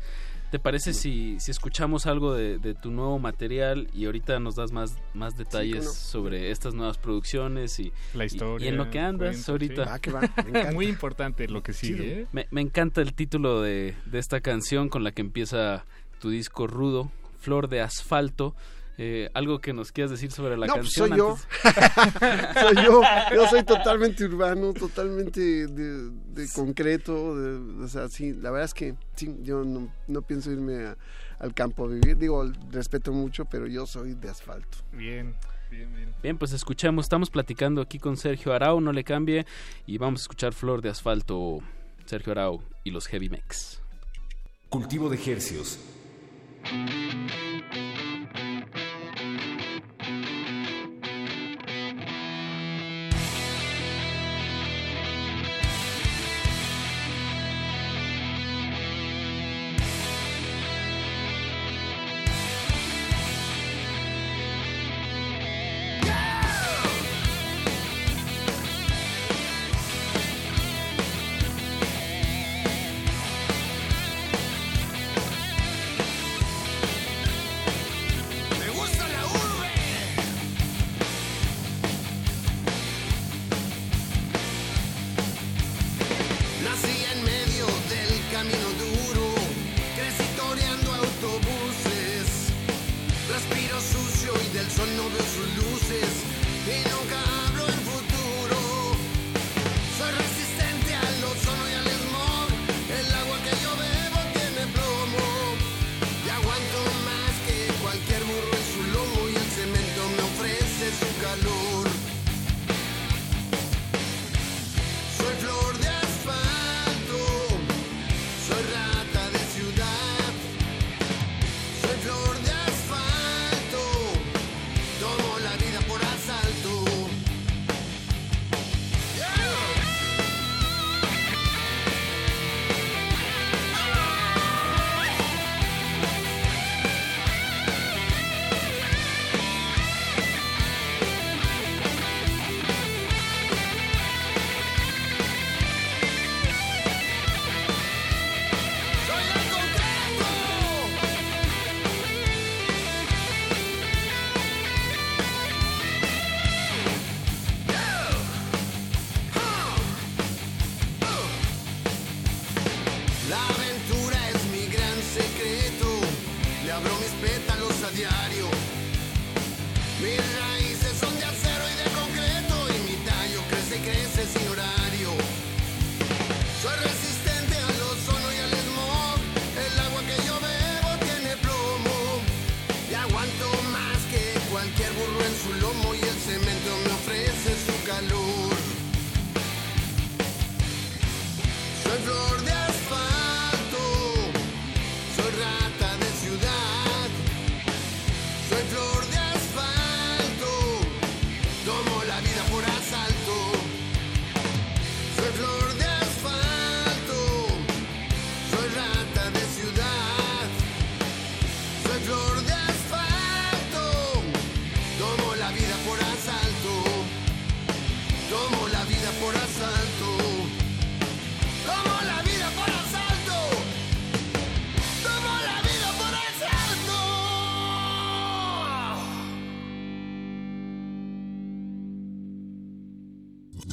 [0.54, 4.72] ¿Te parece si, si escuchamos algo de, de tu nuevo material y ahorita nos das
[4.72, 5.92] más, más detalles no.
[5.92, 8.64] sobre estas nuevas producciones y, La historia.
[8.64, 9.84] y en lo que andas ahorita?
[9.84, 9.90] sí.
[9.90, 10.22] Va, que va.
[10.22, 10.72] Me encanta.
[10.74, 12.22] Muy importante lo que sigue.
[12.22, 12.28] ¿eh?
[12.34, 15.86] Me, me encanta el título de, de esta canción con la que empieza
[16.20, 17.10] tu disco Rudo,
[17.40, 18.54] Flor de Asfalto.
[19.00, 21.10] Eh, algo que nos quieras decir sobre la no, pues canción.
[21.10, 21.38] soy yo.
[22.62, 23.02] soy yo.
[23.34, 27.36] Yo soy totalmente urbano, totalmente de, de concreto.
[27.36, 30.98] de- o sea, sí, la verdad es que sí, yo no, no pienso irme a-
[31.40, 32.18] al campo a vivir.
[32.18, 34.78] Digo, respeto mucho, pero yo soy de asfalto.
[34.92, 35.34] Bien,
[35.72, 36.14] bien, bien.
[36.22, 39.46] Bien, pues escuchamos, estamos platicando aquí con Sergio Arau, no le cambie,
[39.88, 41.62] y vamos a escuchar Flor de Asfalto,
[42.06, 43.82] Sergio Arau y los Heavy Mex.
[44.70, 45.80] Cultivo de hercios.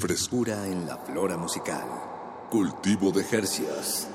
[0.01, 1.85] Frescura en la flora musical.
[2.51, 4.09] Cultivo de Jercias.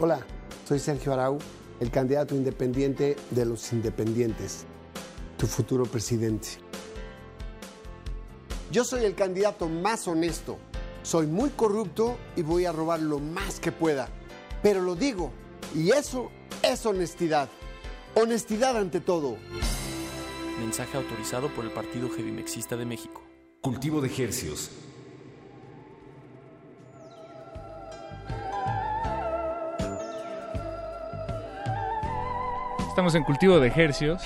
[0.00, 0.18] Hola,
[0.66, 1.38] soy Sergio Arau,
[1.78, 4.64] el candidato independiente de los independientes,
[5.38, 6.48] tu futuro presidente.
[8.72, 10.58] Yo soy el candidato más honesto.
[11.04, 14.08] Soy muy corrupto y voy a robar lo más que pueda.
[14.60, 15.30] Pero lo digo,
[15.72, 16.32] y eso
[16.64, 17.48] es honestidad.
[18.16, 19.36] Honestidad ante todo.
[20.60, 23.22] Mensaje autorizado por el Partido Mexista de México.
[23.60, 24.70] Cultivo de Hercios.
[32.88, 34.22] Estamos en cultivo de ejercios.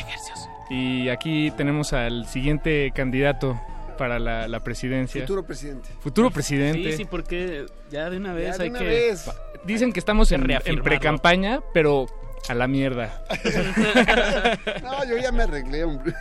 [0.69, 3.61] Y aquí tenemos al siguiente candidato
[3.99, 5.23] para la, la presidencia.
[5.23, 5.89] Futuro presidente.
[5.99, 6.93] Futuro presidente.
[6.93, 8.85] Sí, sí, porque ya de una vez Ya de hay una que...
[8.85, 9.31] vez.
[9.65, 12.07] Dicen que estamos en, en pre-campaña, pero
[12.49, 13.23] a la mierda.
[14.83, 16.15] No, yo ya me arreglé, hombre.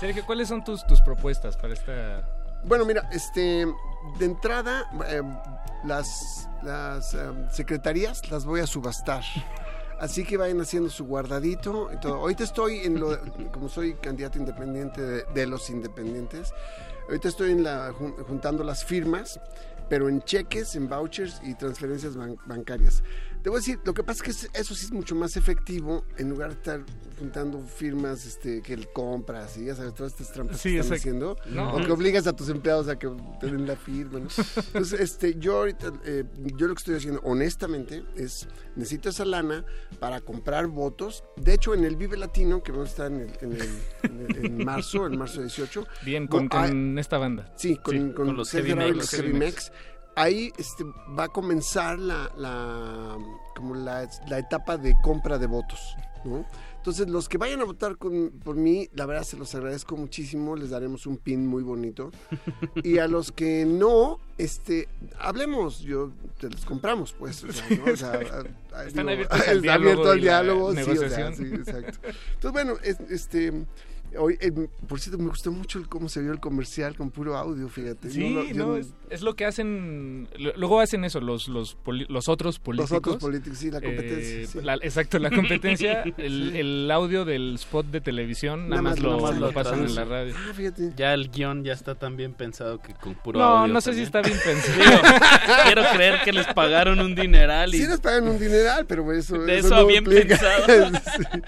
[0.00, 2.22] Sergio, ¿cuáles son tus, tus propuestas para esta...?
[2.64, 3.66] Bueno, mira, este,
[4.18, 5.22] de entrada, eh,
[5.84, 7.18] las, las eh,
[7.50, 9.22] secretarías las voy a subastar.
[10.00, 12.14] Así que vayan haciendo su guardadito y todo.
[12.16, 13.16] Ahorita estoy en lo,
[13.52, 16.52] como soy candidato independiente de, de los independientes,
[17.08, 19.40] ahorita estoy en la, jun- juntando las firmas,
[19.88, 23.02] pero en cheques, en vouchers y transferencias ban- bancarias.
[23.42, 25.36] Te voy a decir, lo que pasa es que es- eso sí es mucho más
[25.36, 26.84] efectivo en lugar de estar
[27.18, 30.98] juntando firmas este, que el compras y ya sabes, todas estas trampas Sí, que están
[30.98, 31.36] haciendo.
[31.46, 31.74] No.
[31.74, 33.08] O que obligas a tus empleados a que
[33.40, 34.20] te den la firma.
[34.20, 34.28] ¿no?
[34.56, 36.24] Entonces, este, yo ahorita, eh,
[36.56, 38.46] yo lo que estoy haciendo, honestamente, es
[38.76, 39.64] necesito esa lana
[39.98, 41.24] para comprar votos.
[41.36, 44.26] De hecho, en el Vive Latino, que vamos a estar en, el- en el- en
[44.36, 45.86] el- en marzo, en marzo 18.
[46.04, 46.44] Bien, con,
[46.98, 47.52] esta banda.
[47.56, 48.74] Sí, con, Sí, con con los Heavy
[49.32, 49.72] Mex.
[50.18, 50.84] Ahí este,
[51.18, 53.16] va a comenzar la, la,
[53.56, 55.80] como la, la etapa de compra de votos.
[56.24, 56.44] ¿no?
[56.76, 60.56] Entonces, los que vayan a votar con- por mí, la verdad se los agradezco muchísimo.
[60.56, 62.10] Les daremos un pin muy bonito.
[62.82, 64.88] Y a los que no, este,
[65.18, 65.80] hablemos.
[65.80, 67.44] Yo te los compramos, pues.
[67.44, 67.92] o sea, ¿no?
[67.92, 68.12] O sea,
[68.72, 70.74] a- a- Están digo, abiertos al diálogo abierto al diálogo.
[70.74, 71.98] sí, o sea, sí, exacto.
[72.34, 73.52] Entonces, bueno, es- este.
[74.16, 74.50] Hoy, eh,
[74.88, 78.10] por cierto, me gustó mucho el cómo se vio el comercial con puro audio, fíjate.
[78.10, 80.28] Sí, no, es, es lo que hacen.
[80.38, 82.98] lo- Luego hacen eso los los, poli- los otros políticos.
[82.98, 84.58] otros políticos, sí, la competencia, Eh, sí.
[84.62, 86.02] la- exacto, la competencia.
[86.16, 86.58] el, Sí.
[86.58, 89.94] el audio del spot de televisión, nada, Nada más lo, lo- lo lo pasan en
[89.94, 90.34] la radio.
[90.96, 93.92] Ya el guion ya está tan bien pensado que con puro No, audio no sé
[93.94, 95.02] si está bien pensado.
[95.66, 97.78] Quiero creer que les pagaron un dineral y...
[97.78, 100.36] Sí nos pagan un dineral, pero eso, De eso eso no bien implica.
[100.38, 100.98] pensado.
[101.16, 101.40] Sí.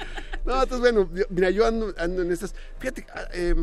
[0.44, 2.54] No, entonces bueno, yo- mira, yo ando, ando en estas...
[2.78, 3.54] Fíjate, ah, eh,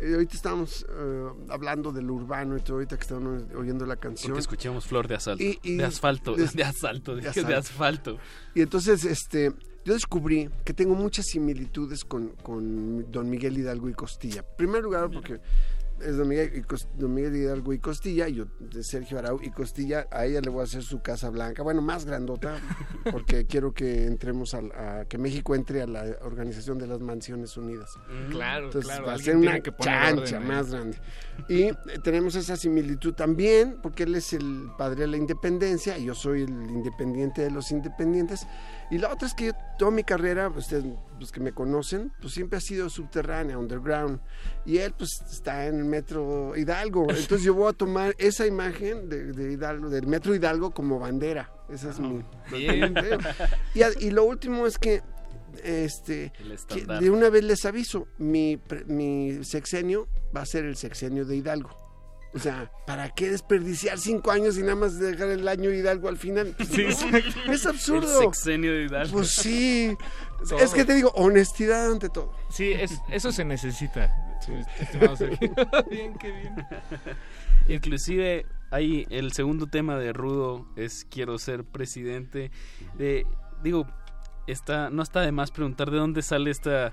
[0.00, 4.30] eh, ahorita estábamos eh, hablando del urbano y todo, ahorita que estábamos oyendo la canción.
[4.32, 5.42] Porque escuchamos Flor de Asalto.
[5.42, 6.34] Y- y- de asfalto.
[6.34, 7.14] de- De, asalto.
[7.16, 7.56] de de asalto.
[7.56, 8.18] asfalto.
[8.54, 9.52] Y entonces, este,
[9.84, 14.40] yo descubrí que tengo muchas similitudes con, con don Miguel Hidalgo y Costilla.
[14.40, 15.38] En primer lugar, porque
[16.02, 19.38] es don Miguel, y Cos- don Miguel Hidalgo y Costilla, y yo de Sergio Arau
[19.42, 22.58] y Costilla, a ella le voy a hacer su casa blanca, bueno, más grandota,
[23.12, 27.56] porque quiero que entremos al- a, que México entre a la Organización de las Mansiones
[27.56, 27.90] Unidas.
[28.30, 30.98] Claro, Entonces claro, va a ser una que chancha orden más grande.
[31.48, 31.70] Y
[32.02, 36.42] tenemos esa similitud también, porque él es el padre de la independencia y yo soy
[36.42, 38.46] el independiente de los independientes.
[38.90, 40.84] Y la otra es que yo, toda mi carrera, ustedes
[41.18, 44.20] los que me conocen, pues siempre ha sido subterránea, underground.
[44.64, 47.02] Y él pues está en el metro Hidalgo.
[47.08, 51.52] Entonces yo voy a tomar esa imagen de, de Hidalgo, del metro Hidalgo como bandera.
[51.68, 52.24] Esa es mi...
[52.50, 52.94] bien.
[53.74, 55.02] Y, y lo último es que
[55.64, 56.32] este
[56.68, 61.36] que de una vez les aviso, mi, mi sexenio va a ser el sexenio de
[61.36, 61.70] Hidalgo.
[62.32, 66.16] O sea, ¿para qué desperdiciar cinco años y nada más dejar el año Hidalgo al
[66.16, 66.54] final?
[66.70, 67.40] Sí, no, exacto.
[67.52, 68.20] es absurdo.
[68.20, 69.12] El sexenio de Hidalgo.
[69.12, 69.96] Pues sí.
[70.48, 70.58] Todo.
[70.58, 72.32] Es que te digo, honestidad ante todo.
[72.50, 74.12] Sí, es, eso se necesita.
[75.90, 76.54] bien, qué bien.
[77.68, 82.50] Inclusive ahí el segundo tema de Rudo es quiero ser presidente.
[82.96, 83.26] De,
[83.62, 83.86] digo,
[84.50, 86.92] está, no está de más preguntar de dónde sale esta,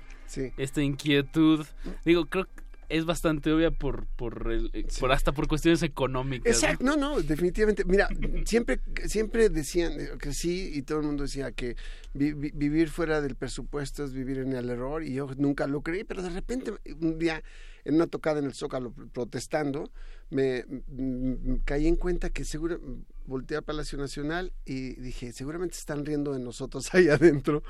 [0.56, 1.66] esta inquietud.
[2.04, 6.54] Digo, creo que es bastante obvia por, por, el, eh, por hasta por cuestiones económicas.
[6.54, 7.84] Exacto, no, no, definitivamente.
[7.84, 8.08] Mira,
[8.46, 11.76] siempre, siempre decían que sí y todo el mundo decía que
[12.14, 15.82] vi- vi- vivir fuera del presupuesto es vivir en el error y yo nunca lo
[15.82, 17.42] creí, pero de repente un día
[17.84, 19.90] en una tocada en el Zócalo protestando
[20.30, 22.78] me mm, caí en cuenta que seguro
[23.26, 27.62] volteé a Palacio Nacional y dije, seguramente están riendo de nosotros ahí adentro,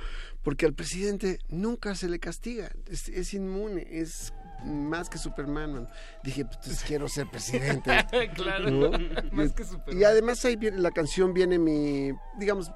[0.43, 4.33] porque al presidente nunca se le castiga, es, es inmune, es
[4.65, 5.73] más que Superman.
[5.73, 5.89] man.
[6.25, 7.91] Dije, pues quiero ser presidente.
[8.35, 8.91] Claro, ¿no?
[9.33, 10.01] más Y- que Superman.
[10.01, 12.71] Y además ahí viene, la canción viene mi, digamos,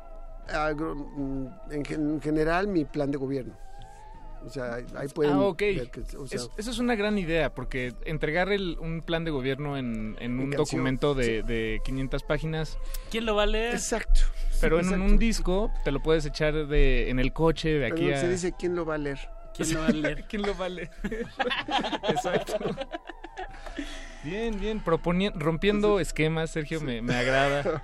[0.49, 3.57] agro- mm, en general mi plan de gobierno.
[4.45, 5.59] O sea, ahí, ahí pueden Ah, ok.
[5.61, 9.25] ver que- o sea, Es- eso es una gran idea, porque entregar el- un plan
[9.25, 11.47] de gobierno en, en un canción, documento de, sí.
[11.47, 12.79] de 500 páginas.
[13.11, 13.75] ¿Quién lo va a leer?
[13.75, 14.21] Exacto.
[14.61, 15.05] Pero en exacto.
[15.05, 18.21] un disco te lo puedes echar de, en el coche de aquí Perdón, a...
[18.21, 19.19] se dice quién lo va a leer.
[19.55, 20.25] ¿Quién lo va a leer?
[20.29, 20.91] ¿Quién lo va a leer?
[22.09, 22.59] Exacto.
[24.25, 27.83] Bien, bien, proponi- rompiendo esquemas, Sergio, me, me agrada.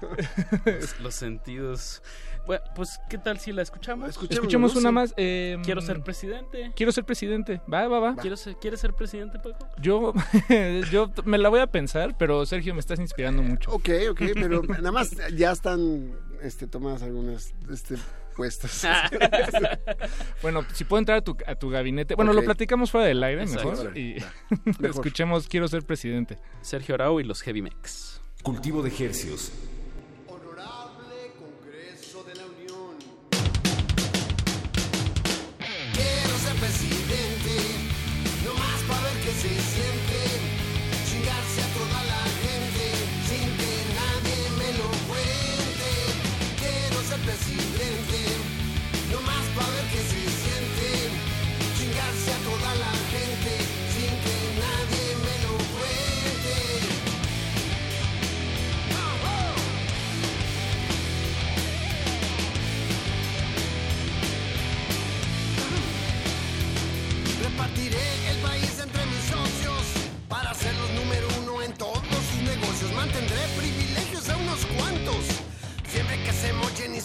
[1.01, 2.01] Los sentidos.
[2.49, 4.09] Bueno, pues, ¿qué tal si la escuchamos?
[4.09, 5.13] Escuchemos una más.
[5.19, 6.73] eh, Quiero ser presidente.
[6.75, 7.61] Quiero ser presidente.
[7.71, 8.17] Va, va, va.
[8.17, 9.69] ¿Quiero ser- ¿Quieres ser presidente, Paco?
[9.83, 10.15] Yo,
[10.91, 13.71] yo me la voy a pensar, pero Sergio, me estás inspirando mucho.
[13.71, 17.97] Ok, ok, pero nada más ya están este, tomadas algunas este,
[18.35, 18.83] puestas.
[20.41, 22.15] Bueno, si puedo entrar a tu, a tu gabinete.
[22.15, 23.71] Bueno, lo platicamos fuera del aire, Exacto.
[23.73, 23.99] mejor.
[23.99, 24.17] Y
[24.65, 24.87] Mejor.
[24.89, 26.39] escuchemos Quiero ser presidente.
[26.63, 28.23] Sergio Arau y los Heavy Mex.
[28.43, 29.53] Cultivo de Hercios.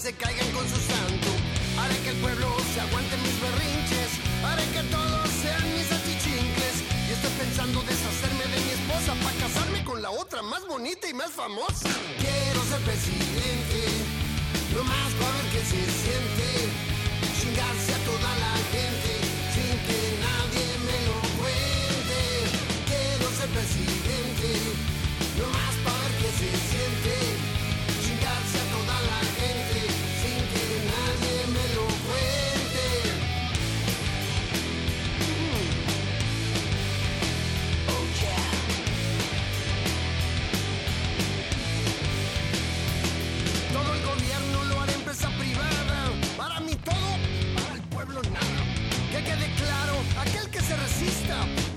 [0.04, 1.30] Se caigan con su santo.
[1.80, 4.12] Haré que el pueblo se aguante mis berrinches,
[4.44, 6.76] haré que todos sean mis achichincles.
[7.08, 11.14] Y estoy pensando deshacerme de mi esposa para casarme con la otra más bonita y
[11.14, 11.88] más famosa.
[12.20, 13.80] Quiero ser presidente,
[14.76, 16.13] no más para ver qué se siente.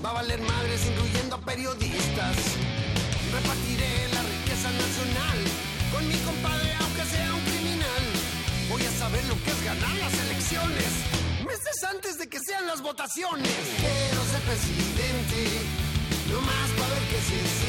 [0.03, 2.35] Va a valer madres incluyendo a periodistas.
[3.33, 5.37] Repartiré la riqueza nacional
[5.91, 8.03] con mi compadre aunque sea un criminal.
[8.69, 10.91] Voy a saber lo que es ganar las elecciones.
[11.45, 13.57] Meses antes de que sean las votaciones.
[13.79, 15.41] Quiero ser presidente,
[16.31, 17.66] no más para ver qué se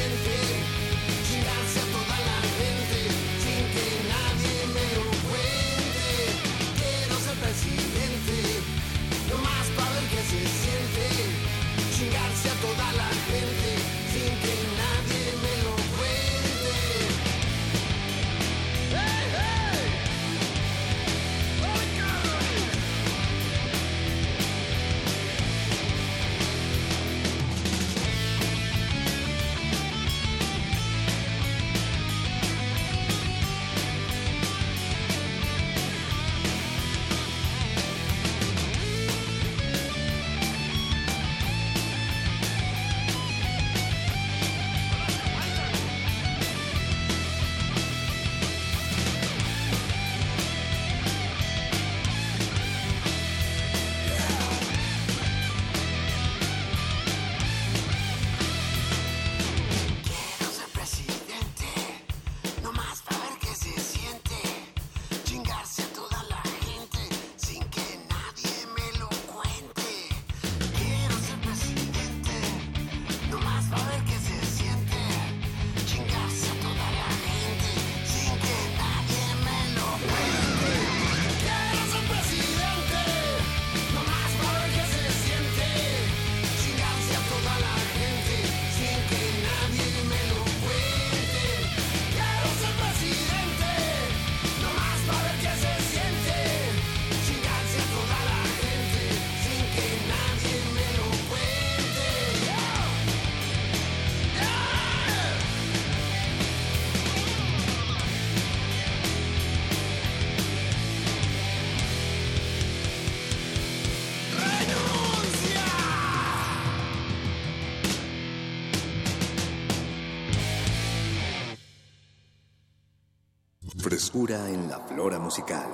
[124.27, 125.69] en la flora musical.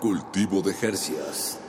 [0.00, 1.60] Cultivo de Jercias.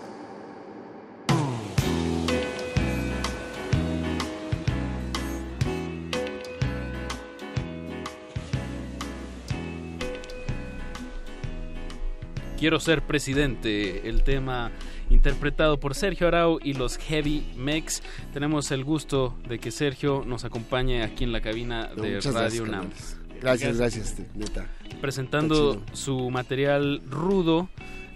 [12.57, 14.71] Quiero ser presidente, el tema
[15.11, 18.01] interpretado por Sergio Arau y los Heavy Mex.
[18.33, 23.19] Tenemos el gusto de que Sergio nos acompañe aquí en la cabina de Radio gracias,
[23.41, 24.67] Gracias, gracias, este, neta.
[25.01, 27.69] Presentando su material rudo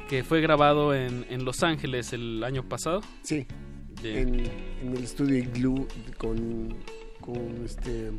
[0.09, 3.01] que fue grabado en, en Los Ángeles el año pasado.
[3.23, 3.45] Sí,
[4.03, 4.45] en,
[4.81, 5.87] en el estudio Igloo
[6.17, 6.75] con,
[7.19, 8.11] con este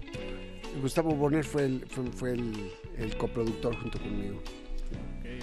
[0.81, 4.43] Gustavo Borner fue el, fue, fue el, el coproductor junto conmigo.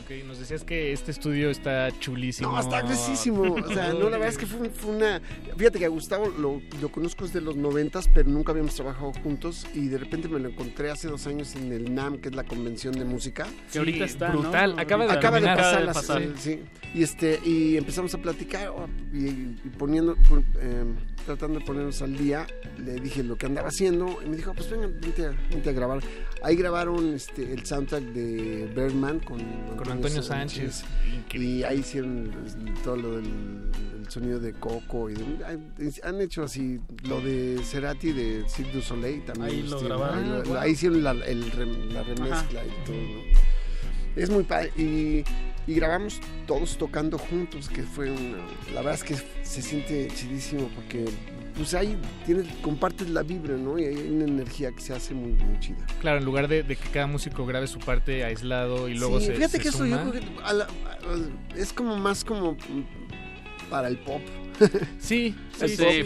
[0.09, 2.51] Ok, Nos decías que este estudio está chulísimo.
[2.51, 3.43] No, está gruesísimo.
[3.53, 5.21] O sea, no, la verdad es que fue, fue una.
[5.55, 9.67] Fíjate que a Gustavo lo, lo conozco desde los noventas, pero nunca habíamos trabajado juntos.
[9.75, 12.43] Y de repente me lo encontré hace dos años en el NAM, que es la
[12.43, 13.45] convención de música.
[13.71, 14.39] Que ahorita está, ¿no?
[14.41, 14.79] brutal.
[14.79, 15.57] Acaba de Acaba de terminar.
[15.57, 16.21] pasar, Acaba de las- pasar.
[16.37, 16.59] sí, sí.
[16.95, 20.13] Y este y empezamos a platicar oh, y, y poniendo
[20.59, 20.85] eh,
[21.23, 22.47] tratando de ponernos al día.
[22.83, 25.73] Le dije lo que andaba haciendo y me dijo pues venga vente a, vente a
[25.73, 25.99] grabar.
[26.41, 29.39] Ahí grabaron este el soundtrack de Birdman con,
[29.77, 30.83] Con Antonio Sánchez.
[31.33, 32.31] y ahí hicieron
[32.83, 33.25] todo lo del
[33.99, 35.73] el sonido de Coco y de- han-
[36.03, 40.17] han hecho así lo de Cerati de Cirque du Soleil también Ahí lo grabaron.
[40.23, 43.21] ahí, lo- Ah, ahí hicieron la, el rem- la remezcla y todo ¿no?
[44.15, 45.23] es muy padre y,
[45.67, 48.37] y grabamos todos tocando juntos que fue una,
[48.73, 49.15] la verdad es que
[49.45, 51.05] se siente chidísimo porque
[51.55, 55.31] pues ahí tienes compartes la vibra no y hay una energía que se hace muy,
[55.33, 55.85] muy chida.
[56.01, 59.27] Claro, en lugar de, de que cada músico grabe su parte aislado y luego Sí,
[59.27, 60.11] se fíjate se que eso yo suma.
[60.11, 62.55] creo que a la- a- es como más como
[63.69, 64.21] para el pop
[64.99, 65.35] Sí,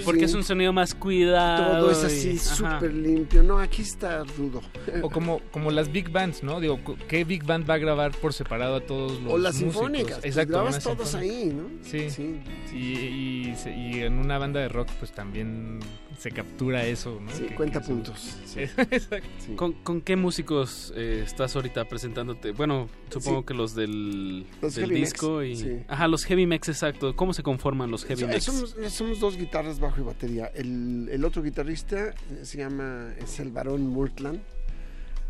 [0.05, 1.79] porque es un sonido más cuidado.
[1.81, 4.61] todo es así súper limpio no aquí está rudo
[5.01, 6.59] O como, como las big bands, ¿no?
[6.59, 9.73] Digo, ¿qué big band va a grabar por separado a todos los o las músicos?
[9.73, 11.33] sinfónicas pues Exacto, grabas todos sinfónica.
[11.33, 12.09] ahí no Sí.
[12.09, 12.39] sí,
[12.73, 15.79] Y, y en una banda de rock, pues también
[16.17, 17.31] se captura eso, ¿no?
[17.31, 18.59] Sí, Que- cuenta que- puntos sí.
[18.77, 19.27] Exacto.
[19.39, 19.55] Sí.
[19.55, 22.51] ¿Con, con qué músicos eh, estás ahorita presentándote?
[22.51, 23.45] Bueno, supongo Sí.
[23.47, 25.55] que los del, Los del disco y...
[25.55, 25.79] sí.
[25.87, 27.15] Ajá, los Heavy Mex, exacto.
[27.15, 28.43] ¿Cómo se conforman los Heavy Mex?
[28.43, 30.47] Somos, somos dos guitarras, bajo y batería.
[30.55, 32.13] El, el otro guitarrista eh,
[32.43, 34.39] se llama, es el varón Murtland.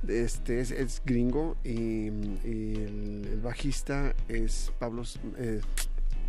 [0.07, 5.03] Este es, es gringo y, y el, el bajista es Pablo
[5.37, 5.61] eh,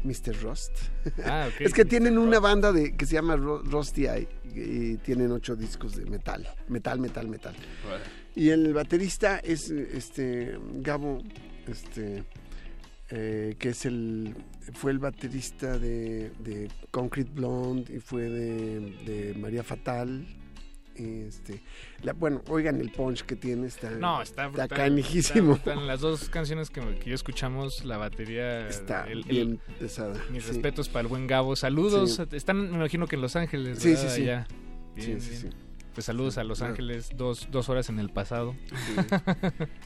[0.05, 0.41] Mr.
[0.43, 0.73] Rust.
[1.25, 5.33] Ah, es que tienen una banda de, que se llama Ru- Rusty Eye y tienen
[5.33, 7.55] ocho discos de metal, metal, metal, metal.
[8.37, 11.23] Y el baterista es este Gabo,
[11.67, 12.25] este
[13.11, 14.35] eh, que es el
[14.75, 20.27] fue el baterista de, de Concrete Blonde y fue de, de María Fatal.
[20.97, 21.61] Este,
[22.03, 24.69] la- bueno, oigan el punch que tiene, está, No, está brutal.
[24.69, 25.55] canijísimo.
[25.55, 25.73] está.
[25.75, 28.69] En las dos canciones que, que yo escuchamos, la batería...
[28.69, 30.15] Está el- el- bien pesada.
[30.31, 30.51] mis sí.
[30.53, 31.57] respetos para el buen Gabo.
[31.57, 32.15] Saludos.
[32.17, 32.37] Sí.
[32.37, 34.03] Están, me imagino que en Los Ángeles, Sí, ¿verdad?
[34.03, 34.23] sí, sí.
[34.23, 34.47] Allá.
[34.97, 35.41] Sí, Bien, sí, bien.
[35.43, 35.49] sí.
[35.95, 36.61] Pues saludos a Los.
[36.61, 38.57] Ángeles, dos, dos horas en el pasado.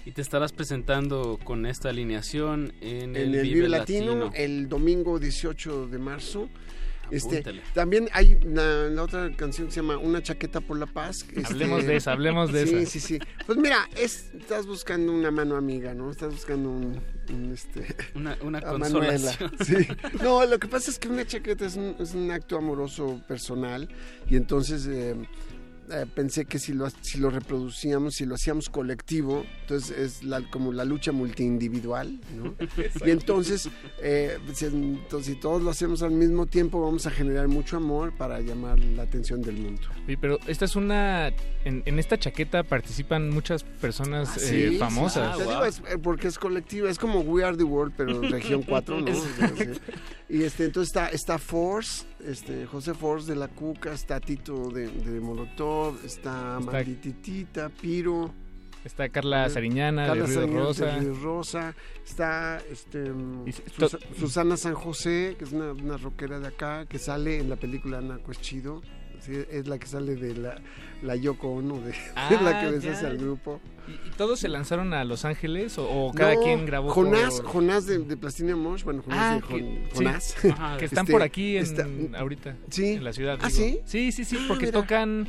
[0.06, 5.86] Y te estarás presentando con esta alineación en, En el Vive Latino, el domingo 18
[5.88, 6.48] de marzo.
[7.10, 7.62] Este, Apúntale.
[7.74, 11.24] también hay una, la otra canción que se llama Una chaqueta por la paz.
[11.28, 12.90] este- Hablemos de esa, hablemos de sí, esa.
[12.90, 16.10] Sí, sí, Pues mira, es, estás buscando una mano amiga, ¿no?
[16.10, 17.86] Estás buscando un, un, este...
[18.14, 19.50] Una, una consolación.
[19.64, 19.74] Sí.
[20.22, 23.88] No, lo que pasa es que una chaqueta es un, es un acto amoroso personal
[24.28, 25.14] y entonces eh,
[25.90, 30.42] eh, pensé que si lo, si lo reproducíamos, si lo hacíamos colectivo, entonces es la,
[30.50, 32.54] como la lucha multiindividual, ¿no?
[33.06, 33.68] y entonces,
[34.00, 38.16] eh, si, entonces, si todos lo hacemos al mismo tiempo, vamos a generar mucho amor
[38.16, 39.82] para llamar la atención del mundo.
[40.06, 41.28] Sí, pero esta es una...
[41.64, 45.36] En, en esta chaqueta participan muchas personas Ah, eh, sí, sí, famosas.
[45.36, 45.42] sí.
[45.42, 48.62] Te digo, es, eh, porque es colectiva, es como We Are the World, pero región
[48.62, 49.12] 4, ¿no?
[50.30, 54.88] Y este, entonces está, está Force, este, José Force de la Cuca, está Tito de,
[54.88, 58.32] de Molotov, está, Está- Maldititita, Piro.
[58.84, 60.86] Está Carla Sariñana Carla de Río Sariñana Rosa.
[60.86, 61.74] de Río Rosa,
[62.06, 63.12] está este,
[64.18, 68.00] Susana San José, que es una, una rockera de acá, que sale en la película
[68.00, 68.80] Naco es chido.
[69.20, 70.60] Sí, es la que sale de la,
[71.02, 73.60] la Yoko Ono, de, Ah, de la que deshace al grupo.
[73.88, 77.40] ¿Y, y todos se lanzaron a Los Ángeles o, o cada No, quien grabó Jonás,
[77.40, 79.60] por- Jonás de, de Plastilina Mosh, bueno, Jonás Ah, de que-
[79.92, 79.96] sí.
[79.96, 80.36] Jonás.
[80.52, 81.86] Ajá, que están Este, por aquí en, está-
[82.18, 82.56] ahorita.
[82.70, 82.92] Sí.
[82.94, 83.38] En la ciudad.
[83.42, 83.56] ¿Ah, digo.
[83.58, 83.80] sí?
[83.86, 85.26] Sí, sí, sí, Ah, porque tocan...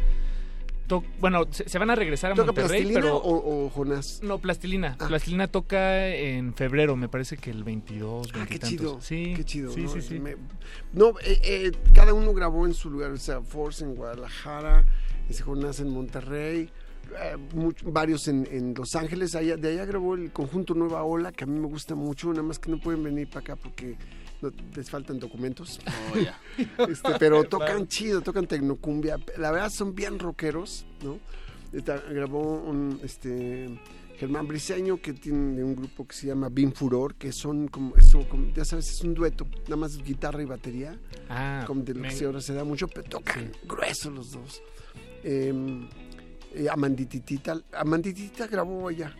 [0.89, 3.15] to- bueno, se, se van a regresar a ¿Toca Monterrey, Plastilina pero...
[3.17, 4.19] o, o Jonás?
[4.21, 4.97] No, Plastilina.
[4.99, 5.07] Ah.
[5.07, 8.99] Plastilina toca en febrero, me parece que el 22, Ah, qué 20 chido.
[9.01, 9.71] Sí, Qué chido.
[9.71, 9.89] Sí, ¿no?
[9.89, 10.19] sí, sí.
[10.19, 10.35] Me-
[10.91, 13.11] no, eh, eh, cada uno grabó en su lugar.
[13.11, 14.83] O sea, Force en Guadalajara,
[15.29, 16.69] ese Jonás en Monterrey,
[17.21, 17.37] eh,
[17.85, 19.35] varios en, en Los Ángeles.
[19.35, 22.29] Allá, de allá grabó el conjunto Nueva Ola, que a mí me gusta mucho.
[22.29, 23.95] Nada más que no pueden venir para acá porque
[24.75, 25.79] les faltan documentos.
[25.87, 26.17] Oh.
[26.89, 29.17] Este, pero tocan chido, tocan tecnocumbia.
[29.37, 31.19] La verdad son bien rockeros, ¿no?
[31.71, 33.79] Está- grabó un, este,
[34.17, 38.27] Germán Briseño, que tiene un grupo que se llama Bin Furor, que son como, eso,
[38.27, 40.97] como, ya sabes, es un dueto, nada más guitarra y batería,
[41.29, 44.61] Ah, como de lo que ahora se da mucho, pero tocan grueso los dos.
[45.23, 45.53] Eh,
[46.55, 49.15] eh, Amandititita, Amandititita grabó allá.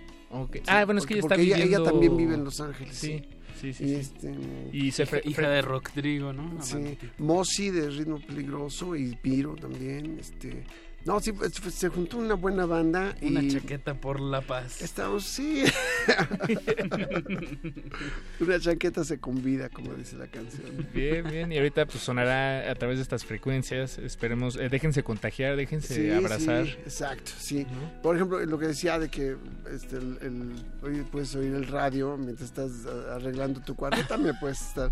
[0.54, 1.78] Sí, ah, bueno, es que ella está porque ella- viviendo...
[1.84, 3.30] ella también vive en Los Ángeles, Sí, sí,
[3.62, 3.68] sí.
[3.70, 3.96] Y, sí.
[3.96, 4.34] este,
[4.72, 6.62] Y se hija, fre- hija de Rodrigo, ¿no?
[6.62, 10.18] Sí, Mosi de Ritmo Peligroso y Piro también.
[10.20, 10.64] Este,
[11.10, 13.16] no, sí, pues, se juntó una buena banda.
[13.24, 14.80] Una y chaqueta por la paz.
[14.84, 15.64] Estamos, sí.
[18.40, 20.88] una chaqueta se convida, como dice la canción.
[20.94, 21.52] Bien, bien.
[21.52, 23.98] Y ahorita pues sonará a través de estas frecuencias.
[23.98, 26.66] Esperemos, eh, déjense contagiar, déjense Sí, abrazar.
[26.68, 27.66] sí, exacto, sí.
[28.04, 29.36] Por ejemplo, lo que decía de que
[29.74, 30.54] este, el, el-
[30.88, 34.90] oye, puedes oír el radio mientras estás a- arreglando tu cuarto, también puedes estar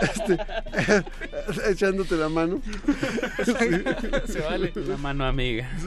[0.02, 0.38] este,
[1.72, 2.62] echándote la mano.
[4.26, 4.72] Se vale.
[4.86, 5.70] La mano amiga.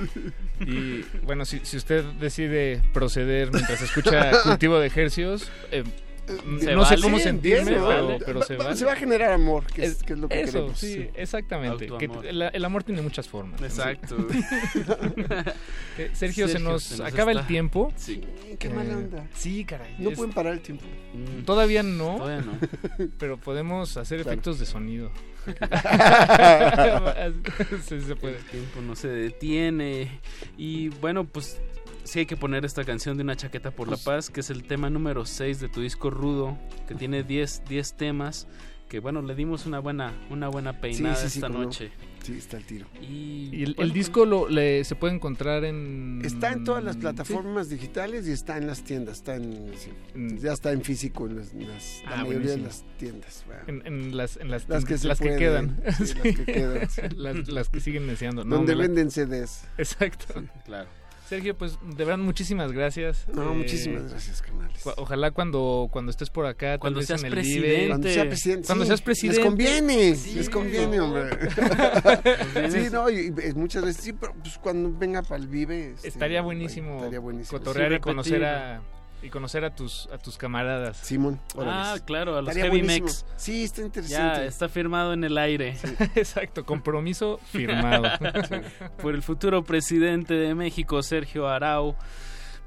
[0.66, 5.84] Y bueno, si, si usted decide proceder mientras escucha cultivo de ejercios, eh,
[6.26, 7.02] ¿Se no sé vale?
[7.02, 8.18] cómo sentirme, pero, ¿no?
[8.26, 8.78] pero Va- se va- vale.
[8.78, 10.80] se va a generar amor, que es, que es lo que Eso, queremos.
[10.80, 11.88] sí, exactamente.
[12.00, 13.62] Que el, el amor tiene muchas formas.
[13.62, 14.16] Exacto.
[15.96, 17.94] Eh, Sergio, se nos, se nos acaba el tiempo.
[17.96, 18.20] Sí.
[18.58, 19.28] Qué Eh, mala onda.
[19.36, 19.94] Sí, caray.
[20.00, 20.84] No es- pueden parar el tiempo.
[21.14, 23.08] Mm, Todavía no, Todavía no.
[23.20, 24.32] pero podemos hacer Claro.
[24.32, 25.12] efectos de sonido.
[27.88, 28.38] sí, se puede.
[28.38, 30.20] El tiempo no se detiene.
[30.58, 31.62] Y bueno, pues
[32.04, 34.64] sí hay que poner esta canción de una chaqueta por la paz, que es el
[34.64, 36.58] tema número 6 de tu disco Rudo,
[36.88, 38.48] que tiene 10, 10 temas.
[38.90, 41.66] Que bueno, le dimos una buena, una buena peinada sí, sí, esta cómo no.
[41.66, 41.90] noche.
[42.22, 42.86] Sí, está el tiro.
[43.02, 46.22] Y, Y el, el bueno, disco lo, le, se puede encontrar en...
[46.24, 47.02] Está en todas las Sí.
[47.02, 49.18] plataformas digitales y está en las tiendas.
[49.18, 49.90] Está en, sí,
[50.40, 53.44] ya está en físico en las, en las- la Ah, mayoría de las tiendas.
[53.48, 53.64] bueno.
[53.66, 55.84] En, en las, en las, Las que se las que pueden, quedan.
[55.98, 57.02] sí, las que quedan, sí.
[57.16, 58.44] las, las que siguen deseando.
[58.46, 59.64] No, Donde la- venden CDs.
[59.80, 60.36] Exacto.
[60.66, 60.88] Claro.
[61.28, 63.26] Sergio, pues de verdad muchísimas gracias.
[63.34, 64.82] No, Eh, muchísimas gracias, canales.
[64.98, 67.76] Ojalá cuando, cuando estés por acá, tal Cuando vez seas en el presidente.
[67.76, 68.66] Vive, Cuando sea presidente.
[68.68, 69.38] Cuando sí, seas presidente.
[69.40, 71.06] Les conviene, Sí, les conviene, no.
[71.06, 71.30] hombre.
[72.72, 75.92] sí, no, y, y muchas veces, sí, pero pues cuando venga para el Vive.
[75.94, 77.58] este, Estaría buenísimo, Estaría buenísimo.
[77.60, 78.82] cotorrear Sí, y conocer a
[79.24, 80.98] y conocer a tus a tus camaradas.
[80.98, 82.86] Simón, Ah, claro, a los Estaría Heavy.
[82.86, 83.26] Mex.
[83.38, 84.46] Sí, está Ya, interesante.
[84.48, 85.78] está firmado en el aire.
[86.16, 88.04] Exacto, compromiso firmado.
[89.02, 91.96] Por el futuro presidente de México, Sergio Arau.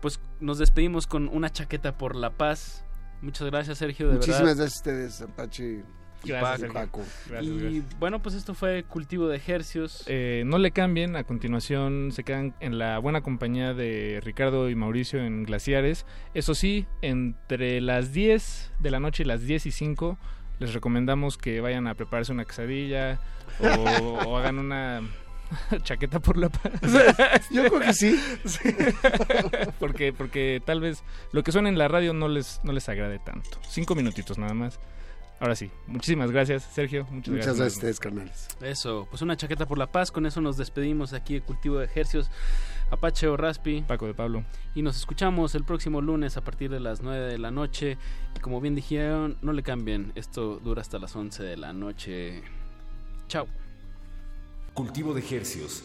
[0.00, 2.84] Pues nos despedimos con una chaqueta por la paz.
[3.22, 4.56] Muchas gracias, Sergio, de Muchísimas verdad.
[4.56, 5.84] gracias a ustedes, Apache
[6.26, 7.02] Gracias, Paco.
[7.28, 7.98] Gracias, y gracias.
[7.98, 10.04] bueno, pues esto fue Cultivo de Hercios.
[10.06, 14.74] Eh, no le cambien, a continuación se quedan en la buena compañía de Ricardo y
[14.74, 16.06] Mauricio en Glaciares.
[16.34, 20.18] Eso sí, entre las 10 de la noche y las 10 y 5
[20.58, 23.20] les recomendamos que vayan a prepararse una quesadilla
[23.60, 23.66] o,
[24.26, 25.02] o hagan una
[25.82, 26.72] chaqueta por la paz.
[27.50, 28.18] Yo creo que sí.
[29.78, 33.18] porque, porque tal vez lo que suena en la radio no les, no les agrade
[33.18, 33.58] tanto.
[33.68, 34.78] Cinco minutitos nada más.
[35.38, 37.06] Ahora sí, muchísimas gracias, Sergio.
[37.10, 38.48] Muchas, Muchas gracias a ustedes, carnales.
[38.62, 40.10] Eso, pues una chaqueta por la paz.
[40.10, 42.30] Con eso nos despedimos aquí de Cultivo de Hercios.
[42.90, 43.82] Apache o Raspi.
[43.82, 44.44] Paco de Pablo.
[44.74, 47.98] Y nos escuchamos el próximo lunes a partir de las 9 de la noche.
[48.34, 50.12] Y como bien dijeron, no le cambien.
[50.14, 52.42] Esto dura hasta las 11 de la noche.
[53.28, 53.46] Chao.
[54.72, 55.82] Cultivo de Hercios.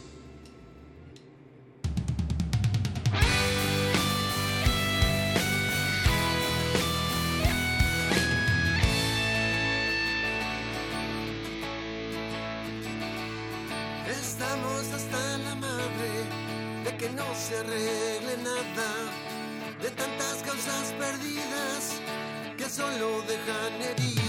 [17.01, 18.89] Que no se arregle nada,
[19.81, 21.99] de tantas causas perdidas
[22.55, 24.20] que solo dejan heridas,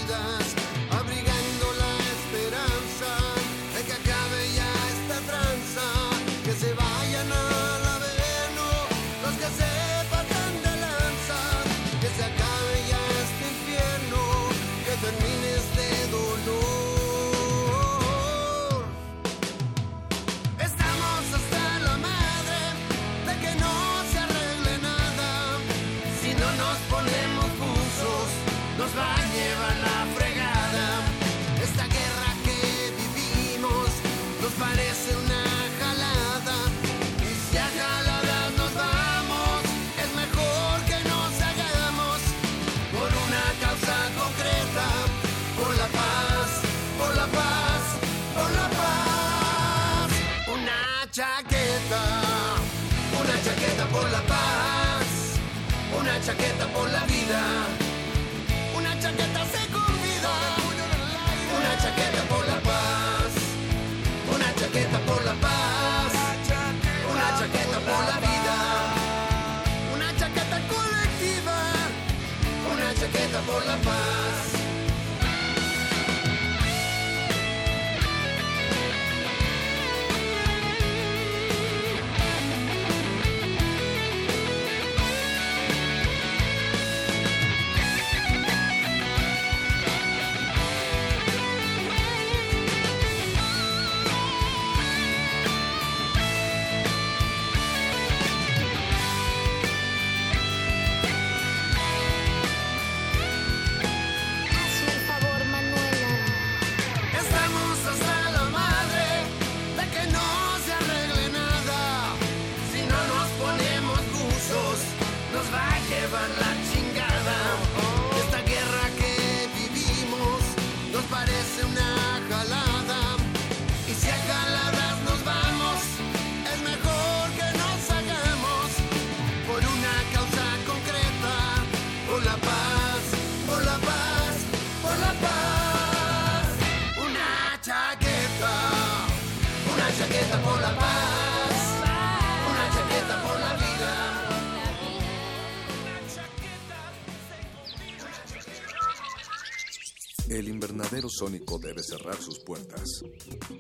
[150.42, 153.04] El invernadero sónico debe cerrar sus puertas.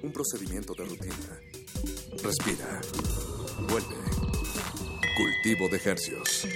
[0.02, 1.40] Un procedimiento de rutina.
[2.24, 2.80] Respira.
[3.68, 3.94] Vuelve.
[5.16, 6.48] Cultivo de hercios.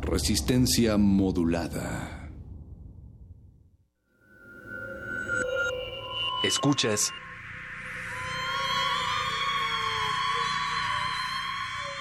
[0.00, 2.32] Resistencia modulada.
[6.42, 7.12] Escuchas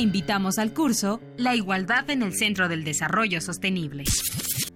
[0.00, 4.04] Invitamos al curso La igualdad en el Centro del Desarrollo Sostenible.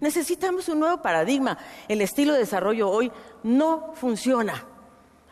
[0.00, 1.58] Necesitamos un nuevo paradigma.
[1.88, 3.10] El estilo de desarrollo hoy
[3.42, 4.64] no funciona.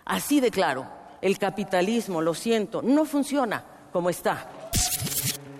[0.04, 0.86] Así de claro,
[1.22, 4.50] el capitalismo, lo siento, no funciona como está.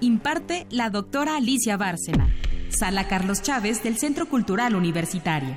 [0.00, 2.32] Imparte la doctora Alicia Bárcena,
[2.68, 5.56] Sala Carlos Chávez del Centro Cultural Universitario.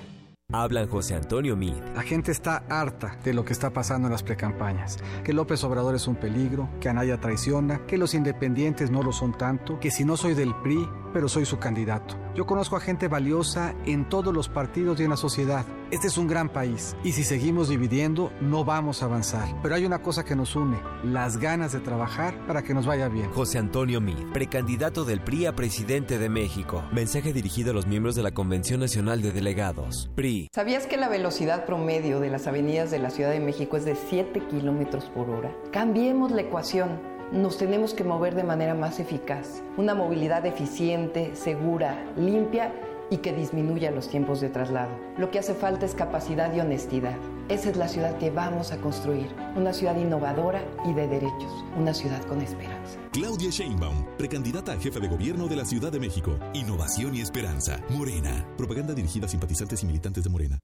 [0.53, 1.73] Hablan José Antonio Mid.
[1.95, 4.99] La gente está harta de lo que está pasando en las precampañas.
[5.23, 9.35] Que López Obrador es un peligro, que Anaya traiciona, que los independientes no lo son
[9.35, 12.15] tanto, que si no soy del PRI, pero soy su candidato.
[12.35, 15.65] Yo conozco a gente valiosa en todos los partidos y en la sociedad.
[15.91, 19.48] Este es un gran país y si seguimos dividiendo no vamos a avanzar.
[19.62, 23.07] Pero hay una cosa que nos une, las ganas de trabajar para que nos vaya
[23.07, 23.32] bien.
[23.32, 26.84] José Antonio Mid, precandidato del PRI a presidente de México.
[26.91, 30.10] Mensaje dirigido a los miembros de la Convención Nacional de Delegados.
[30.16, 30.49] PRI.
[30.53, 33.95] ¿Sabías que la velocidad promedio de las avenidas de la Ciudad de México es de
[33.95, 35.56] 7 kilómetros por hora?
[35.72, 39.64] Cambiemos la ecuación nos tenemos que mover de manera más eficaz.
[39.78, 42.72] Una movilidad eficiente, segura, limpia
[43.10, 44.91] y que disminuya los tiempos de traslado.
[45.18, 47.18] Lo que hace falta es capacidad y honestidad.
[47.49, 49.27] Esa es la ciudad que vamos a construir.
[49.56, 51.65] Una ciudad innovadora y de derechos.
[51.77, 52.99] Una ciudad con esperanza.
[53.11, 56.40] Claudia Sheinbaum, precandidata a jefe de gobierno de la Ciudad de México.
[56.53, 57.80] Innovación y esperanza.
[57.90, 58.45] Morena.
[58.57, 60.60] Propaganda dirigida a simpatizantes y militantes de Morena.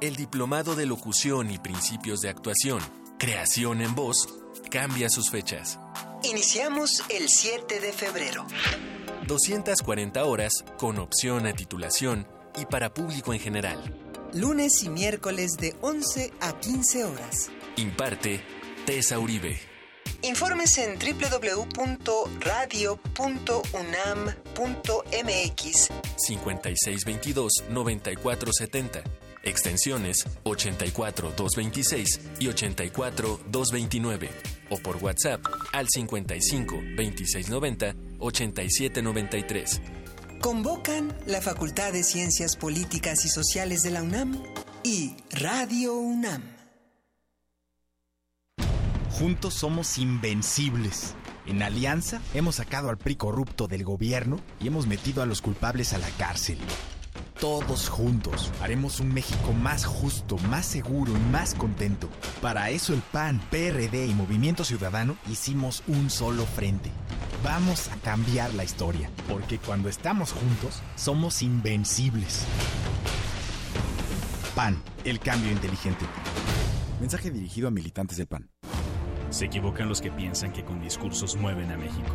[0.00, 2.80] El Diplomado de Locución y Principios de Actuación.
[3.18, 4.28] Creación en voz
[4.70, 5.78] cambia sus fechas.
[6.22, 8.46] Iniciamos el 7 de febrero.
[9.26, 12.26] 240 horas con opción a titulación
[12.58, 13.78] y para público en general.
[14.32, 17.50] Lunes y miércoles de 11 a 15 horas.
[17.76, 18.40] Imparte
[18.86, 19.58] Tessa Uribe.
[20.22, 21.18] Informes en PAN.mx
[26.28, 29.02] 5622-9470,
[29.42, 39.80] extensiones 84226 y 84229 o por WhatsApp al 55 2690 8793.
[40.40, 44.42] Convocan la Facultad de Ciencias Políticas y Sociales de la UNAM
[44.82, 46.42] y Radio UNAM.
[49.10, 51.14] Juntos somos invencibles.
[51.46, 55.92] En Alianza hemos sacado al PRI corrupto del gobierno y hemos metido a los culpables
[55.92, 56.58] a la cárcel.
[57.40, 62.08] Todos juntos haremos un México más justo, más seguro y más contento.
[62.42, 66.90] Para eso el PAN, PRD y Movimiento Ciudadano hicimos un solo frente.
[67.42, 72.44] Vamos a cambiar la historia, porque cuando estamos juntos somos invencibles.
[74.54, 76.04] PAN, el cambio inteligente.
[77.00, 78.50] Mensaje dirigido a militantes del PAN.
[79.30, 82.14] Se equivocan los que piensan que con discursos mueven a México.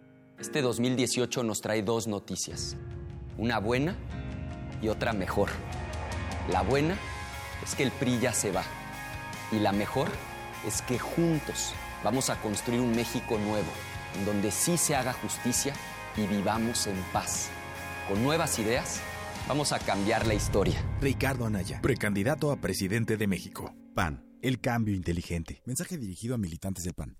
[0.41, 2.75] este 2018 nos trae dos noticias.
[3.37, 3.95] Una buena
[4.81, 5.49] y otra mejor.
[6.49, 6.97] La buena
[7.63, 8.63] es que el PRI ya se va.
[9.51, 10.07] Y la mejor
[10.65, 11.73] es que juntos
[12.03, 13.71] vamos a construir un México nuevo,
[14.17, 15.73] en donde sí se haga justicia
[16.17, 17.49] y vivamos en paz.
[18.09, 18.99] Con nuevas ideas,
[19.47, 20.83] vamos a cambiar la historia.
[21.01, 23.75] Ricardo Anaya, precandidato a presidente de México.
[23.93, 25.61] PAN, el cambio inteligente.
[25.65, 27.17] Mensaje dirigido a militantes del PAN.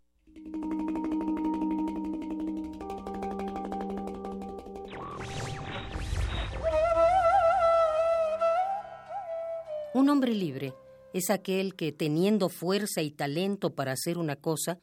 [10.02, 10.73] Un hombre libre
[11.14, 14.80] es aquel que, teniendo fuerza y talento para hacer una cosa,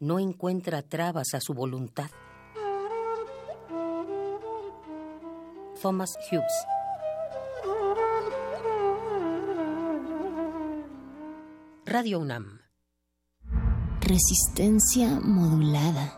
[0.00, 2.10] no encuentra trabas a su voluntad.
[5.80, 6.52] Thomas Hughes
[11.86, 12.58] Radio UNAM
[14.00, 16.17] Resistencia modulada.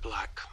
[0.00, 0.48] black.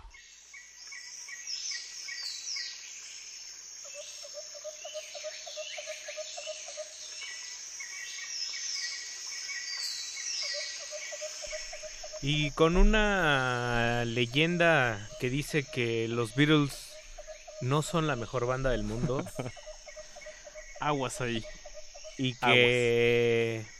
[12.24, 16.72] Y con una leyenda que dice que los Beatles
[17.62, 19.24] no son la mejor banda del mundo.
[20.80, 21.46] Aguas ahí.
[22.18, 23.73] Y que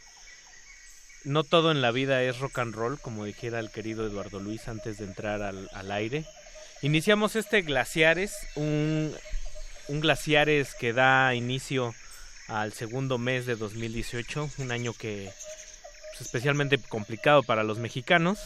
[1.24, 4.68] no todo en la vida es rock and roll, como dijera el querido Eduardo Luis
[4.68, 6.24] antes de entrar al, al aire.
[6.82, 9.14] Iniciamos este Glaciares, un,
[9.88, 11.94] un Glaciares que da inicio
[12.48, 18.38] al segundo mes de 2018, un año que es especialmente complicado para los mexicanos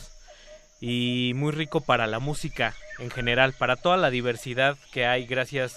[0.81, 5.77] y muy rico para la música en general, para toda la diversidad que hay gracias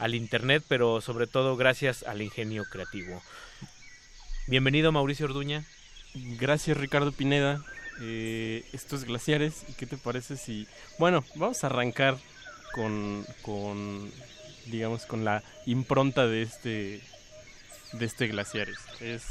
[0.00, 3.22] al internet, pero sobre todo gracias al ingenio creativo.
[4.48, 5.64] Bienvenido Mauricio Orduña.
[6.14, 7.62] Gracias Ricardo Pineda.
[8.00, 9.64] Eh, esto es Glaciares.
[9.68, 10.66] ¿Y qué te parece si...
[10.98, 12.16] Bueno, vamos a arrancar
[12.72, 14.10] con, con
[14.66, 17.00] digamos, con la impronta de este,
[17.92, 18.78] de este Glaciares.
[19.00, 19.24] Es...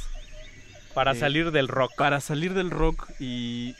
[0.93, 1.91] Para salir del rock.
[1.97, 3.75] Para salir del rock y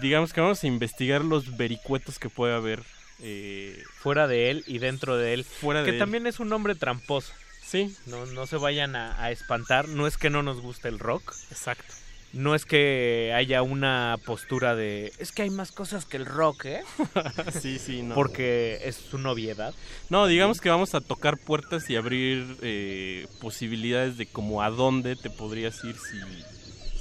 [0.00, 2.84] digamos que vamos a investigar los vericuetos que puede haber
[3.20, 5.44] eh, fuera de él y dentro de él.
[5.44, 7.32] Fuera que de también es un nombre tramposo.
[7.64, 7.96] Sí.
[8.06, 9.88] No, no se vayan a, a espantar.
[9.88, 11.34] No es que no nos guste el rock.
[11.50, 11.92] Exacto.
[12.36, 15.12] No es que haya una postura de...
[15.18, 16.82] Es que hay más cosas que el rock, ¿eh?
[17.60, 18.14] sí, sí, no.
[18.14, 19.74] Porque es su noviedad.
[20.10, 25.16] No, digamos que vamos a tocar puertas y abrir eh, posibilidades de como a dónde
[25.16, 26.20] te podrías ir si,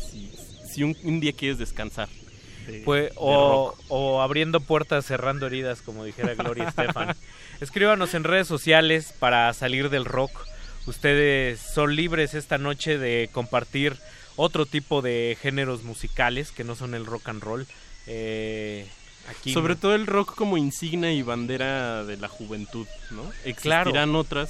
[0.09, 0.31] si,
[0.67, 2.07] si un, un día quieres descansar.
[2.67, 7.15] de- Pues, o, o abriendo puertas, cerrando heridas, como dijera Gloria Estefan.
[7.61, 10.31] Escríbanos en redes sociales para salir del rock
[10.87, 13.97] Ustedes son libres esta noche de compartir
[14.35, 17.67] otro tipo de géneros musicales que no son el rock and roll.
[18.07, 18.87] Eh,
[19.29, 23.23] aquí Sobre todo el rock como insignia y bandera de la juventud, ¿no?
[23.23, 23.89] Claro.
[23.89, 24.49] Existirán otras.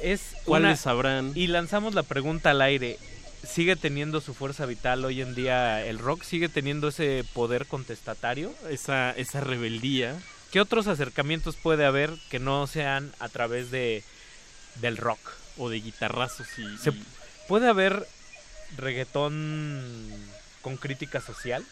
[0.00, 1.32] es ¿Cuáles una- sabrán?
[1.34, 2.98] Y lanzamos la pregunta al aire.
[3.46, 6.22] ¿Sigue teniendo su fuerza vital hoy en día el rock?
[6.24, 8.52] ¿Sigue teniendo ese poder contestatario?
[8.68, 10.16] Esa, esa rebeldía.
[10.52, 14.02] ¿Qué otros acercamientos puede haber que no sean a través de
[14.80, 15.18] del rock?
[15.56, 16.78] O de guitarrazos y...
[16.78, 17.04] ¿Se y-
[17.48, 18.06] ¿Puede haber
[18.76, 20.12] reggaetón
[20.62, 21.64] con crítica social?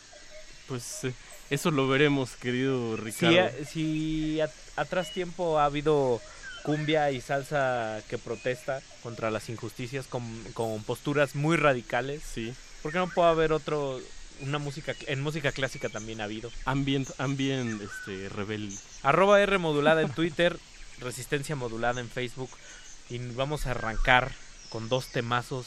[0.69, 1.13] Pues eh,
[1.51, 3.51] eso lo veremos, querido Si, Ricardo.
[3.71, 6.21] si a- atrás tiempo ha habido
[6.63, 10.23] cumbia y salsa que protesta contra las injusticias con,
[10.55, 12.53] con posturas muy radicales, sí.
[12.83, 14.01] ¿por qué no puede haber otro,
[14.41, 16.51] una música, en música clásica también ha habido?
[16.65, 18.75] Ambient, ambient este, rebelde.
[19.03, 20.59] Arroba R modulada en Twitter,
[20.99, 22.51] Resistencia modulada en Facebook
[23.11, 24.33] y vamos a arrancar
[24.71, 25.67] con dos temazos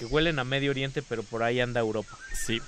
[0.00, 2.16] que huelen a Medio Oriente pero por ahí anda Europa.
[2.32, 2.58] Sí.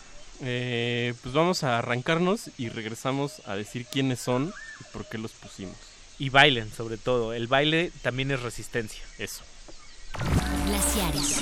[0.43, 5.33] Eh, pues vamos a arrancarnos y regresamos a decir quiénes son y por qué los
[5.33, 5.77] pusimos.
[6.19, 9.03] Y bailen sobre todo, el baile también es resistencia.
[9.19, 9.43] Eso.
[10.67, 11.41] Glaciares.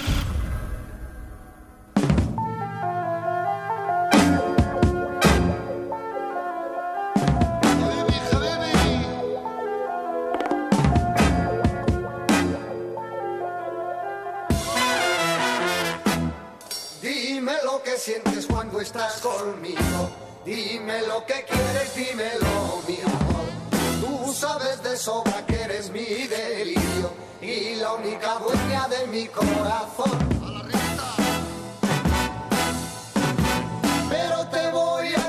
[18.91, 20.11] Estás conmigo.
[20.45, 23.47] Dime lo que quieres, dímelo, mi amor.
[24.01, 30.19] Tú sabes de sobra que eres mi delirio y la única dueña de mi corazón.
[34.11, 35.20] Pero te voy a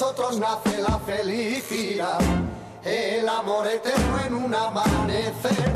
[0.00, 2.20] nosotros nace la felicidad,
[2.84, 5.67] el amor eterno en un amanecer.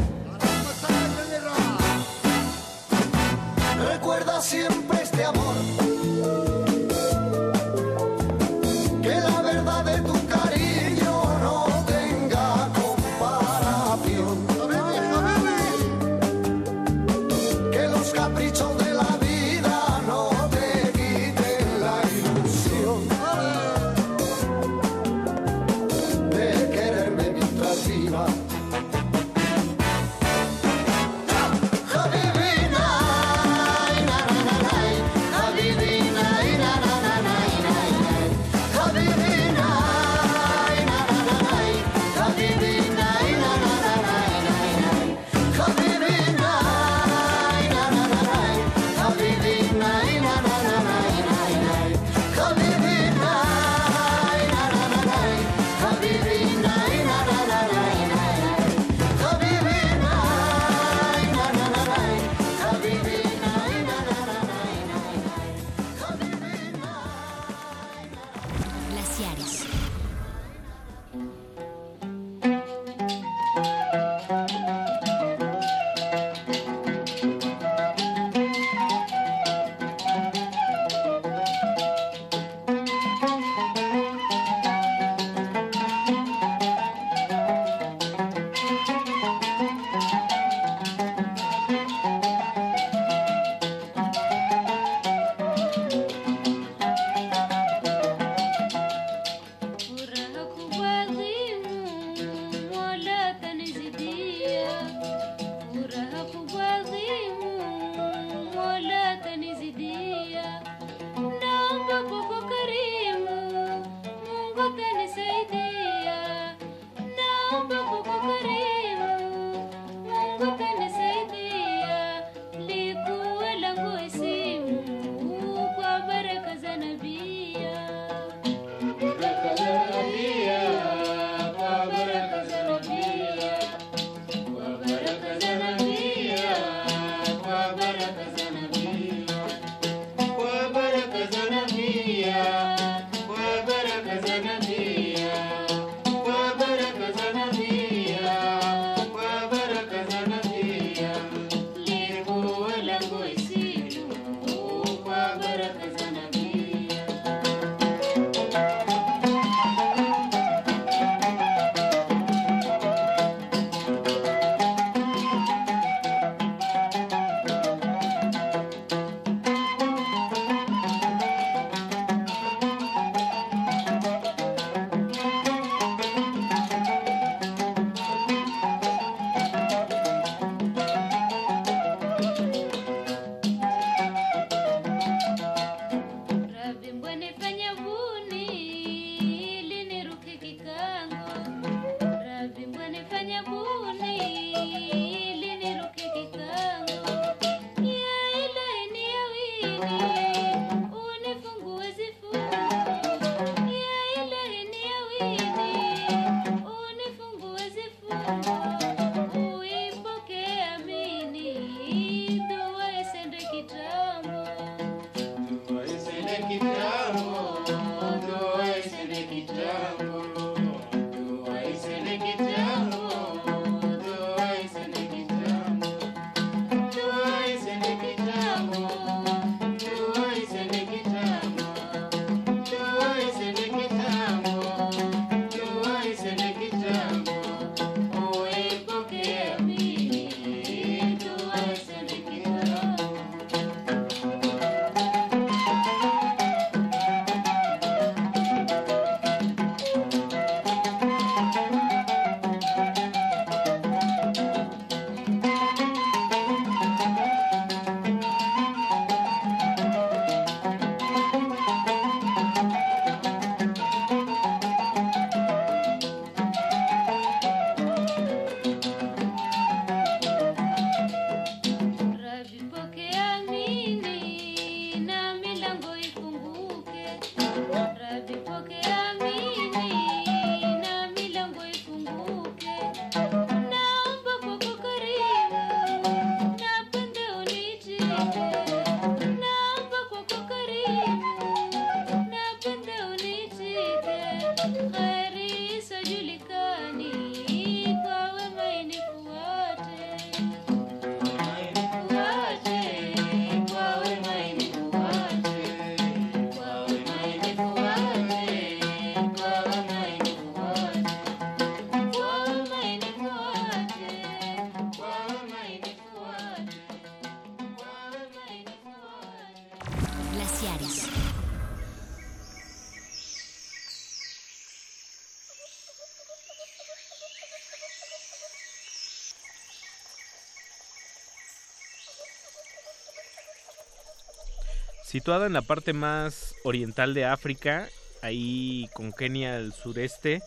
[335.13, 337.87] Situada en la parte más oriental de África,
[338.23, 340.41] ahí con Kenia al sureste,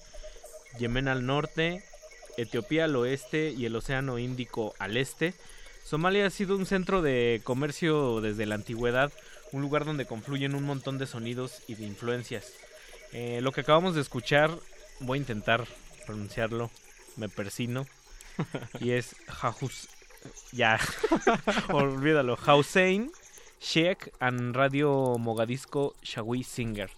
[0.79, 1.83] Yemen al norte,
[2.35, 5.35] Etiopía al oeste y el Océano Índico al este,
[5.83, 9.11] Somalia ha sido un centro de comercio desde la antigüedad,
[9.51, 12.51] un lugar donde confluyen un montón de sonidos y de influencias.
[13.11, 14.49] Eh, lo que acabamos de escuchar,
[14.99, 15.67] voy a intentar
[16.07, 16.71] pronunciarlo,
[17.17, 17.85] me persino,
[18.79, 19.89] y es Jajus,
[20.51, 20.79] ya,
[21.69, 23.11] olvídalo, Hussein
[23.65, 26.89] Sheikh and Radio Mogadisco Shawi Singer,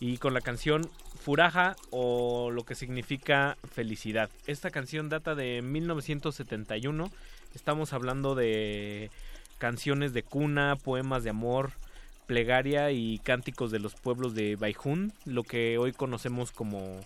[0.00, 0.82] y con la canción
[1.18, 4.30] Furaja o lo que significa felicidad.
[4.46, 7.10] Esta canción data de 1971
[7.54, 9.10] Estamos hablando de
[9.58, 11.72] canciones de cuna, poemas de amor,
[12.26, 17.00] plegaria y cánticos de los pueblos de Baijún, lo que hoy conocemos como,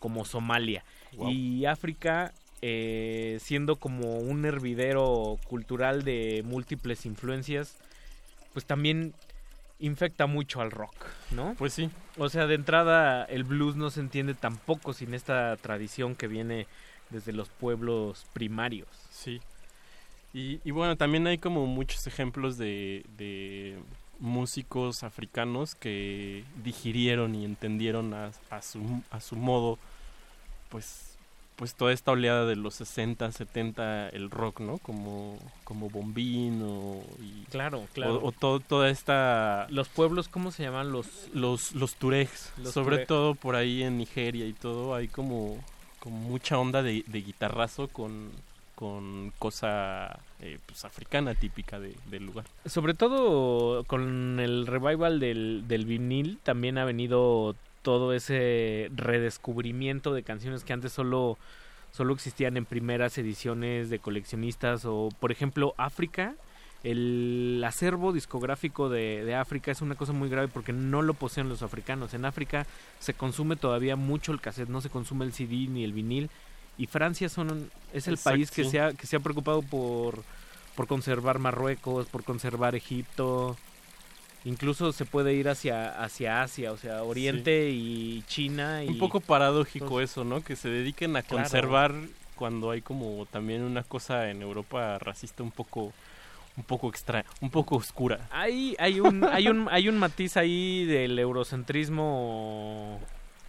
[0.00, 0.84] como Somalia.
[1.28, 7.76] Y África, eh, siendo como un hervidero cultural de múltiples influencias,
[8.56, 9.12] pues también
[9.80, 10.94] infecta mucho al rock,
[11.30, 11.54] ¿no?
[11.58, 11.90] Pues sí.
[12.16, 16.66] O sea, de entrada el blues no se entiende tampoco sin esta tradición que viene
[17.10, 18.88] desde los pueblos primarios.
[19.10, 19.42] Sí.
[20.32, 23.76] Y, bueno, también hay como muchos ejemplos de, de
[24.20, 29.78] músicos africanos que digirieron y entendieron a, a, su, a su modo,
[30.70, 31.05] pues,
[31.56, 34.78] pues toda esta oleada de los 60, 70, el rock, ¿no?
[34.78, 37.44] Como, como Bombino y...
[37.50, 38.20] Claro, claro.
[38.22, 39.66] O, todo, toda esta...
[39.70, 40.92] Los pueblos, ¿cómo se llaman?
[40.92, 41.06] Los...
[41.32, 42.52] Los, los turegs.
[42.64, 45.56] Sobre todo por ahí en Nigeria y todo, hay como,
[45.98, 48.30] como mucha onda de, de guitarrazo con
[48.76, 52.44] con cosa eh, pues, africana típica del lugar.
[52.66, 60.24] Sobre todo con el revival del, del vinil también ha venido todo ese redescubrimiento de
[60.24, 61.38] canciones que antes solo,
[61.92, 66.34] solo existían en primeras ediciones de coleccionistas o por ejemplo África.
[66.82, 71.48] El acervo discográfico de, de África es una cosa muy grave porque no lo poseen
[71.48, 72.12] los africanos.
[72.12, 72.66] En África
[72.98, 76.28] se consume todavía mucho el cassette, no se consume el CD ni el vinil
[76.76, 80.24] y Francia son es el país que se ha que se ha preocupado por
[80.74, 83.56] por conservar Marruecos, por conservar Egipto.
[84.46, 89.20] Incluso se puede ir hacia hacia Asia, o sea, Oriente y China y un poco
[89.20, 90.42] paradójico eso, ¿no?
[90.42, 91.92] Que se dediquen a conservar
[92.36, 95.92] cuando hay como también una cosa en Europa racista un poco
[96.56, 98.28] un poco extra, un poco oscura.
[98.30, 103.00] Hay hay un hay un hay un matiz ahí del eurocentrismo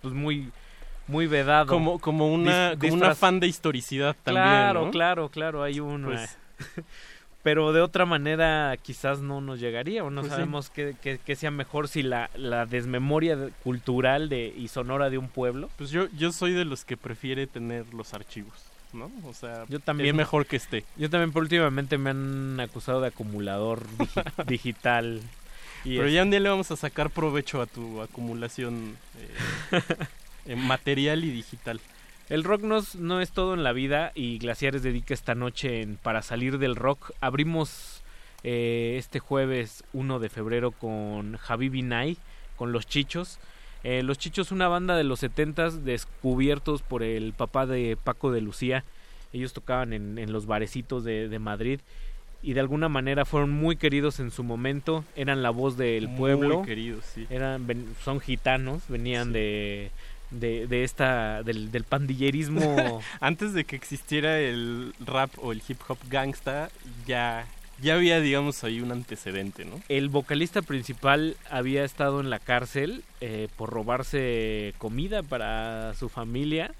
[0.01, 0.51] pues muy
[1.07, 1.67] muy vedado.
[1.67, 4.45] Como, como una, como una fan de historicidad también.
[4.45, 6.09] Claro, claro, claro, hay uno.
[6.09, 6.37] Pues,
[7.47, 11.87] pero de otra manera quizás no nos llegaría o no pues sabemos qué, sea mejor
[11.87, 15.69] si la, la desmemoria cultural de, y sonora de un pueblo.
[15.77, 18.51] Pues yo, yo soy de los que prefiere tener los archivos.
[18.91, 19.09] ¿no?
[19.23, 20.83] O sea, yo también, es mejor que esté.
[20.97, 23.83] Yo también, por últimamente me han acusado de acumulador
[24.45, 25.21] digital.
[25.85, 28.97] Pero ya un día le vamos a sacar provecho a tu acumulación
[29.71, 31.79] eh, material y digital.
[32.29, 36.21] El rock no es todo en la vida y Glaciares dedica esta noche en Para
[36.21, 37.11] salir del rock.
[37.21, 38.03] Abrimos
[38.43, 42.17] eh, este jueves 1 de febrero con Javi Binay,
[42.57, 43.39] con Los Chichos.
[43.83, 48.41] Eh, los Chichos, una banda de los 70 descubiertos por el papá de Paco de
[48.41, 48.83] Lucía.
[49.31, 51.79] Ellos tocaban en, los barecitos de, Madrid
[52.43, 55.05] y de alguna manera fueron muy queridos en su momento.
[55.15, 56.59] Eran la voz del pueblo.
[56.59, 57.25] Muy queridos, sí.
[57.29, 57.65] Eran,
[58.03, 59.91] son gitanos, venían de
[60.31, 63.01] de, de esta del, del pandillerismo.
[63.19, 66.69] Antes de que existiera el rap o el hip hop gangsta
[67.05, 67.45] ya
[67.79, 73.03] ya había digamos ahí un antecedente no el vocalista principal había estado en la cárcel
[73.21, 76.73] eh, por robarse comida para su familia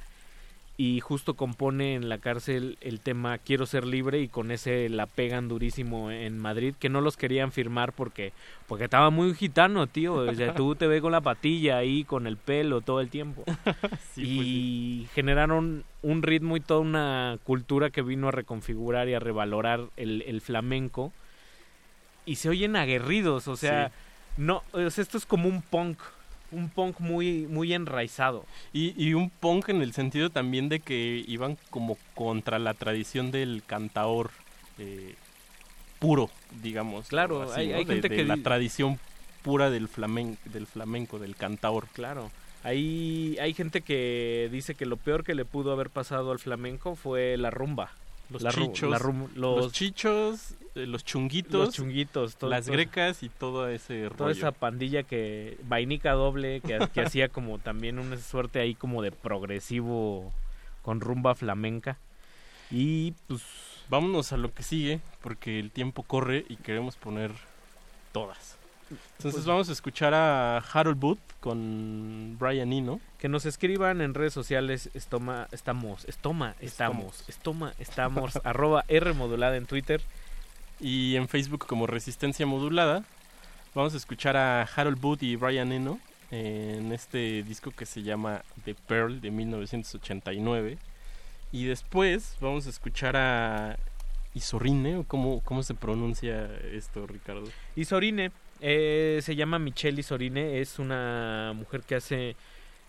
[0.80, 5.08] y justo compone en la cárcel el tema Quiero ser libre y con ese la
[5.08, 8.32] pegan durísimo en Madrid que no los querían firmar porque
[8.68, 12.28] porque estaba muy gitano, tío, o sea, tú te ves con la patilla ahí con
[12.28, 13.44] el pelo todo el tiempo.
[13.88, 19.20] Pues y generaron un ritmo y toda una cultura que vino a reconfigurar y a
[19.20, 21.14] revalorar el, el flamenco.
[22.26, 23.92] Y se oyen aguerridos, o sea,
[24.36, 26.00] no, o sea, esto es como un punk
[26.52, 28.46] un punk muy, muy enraizado.
[28.74, 33.32] Y, y, un punk en el sentido también de que iban como contra la tradición
[33.32, 34.32] del cantaor
[34.78, 35.16] eh,
[36.00, 36.30] puro,
[36.62, 37.08] digamos.
[37.08, 38.24] Claro, hay, gente que...
[38.24, 39.00] La tradición
[39.42, 41.88] pura del, flamenco, del flamenco, del cantaor.
[41.94, 42.32] Claro.
[42.64, 46.96] Hay, hay gente que dice que lo peor que le pudo haber pasado al flamenco
[46.96, 47.92] fue la rumba.
[48.30, 48.90] Los chichos.
[49.36, 49.36] los...
[49.36, 49.72] los...
[49.72, 54.16] chichos eh, los chunguitos, Los chunguitos, todo- las todo- grecas y todo ese rollo.
[54.16, 55.58] Toda esa pandilla que.
[55.64, 60.32] Vainica doble, que, que hacía como también una suerte ahí como de progresivo
[60.82, 61.98] con rumba flamenca.
[62.70, 63.42] Y pues.
[63.90, 67.32] Vámonos a lo que sigue, porque el tiempo corre y queremos poner
[68.12, 68.57] todas.
[68.90, 73.00] Entonces Pues- vamos a escuchar a Harold Booth con Brian Eno.
[73.20, 79.58] Que nos escriban en redes sociales, estoma, estamos, estoma, estamos, estoma, estamos, arroba R modulada
[79.58, 80.02] en Twitter.
[80.80, 83.04] Y en Facebook como Resistencia Modulada.
[83.74, 86.00] Vamos a escuchar a Harold Booth y Brian Eno
[86.32, 90.78] en este disco que se llama The Pearl de 1989.
[91.52, 93.78] Y después vamos a escuchar a
[94.34, 97.46] Isorine, o cómo, cómo se pronuncia esto, Ricardo.
[97.76, 102.36] Isorine, eh, se llama Michelle Isorine, es una mujer que hace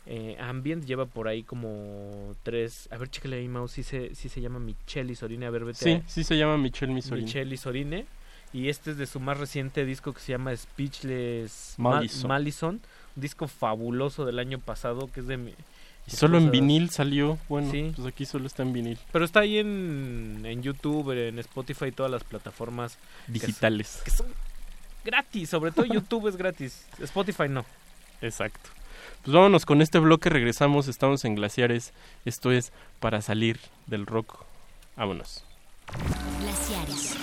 [0.06, 2.88] eh, ambient, lleva por ahí como tres...
[2.90, 5.78] A ver, chécale ahí, Mouse, si se, sí se llama Michelle Isorine, a ver, vete
[5.84, 7.26] Sí, a- sí se llama Michelle Misorine.
[7.26, 8.06] Michelle Isorine.
[8.55, 12.28] Y este es de su más reciente disco que se llama Speechless Ma- Malison.
[12.28, 12.74] Malison.
[13.16, 15.50] Un disco fabuloso del año pasado que es de mi...
[16.06, 17.38] Y solo en vinil salió.
[17.50, 17.92] Bueno, Sí.
[17.94, 18.98] pues aquí solo está en vinil.
[19.12, 23.88] Pero está ahí en, en YouTube, en Spotify, todas las plataformas que Digitales.
[23.88, 24.26] son- Que son
[25.05, 26.86] gratis, sobre todo YouTube es gratis.
[27.01, 27.65] Spotify no.
[28.20, 28.70] Exacto.
[29.23, 31.93] Pues vámonos con este bloque, regresamos, estamos en Glaciares.
[32.25, 34.44] Esto es para salir del rock.
[34.97, 35.44] Vámonos.
[36.41, 37.17] Glaciares.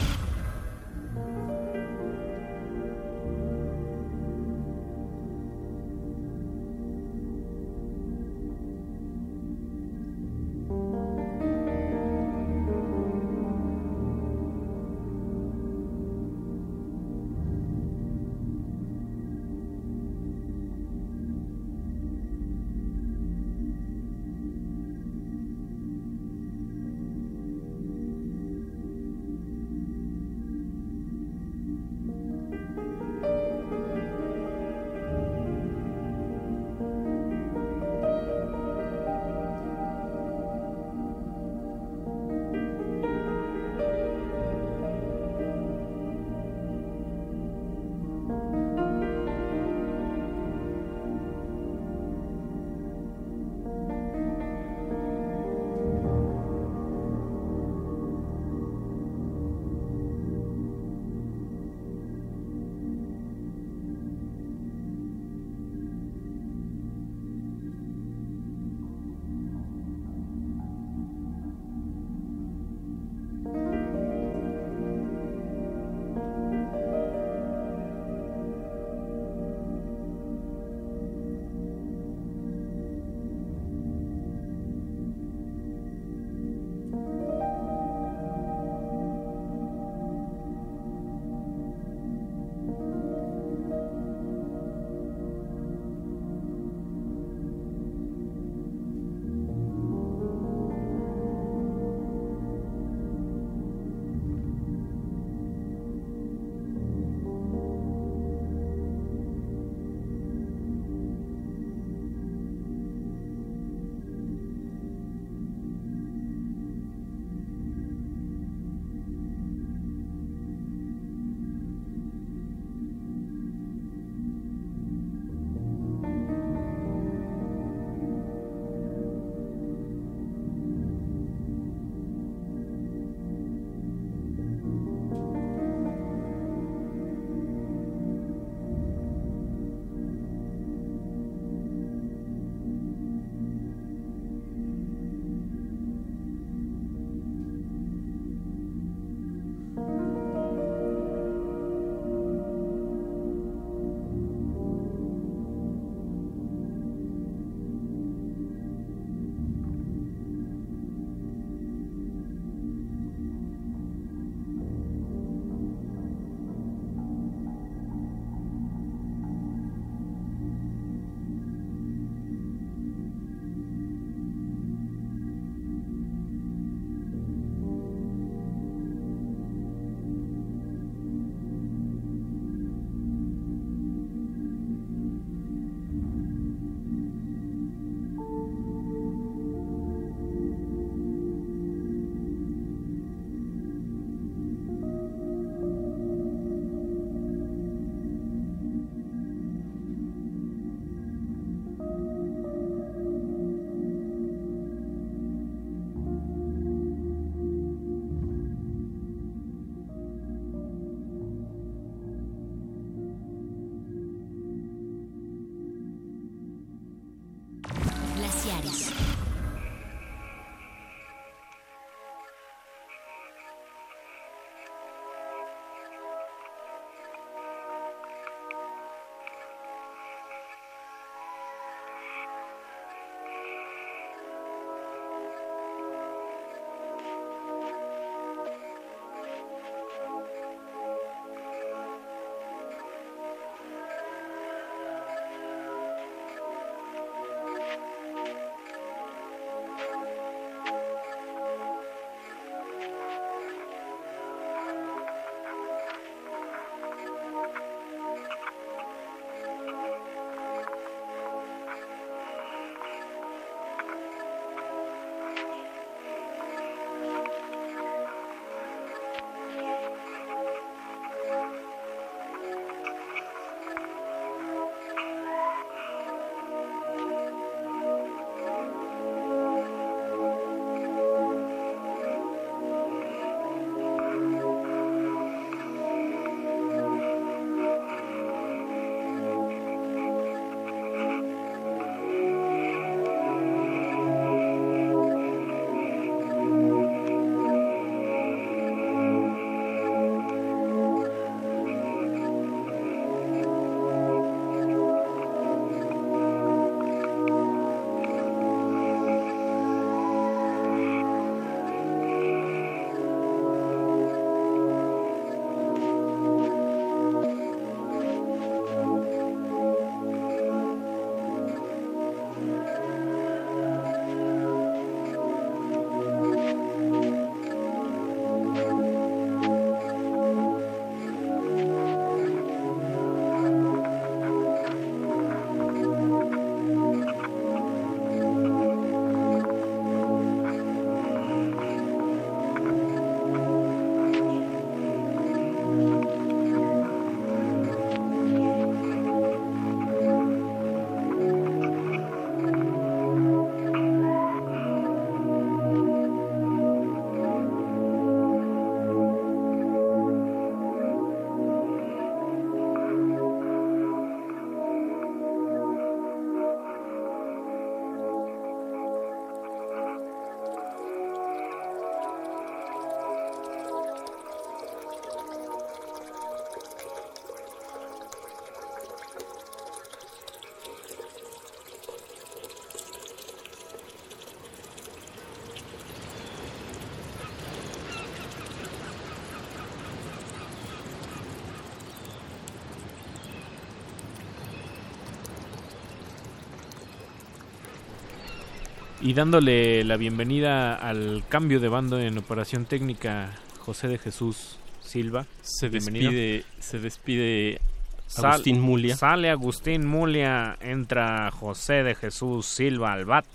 [399.05, 405.27] Y dándole la bienvenida al cambio de bando en operación técnica, José de Jesús Silva.
[405.43, 406.09] Se Bienvenido.
[406.11, 407.61] despide, se despide
[408.07, 408.95] Sal- Agustín Mulia.
[408.95, 413.25] Sale Agustín Mulia, entra José de Jesús Silva al bat.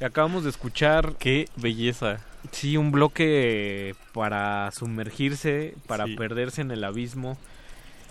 [0.00, 1.16] Y acabamos de escuchar.
[1.18, 2.24] Qué belleza.
[2.50, 6.16] Sí, un bloque para sumergirse, para Sí.
[6.16, 7.36] perderse en el abismo.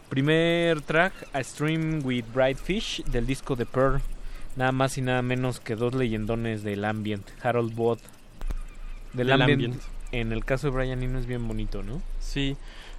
[0.09, 3.99] Primer track, A Stream with Bright Fish, del disco de Pearl.
[4.55, 7.27] Nada más y nada menos que dos leyendones del ambient.
[7.43, 7.99] Harold Bott.
[9.13, 9.81] Del, ambient, ambient.
[10.11, 12.01] En el caso de Brian Eno es bien bonito, ¿no?
[12.19, 12.55] Sí,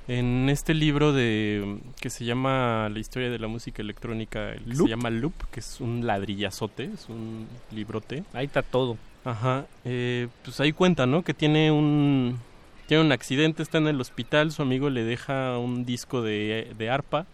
[0.09, 4.71] en este libro de que se llama La historia de la música electrónica, el que
[4.71, 4.83] Loop.
[4.83, 8.23] se llama Loop, que es un ladrillazote, es un librote.
[8.33, 8.99] Ahí está todo.
[9.25, 11.23] Ajá, eh, pues ahí cuenta, ¿no?
[11.23, 12.39] Que tiene un
[12.87, 16.91] tiene un accidente, está en el hospital, su amigo le deja un disco de, de
[16.91, 17.27] arpa,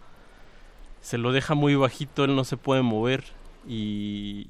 [1.01, 3.23] se lo deja muy bajito, él no se puede mover
[3.67, 4.49] y,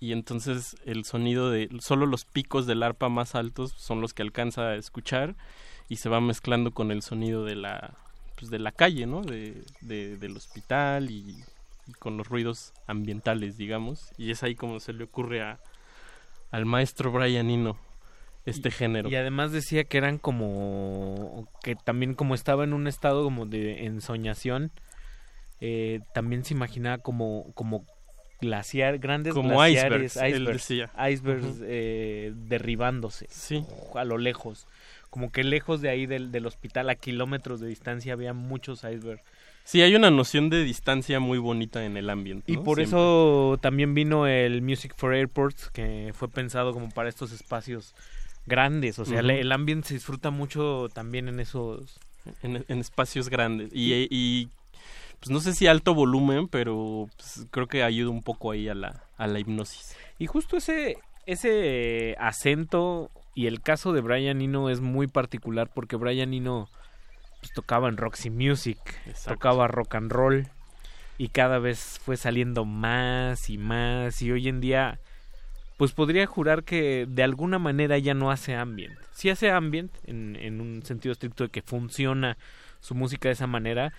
[0.00, 4.22] y entonces el sonido de solo los picos del arpa más altos son los que
[4.22, 5.34] alcanza a escuchar
[5.88, 7.94] y se va mezclando con el sonido de la
[8.36, 9.22] pues de la calle, ¿no?
[9.22, 11.44] De, de- del hospital y,
[11.86, 15.60] y con los ruidos ambientales, digamos, y es ahí como se le ocurre a
[16.50, 17.76] al maestro Brian Eno
[18.46, 19.08] este género.
[19.08, 23.86] Y además decía que eran como que también como estaba en un estado como de
[23.86, 24.70] ensoñación,
[25.60, 27.84] eh, también se imaginaba como como
[28.40, 30.90] glaciar, grandes Como glaciares, icebergs, él icebergs, decía.
[31.10, 33.28] icebergs, eh, derribándose
[33.94, 34.66] a lo lejos,
[35.10, 39.22] como que lejos de ahí del, del hospital a kilómetros de distancia había muchos icebergs.
[39.66, 42.52] Sí, hay una noción de distancia muy bonita en el ambiente.
[42.52, 42.84] Y por Siempre.
[42.84, 47.94] eso también vino el Music for Airports, que fue pensado como para estos espacios
[48.44, 48.98] grandes.
[48.98, 51.98] O sea, el ambiente se disfruta mucho también en esos...
[52.42, 54.48] en, en espacios grandes y, y,
[55.24, 58.74] pues no sé si alto volumen, pero pues, creo que ayuda un poco ahí a
[58.74, 59.96] la a la hipnosis.
[60.18, 65.96] Y justo ese, ese acento y el caso de Brian Eno es muy particular porque
[65.96, 66.68] Brian Eno
[67.40, 68.78] pues, tocaba en Roxy Music,
[69.26, 70.48] tocaba rock and roll
[71.16, 74.98] y cada vez fue saliendo más y más y hoy en día
[75.78, 78.98] pues podría jurar que de alguna manera ya no hace ambient.
[79.12, 82.36] Sí hace ambient en, en un sentido estricto de que funciona
[82.80, 83.94] su música de esa manera,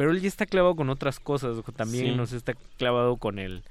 [0.00, 2.14] pero él ya está clavado con otras cosas, también Sí.
[2.16, 3.62] nos está clavado con el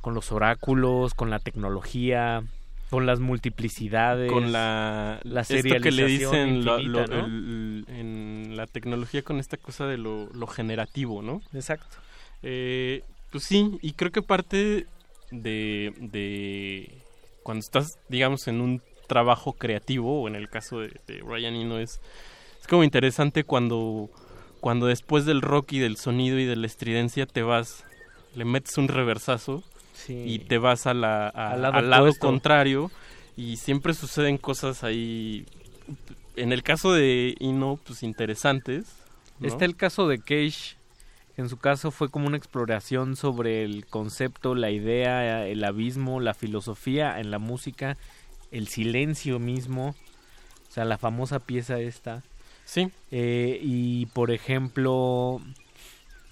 [0.00, 2.42] con los oráculos, con la tecnología,
[2.90, 6.08] con las multiplicidades, Con la la esto que le serialización
[6.48, 7.26] dicen lo- infinita, lo- ¿no?
[7.26, 11.42] el- en la tecnología con esta cosa de lo, lo generativo, ¿no?
[11.54, 11.96] Exacto.
[12.42, 14.86] Eh, pues sí, y creo que parte
[15.30, 16.90] de, de
[17.44, 21.78] cuando estás, digamos, en un trabajo creativo, o en el caso de, de Brian Eno,
[21.78, 22.00] es,
[22.60, 24.10] es como interesante cuando,
[24.60, 27.84] cuando después del rock y del sonido y de la estridencia te vas,
[28.34, 29.62] le metes un reversazo
[29.94, 30.14] Sí.
[30.26, 32.90] y te vas a la, a- Al lado al lado contrario
[33.36, 35.44] y siempre suceden cosas ahí,
[36.36, 38.86] en el caso de Eno, pues interesantes.
[39.40, 39.46] ¿no?
[39.48, 40.76] Está el caso de Cage.
[41.34, 46.20] que En su caso fue como una exploración sobre el concepto, la idea, el abismo,
[46.20, 47.96] la filosofía en la música,
[48.50, 49.94] el silencio mismo.
[50.68, 52.22] O sea, la famosa pieza esta.
[52.68, 52.90] Sí.
[53.10, 55.40] Eh, y por ejemplo,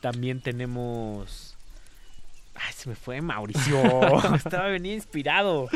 [0.02, 1.54] también tenemos...
[2.54, 3.82] Ay, se me fue Mauricio.
[4.34, 5.68] Estaba venía inspirado.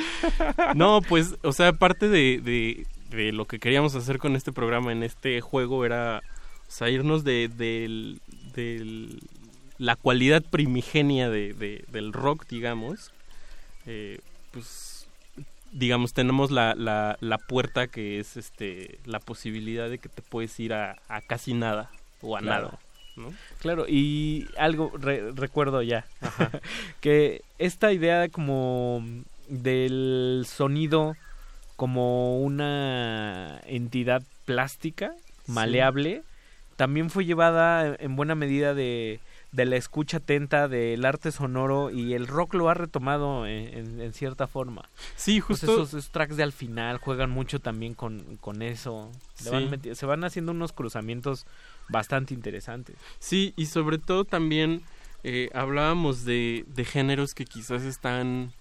[0.75, 4.93] No, pues, o sea, parte de, de, de lo que queríamos hacer con este programa,
[4.93, 6.23] en este juego, era
[6.69, 8.21] o sea, irnos de, del-
[8.55, 9.21] del-
[9.79, 13.13] la cualidad primigenia de, de- del rock, digamos.
[13.87, 14.21] Eh,
[14.53, 14.90] pues,
[15.73, 20.59] digamos, tenemos la, la, la puerta que es este la posibilidad de que te puedes
[20.61, 21.91] ir a, a casi nada
[22.23, 22.67] o a Claro.
[22.67, 22.79] nada.
[23.17, 23.33] ¿no?
[23.61, 26.07] Claro, y algo re- recuerdo ya,
[27.01, 29.05] que esta idea como
[29.49, 31.17] del sonido
[31.77, 35.13] como una entidad plástica,
[35.47, 36.23] maleable,
[36.77, 39.19] también fue llevada en buena medida de,
[39.53, 44.01] de la escucha atenta del arte sonoro y el rock lo ha retomado en, en-
[44.01, 44.89] en cierta forma.
[45.17, 49.11] Sí, Pues justo- esos, esos tracks de al final juegan mucho también con, con eso.
[49.51, 49.69] Van Sí.
[49.77, 51.47] meti- se van haciendo unos cruzamientos
[51.89, 52.95] bastante interesantes.
[53.19, 54.83] Sí, y sobre todo también
[55.25, 58.53] eh, hablábamos de, de géneros que quizás están,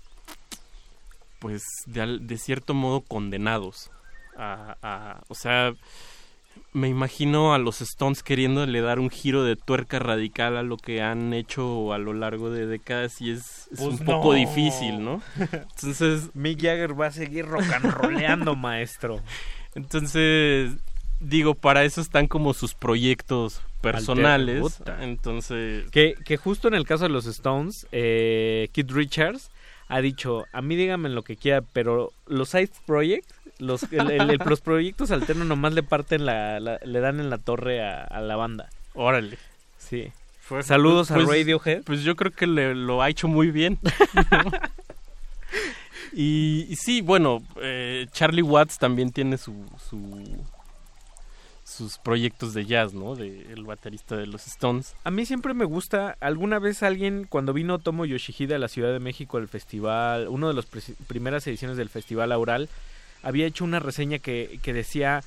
[1.40, 3.92] pues, de, al- de cierto modo condenados.
[4.38, 5.74] A, a- o sea,
[6.74, 11.02] me imagino a los Stones queriéndole dar un giro de tuerca radical a lo que
[11.02, 15.22] han hecho a lo largo de décadas y es, es Pues un poco difícil, ¿no?
[15.52, 16.30] Entonces...
[16.34, 19.22] Mick Jagger va a seguir rock and maestro.
[19.76, 20.72] Entonces,
[21.20, 24.82] digo, para eso están como sus proyectos personales.
[25.00, 29.52] Entonces, Que, que justo en el caso de los Stones, eh, Keith Richards
[29.90, 34.30] ha dicho, a mí díganme lo que quiera, pero los side projects, los, el- el-
[34.32, 38.04] el- los proyectos alternos nomás le parten la, la- le dan en la torre a,
[38.04, 38.70] a la banda.
[38.96, 39.38] Órale.
[39.78, 40.12] Sí.
[40.48, 41.84] Pues- Saludos pues- a Radiohead.
[41.84, 43.80] Pues yo creo que le- lo ha hecho muy bien.
[46.14, 49.54] y, y sí, bueno, eh, Charlie Watts también tiene su,
[49.90, 50.44] su-
[51.64, 53.16] sus proyectos de jazz, ¿no?
[53.16, 54.96] De el baterista de los Stones.
[55.04, 58.92] A mí siempre me gusta, alguna vez alguien, cuando vino Tomo Yoshihide a la Ciudad
[58.92, 60.66] de México al festival, una de las
[61.08, 62.70] primeras ediciones del Festival Aural,
[63.24, 65.24] había hecho una reseña que, que decía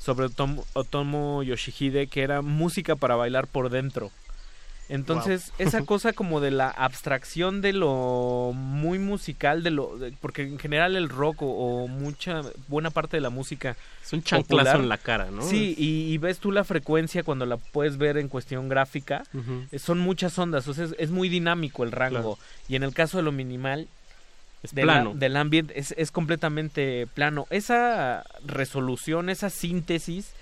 [0.00, 4.10] sobre Otomo, Otomo Yoshihide que era música para bailar por dentro.
[4.90, 5.66] Entonces, Wow.
[5.68, 10.58] esa cosa como de la abstracción de lo muy musical, de lo de- porque en
[10.58, 11.46] general el rock o,
[11.84, 15.40] o mucha buena parte de la música Es un chanclazo popular- en la cara, ¿no?
[15.40, 19.22] Sí, y, y ves tú la frecuencia cuando la puedes ver en cuestión gráfica,
[19.72, 22.36] eh, son muchas ondas, o sea, es, es muy dinámico el rango.
[22.36, 22.38] Claro.
[22.68, 23.88] Y en el caso de lo minimal,
[24.64, 25.12] Es de la- plano.
[25.14, 27.46] del ambiente, es, es completamente plano.
[27.50, 30.32] Esa resolución, esa síntesis,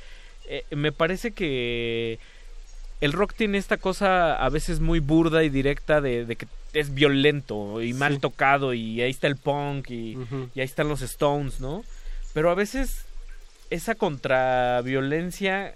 [0.48, 2.18] eh, me parece que
[3.00, 6.94] el rock tiene esta cosa a veces muy burda y directa de, de que es
[6.94, 8.20] violento y mal Sí.
[8.20, 10.16] tocado y ahí está el punk y,
[10.56, 11.84] ahí están los Stones, ¿no?
[12.32, 13.04] Pero a veces
[13.70, 15.74] esa contraviolencia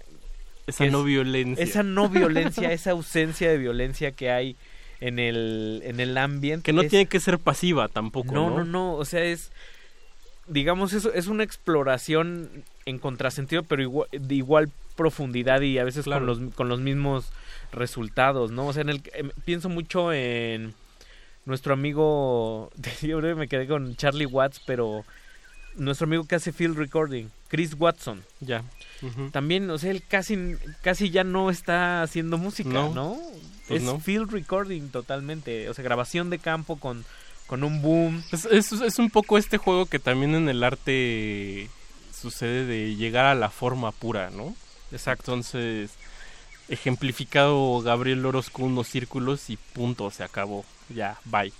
[0.67, 1.63] Esa es- no violencia.
[1.63, 4.55] esa no violencia, esa ausencia de violencia que hay
[4.99, 8.57] en el en el ambiente Que no es- tiene que ser pasiva tampoco, no, ¿no?
[8.59, 9.51] no, no, o sea, es
[10.47, 16.05] digamos eso es una exploración en contrasentido, pero igual, de igual profundidad y a veces
[16.05, 16.25] Claro.
[16.25, 17.29] con los con los mismos
[17.71, 18.67] resultados, ¿no?
[18.67, 20.73] O sea, en el em, pienso mucho en
[21.45, 25.03] nuestro amigo, yo creo que me quedé con Charlie Watts, pero
[25.75, 28.23] nuestro amigo que hace field recording, Chris Watson.
[28.39, 28.63] Ya.
[29.31, 33.19] También, o sea, él casi casi ya no está haciendo música, No, ¿no?
[33.67, 33.99] Pues es no.
[33.99, 37.05] field recording totalmente, o sea, grabación de campo con
[37.47, 38.23] con un boom.
[38.31, 41.69] Es, es, es un poco este juego que también en el arte
[42.13, 44.53] sucede de llegar a la forma pura, ¿no?
[44.91, 45.33] Exacto.
[45.33, 45.91] Entonces,
[46.69, 50.65] ejemplificado Gabriel Orozco unos círculos y punto, se acabó.
[50.89, 51.53] Ya, bye.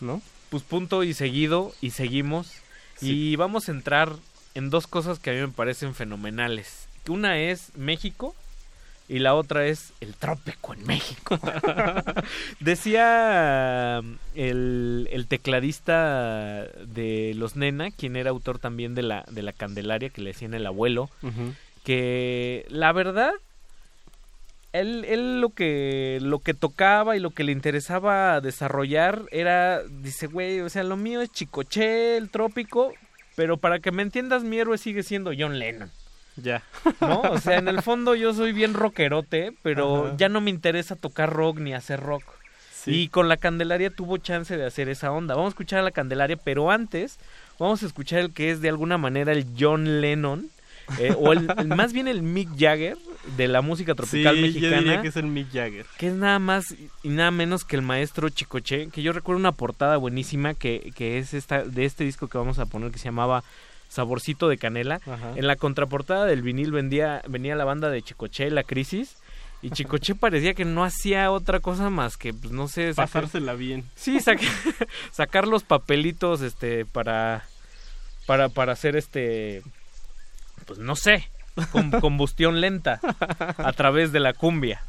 [0.00, 0.20] ¿No?
[0.50, 2.52] Pues punto y seguido y seguimos.
[3.00, 4.14] Y vamos a entrar
[4.54, 6.86] en dos cosas que a mí me parecen fenomenales.
[7.08, 8.36] Una es México
[9.08, 11.38] y la otra es el trópico en México.
[12.60, 19.42] Decía um, el, el tecladista de Los Nena, quien era autor también de la, de
[19.42, 21.10] la Candelaria, que le decían el abuelo,
[21.84, 23.32] que la verdad
[24.72, 30.26] él, él lo que lo que tocaba y lo que le interesaba desarrollar era dice
[30.26, 32.94] güey o sea lo mío es chicoche el trópico
[33.36, 35.90] pero para que me entiendas mi héroe sigue siendo John Lennon
[36.36, 36.62] Ya.
[37.00, 40.16] no o sea en el fondo yo soy bien rockerote pero Ajá.
[40.16, 42.24] ya no me interesa tocar rock ni hacer rock
[42.72, 43.02] Sí.
[43.02, 45.90] y con la Candelaria tuvo chance de hacer esa onda vamos a escuchar a la
[45.92, 47.18] Candelaria pero antes
[47.58, 50.46] vamos a escuchar el que es de alguna manera el John Lennon
[50.98, 52.96] eh, o el, el- más bien el Mick Jagger
[53.36, 55.86] de la música tropical sí, mexicana yo diría que es el Mick Jagger.
[55.96, 59.52] que es nada más y nada menos que el maestro Chicoche, que yo recuerdo una
[59.52, 63.04] portada buenísima que, que es esta de este disco que vamos a poner que se
[63.04, 63.44] llamaba
[63.92, 65.00] Saborcito de Canela.
[65.06, 65.32] Ajá.
[65.36, 69.16] En la contraportada del vinil vendía, venía la banda de Chicoche, La Crisis,
[69.60, 73.52] y Chicoche parecía que no hacía otra cosa más que, pues, no sé, sacar- Pasársela
[73.54, 73.84] bien.
[73.94, 74.42] Sí, saca-
[75.12, 77.44] sacar los papelitos este para
[78.26, 79.62] para para hacer este
[80.66, 81.28] pues no sé,
[81.72, 83.00] con combustión lenta
[83.58, 84.80] a través de la cumbia.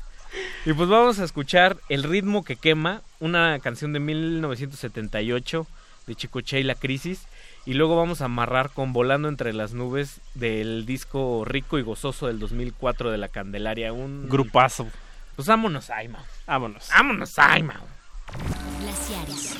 [0.65, 5.67] Y pues vamos a escuchar El ritmo que quema, una canción de 1978
[6.07, 7.27] de Chicoche y la crisis
[7.65, 12.27] y luego vamos a amarrar con Volando entre las nubes del disco Rico y gozoso
[12.27, 14.87] del 2004 de la Candelaria, un Grupazo.
[15.35, 16.21] Pues vámonos, ay, Mau.
[16.45, 16.89] Vámonos.
[16.89, 17.83] Vámonos, ay, Mau.
[18.81, 19.57] Glaciares.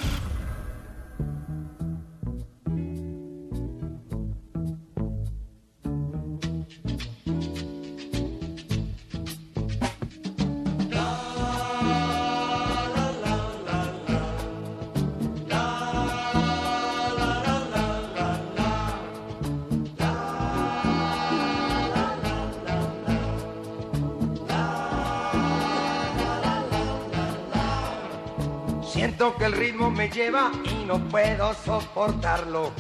[29.24, 32.74] Que el ritmo me lleva y no puedo soportarlo.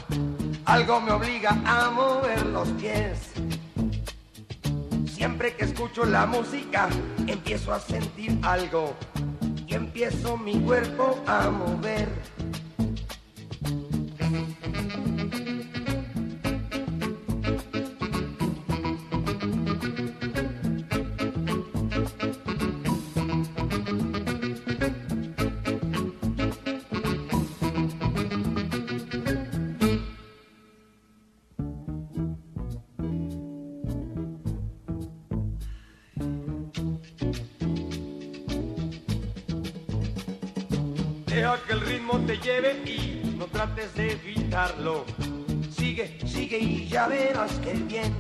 [0.66, 3.32] Algo me obliga a mover los pies.
[5.06, 6.90] Siempre que escucho la música,
[7.28, 8.94] empiezo a sentir algo
[9.66, 12.10] y empiezo mi cuerpo a mover.
[42.26, 45.06] Te lleve y no trates de evitarlo.
[45.76, 48.14] Sigue, sigue y ya verás que bien.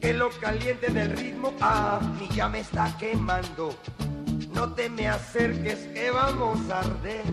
[0.00, 3.74] Que lo caliente del ritmo a mí ya me está quemando.
[4.52, 7.24] No te me acerques que vamos a arder.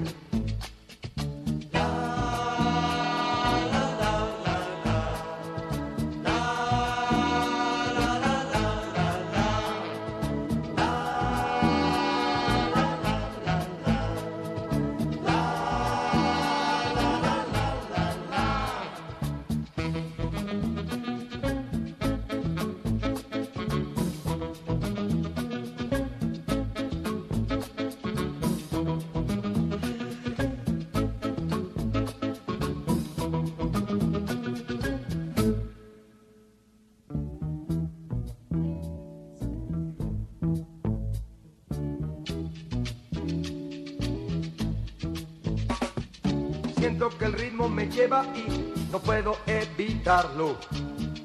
[49.05, 50.57] Puedo evitarlo.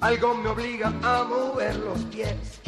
[0.01, 2.61] Algo me obliga a mover los pies.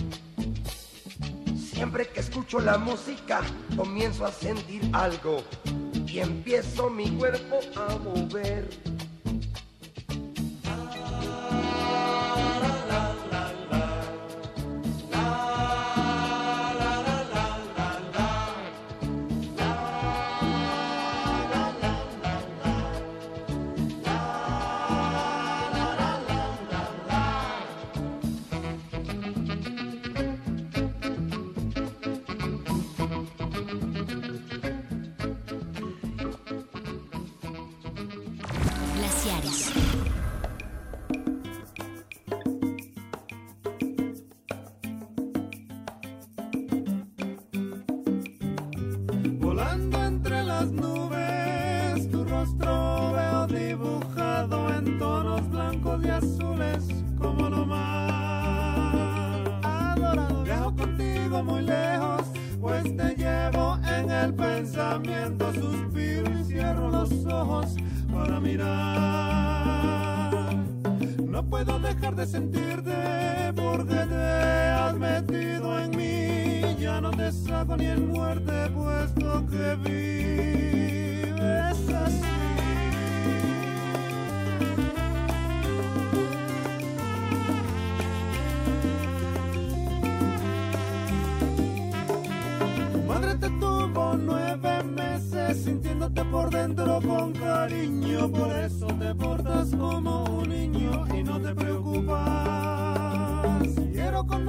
[1.55, 3.41] Siempre que escucho la música,
[3.77, 5.45] comienzo a sentir algo
[6.07, 8.92] y empiezo mi cuerpo a mover.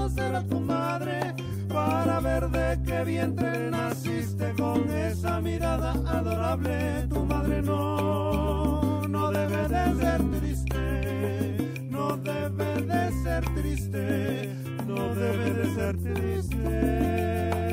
[0.03, 1.33] Conocer a tu madre
[1.69, 7.07] para ver de qué vientre naciste con esa mirada adorable.
[7.09, 14.49] Tu madre no, no debe de ser triste, no debe de ser triste,
[14.85, 17.72] no debe de ser triste.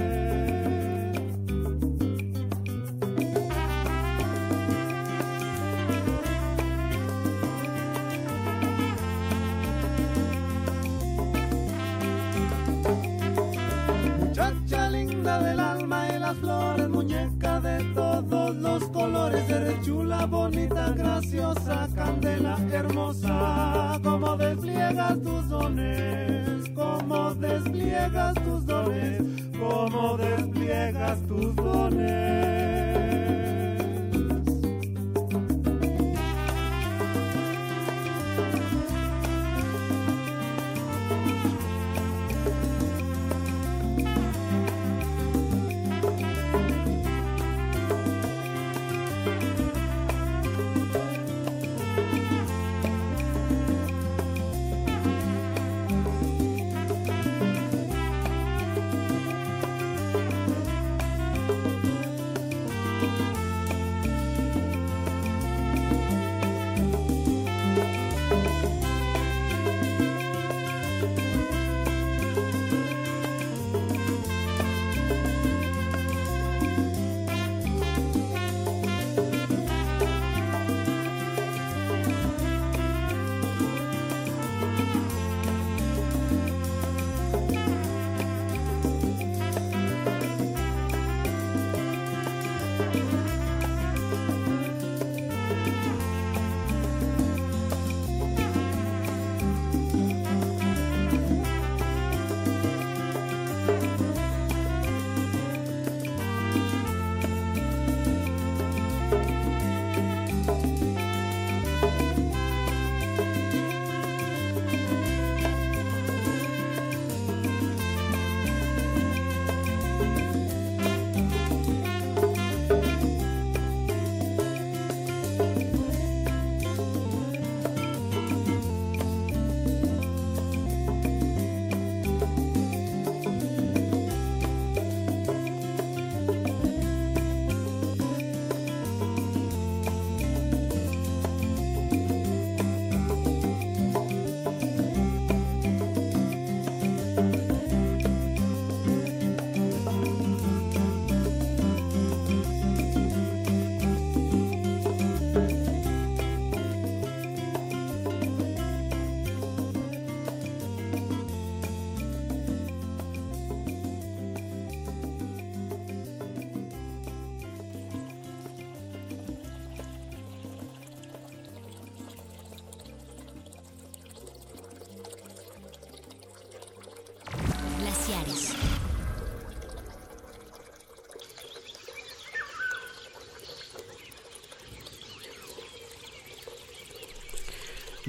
[19.61, 29.23] Eres chula, bonita, graciosa, candela hermosa, como despliegas tus dones, como despliegas tus dones,
[29.59, 32.80] como despliegas tus dones.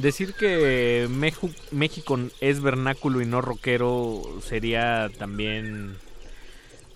[0.02, 1.08] Decir que
[1.72, 5.96] México es vernáculo y no rockero sería también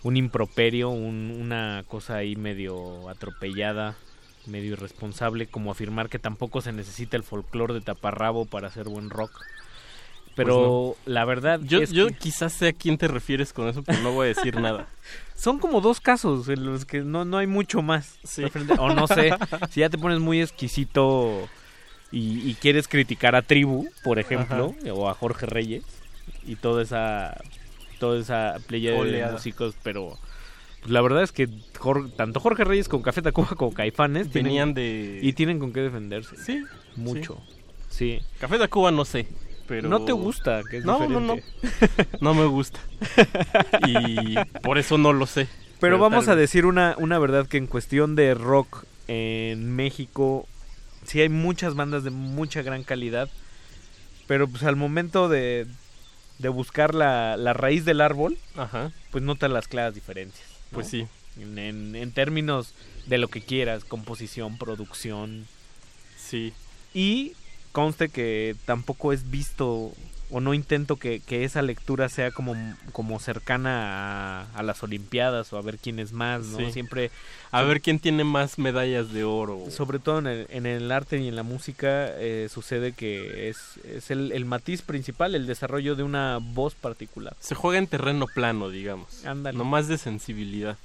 [0.04, 3.96] un improperio, un- una cosa ahí medio atropellada,
[4.48, 9.10] medio irresponsable, como afirmar que tampoco se necesita el folclore de taparrabo para hacer buen
[9.10, 9.32] rock.
[10.36, 13.84] Pero la verdad Yo, es yo que quizás sé a quién te refieres con eso,
[13.84, 14.88] pero no voy a decir nada.
[15.36, 18.20] son como dos casos en los que no, no hay mucho más.
[18.78, 19.32] O no sé,
[19.72, 21.48] si ya te pones muy exquisito
[22.12, 25.84] y, y quieres criticar a Tribu, por ejemplo, o a Jorge Reyes,
[26.46, 27.42] y toda esa,
[28.00, 30.18] toda esa playa de músicos, pero
[30.82, 31.48] pues, la verdad es que
[31.80, 35.20] Jor- tanto Jorge Reyes como Café Tacuba como Caifanes tienen- Venían de...
[35.22, 36.36] y tienen con qué defenderse.
[36.38, 36.64] Sí,
[36.96, 37.42] Mucho.
[37.90, 38.20] Sí.
[38.40, 39.28] Café de Cuba no sé,
[39.68, 39.88] pero...
[39.90, 41.36] No te gusta, que es no, no, no.
[42.22, 42.80] No me gusta.
[43.88, 45.48] y por eso no lo sé.
[45.80, 50.48] Pero vamos tal a decir una, una verdad que en cuestión de rock en México
[51.06, 53.30] sí hay muchas bandas de mucha gran calidad,
[54.28, 55.68] pero pues al momento de,
[56.40, 58.92] de buscar la, la raíz del árbol, Ajá.
[59.12, 60.48] pues notas las claras diferencias.
[60.72, 60.76] ¿no?
[60.76, 61.08] Pues sí.
[61.40, 62.74] En, en- en términos
[63.08, 65.46] de lo que quieras, composición, producción.
[66.18, 66.54] Sí.
[66.94, 67.34] Y
[67.72, 69.92] conste que tampoco es visto
[70.32, 72.56] o no intento que, que esa lectura sea como,
[72.92, 76.58] como cercana a, a las Olimpiadas o a ver quién es más, ¿no?
[76.58, 76.72] Sí.
[76.72, 77.12] Siempre...
[77.52, 79.68] A ver quién tiene más medallas de oro.
[79.70, 83.78] Sobre todo en el, en el arte y en la música eh, sucede que es,
[83.86, 87.34] es el, el matiz principal, el desarrollo de una voz particular.
[87.40, 89.26] Se juega en terreno plano, digamos.
[89.26, 89.58] Ándale.
[89.58, 90.78] No más de sensibilidad.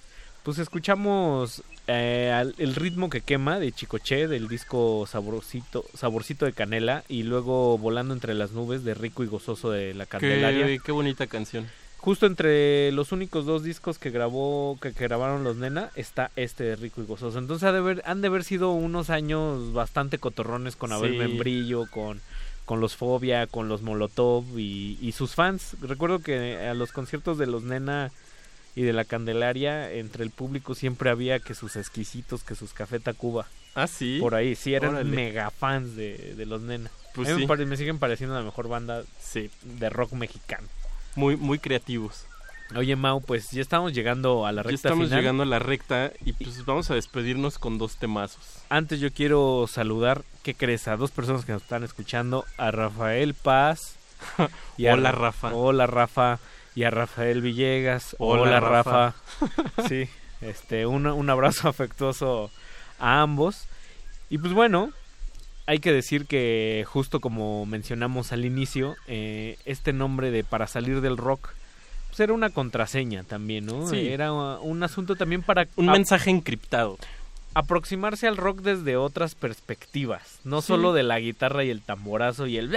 [0.43, 6.53] Pues escuchamos eh, al- el ritmo que quema de Chicoche del disco Saborcito, Saborcito de
[6.53, 10.67] Canela y luego Volando entre las nubes de Rico y Gozoso de la Candelaria.
[10.67, 11.67] Qué, qué bonita canción.
[11.99, 16.65] Justo entre los únicos dos discos que grabó, que, que grabaron los Nena, está este
[16.65, 17.39] de Rico y Gozoso.
[17.39, 21.19] Entonces ha de haber- han de haber sido unos años bastante cotorrones con Abel Sí.
[21.19, 22.19] Membrillo, con,
[22.65, 25.77] con los Fobia, con los Molotov y, y sus fans.
[25.83, 28.11] Recuerdo que a los conciertos de los Nena
[28.81, 32.99] y de la Candelaria, entre el público siempre había que sus exquisitos, que sus Café
[32.99, 33.47] Tacuba.
[33.75, 34.19] Ah, sí.
[34.21, 35.11] Por ahí, sí, eran Órale.
[35.15, 36.91] mega fans de, de los Nena.
[37.15, 37.47] Pues A mí me sí.
[37.47, 39.51] pare- me siguen pareciendo la mejor banda Sí.
[39.63, 40.67] de rock mexicano.
[41.15, 42.25] Muy, muy creativos.
[42.75, 45.19] Oye, Mau, pues ya estamos llegando a la Ya recta estamos final.
[45.21, 48.43] llegando a la recta y pues vamos a despedirnos con dos temazos.
[48.71, 50.89] Antes yo quiero saludar, ¿qué crees?
[50.89, 53.97] A dos personas que nos están escuchando, a Rafael Paz.
[54.39, 55.53] a Hola, Rafa.
[55.53, 56.39] Hola, Rafa.
[56.81, 58.17] Y a Rafael Villegas.
[58.19, 59.15] Hola, Hola, Rafa.
[59.43, 59.87] Rafa.
[59.89, 60.09] sí,
[60.41, 62.51] este, un, un abrazo afectuoso
[62.99, 63.67] a ambos.
[64.31, 64.91] Y pues bueno,
[65.67, 71.03] hay que decir que justo como mencionamos al inicio, eh, este nombre de Para salir
[71.03, 71.51] del rock,
[72.09, 73.87] pues era una contraseña también, ¿no?
[73.87, 74.09] Sí.
[74.09, 75.69] Era un asunto también para...
[75.77, 76.97] Un mensaje encriptado.
[77.53, 80.69] aproximarse al rock desde otras perspectivas, no Sí.
[80.69, 82.71] solo de la guitarra y el tamborazo y el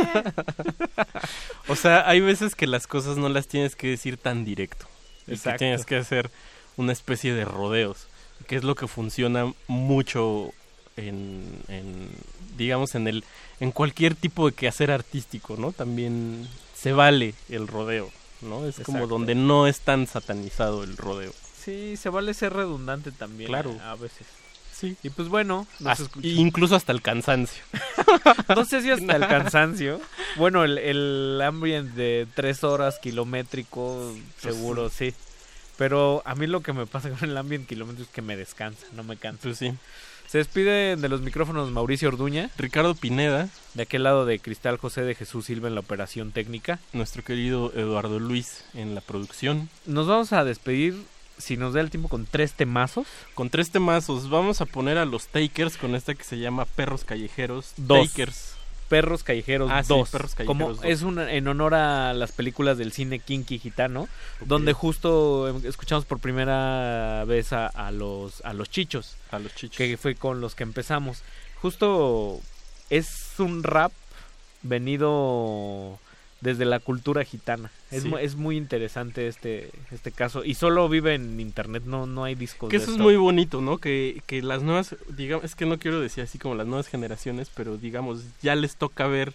[1.68, 4.86] O sea, hay veces que las cosas no las tienes que decir tan directo.
[5.22, 5.58] Y que Exacto.
[5.58, 6.30] tienes que hacer
[6.76, 8.06] una especie de rodeos.
[8.46, 10.52] Que es lo que funciona mucho
[10.96, 12.08] en, en,
[12.56, 13.24] digamos, en el,
[13.60, 15.72] en cualquier tipo de quehacer artístico, ¿no?
[15.72, 18.66] También se vale el rodeo, ¿no?
[18.66, 21.32] Es como donde no es tan satanizado el rodeo.
[21.62, 23.76] Sí, se vale ser redundante también Claro.
[23.82, 24.26] a, a veces.
[24.80, 24.96] Sí.
[25.02, 27.62] Y pues bueno, nos Hasta- escuch- incluso hasta el cansancio.
[28.56, 30.00] no sé si hasta el cansancio.
[30.36, 35.14] Bueno, el, el ambiente de tres horas kilométrico, seguro sí.
[35.76, 38.86] Pero a mí lo que me pasa con el ambiente kilométrico es que me descansa,
[38.92, 39.42] no me cansa.
[39.44, 39.72] Pues sí.
[40.28, 42.50] Se despide de los micrófonos Mauricio Orduña.
[42.56, 43.48] Ricardo Pineda.
[43.74, 46.78] De aquel lado de Cristal José de Jesús Silva en la operación técnica.
[46.92, 49.68] Nuestro querido Eduardo Luis en la producción.
[49.86, 51.02] Nos vamos a despedir,
[51.40, 53.06] si nos da el tiempo, con tres temazos.
[53.34, 54.28] Con tres temazos.
[54.30, 57.72] Vamos a poner a los Takers con esta que se llama Perros Callejeros.
[57.76, 58.08] Dos.
[58.10, 58.54] Takers.
[58.88, 60.10] Perros Callejeros Ah, sí, 2.
[60.10, 60.84] Perros Callejeros como 2.
[60.84, 64.08] es una, en honor a las películas del cine kinky gitano,
[64.44, 69.54] donde justo em, escuchamos por primera vez a, a los a los chichos, A los
[69.54, 69.76] chichos.
[69.76, 71.22] que fue con los que empezamos.
[71.62, 72.40] Justo
[72.88, 73.06] es
[73.38, 73.92] un rap
[74.62, 75.98] venido
[76.40, 77.70] desde la cultura gitana.
[77.90, 78.08] Es, Sí.
[78.08, 82.34] mu- es muy interesante este este caso y solo vive en internet, no no hay
[82.34, 83.78] discos Que de eso es muy bonito, ¿no?
[83.78, 87.50] Que, que las nuevas, digamos, es que no quiero decir así como las nuevas generaciones,
[87.54, 89.34] pero digamos, ya les toca ver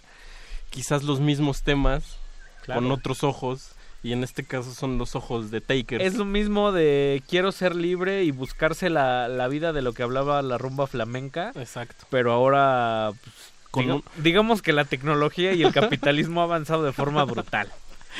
[0.70, 2.18] quizás los mismos temas
[2.64, 2.80] Claro.
[2.82, 3.70] con otros ojos.
[4.02, 6.04] Y en este caso son los ojos de Takers.
[6.04, 10.04] Es lo mismo de quiero ser libre y buscarse la, la vida de lo que
[10.04, 11.50] hablaba la rumba flamenca.
[11.56, 12.06] Exacto.
[12.10, 13.34] Pero ahora, pues,
[13.70, 17.70] Con diga- un- digamos que la tecnología y el capitalismo ha avanzado de forma brutal,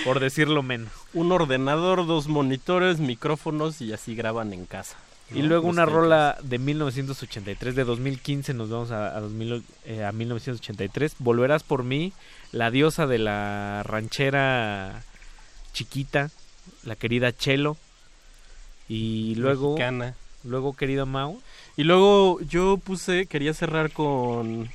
[0.05, 0.93] por decirlo menos.
[1.15, 4.97] Un ordenador, dos monitores, micrófonos y así graban en casa.
[5.35, 5.49] Y ¿no?
[5.49, 11.17] luego una rola de 1983, de 2015 nos vamos a, a, 2000, eh, a 1983.
[11.19, 12.13] Volverás por mí,
[12.53, 15.03] la diosa de la ranchera
[15.73, 16.31] chiquita,
[16.85, 17.77] la querida Chelo.
[18.89, 20.15] Y luego, Mexicana.
[20.45, 21.41] luego querido Mau.
[21.77, 24.69] Y luego yo puse, quería cerrar con,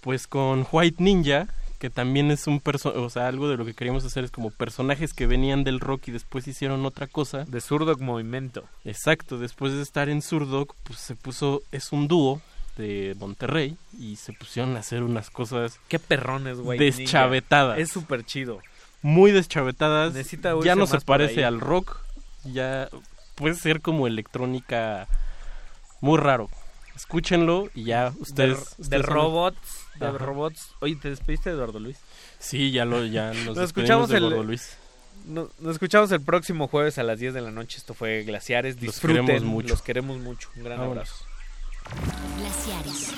[0.00, 3.74] pues con White Ninja, que también es un perso o sea, algo de lo que
[3.74, 7.44] queríamos hacer es como personajes que venían del rock y después hicieron otra cosa.
[7.44, 8.64] De Zurdog Movimiento.
[8.84, 12.40] Exacto, después de estar en Zurdog, pues se puso, es un dúo
[12.76, 16.78] de Monterrey y se pusieron a hacer unas cosas Qué perrones, güey.
[16.78, 17.78] deschavetadas.
[17.78, 18.60] Es súper chido.
[19.02, 20.14] Muy deschavetadas.
[20.14, 22.00] Necesita ya no se parece al rock,
[22.44, 22.88] ya
[23.34, 25.06] puede ser como electrónica
[26.00, 26.48] muy raro.
[26.98, 28.76] Escúchenlo y ya De, ustedes...
[28.76, 29.58] de ustedes son- robots.
[30.00, 30.18] De Ajá.
[30.18, 30.70] robots.
[30.80, 31.96] Oye, ¿te despediste de Eduardo Luis?
[32.40, 34.76] Sí, ya lo ya nos, Nos despedimos escuchamos de el- Gordo Luis.
[35.26, 37.78] No- nos escuchamos el próximo jueves a las 10 de la noche.
[37.78, 38.74] Esto fue Glaciares.
[38.76, 39.26] Los Disfruten.
[39.26, 39.68] queremos mucho.
[39.68, 40.48] Los queremos mucho.
[40.56, 41.08] Un gran Vámonos.
[41.08, 41.24] abrazo.
[42.38, 43.12] Glaciares.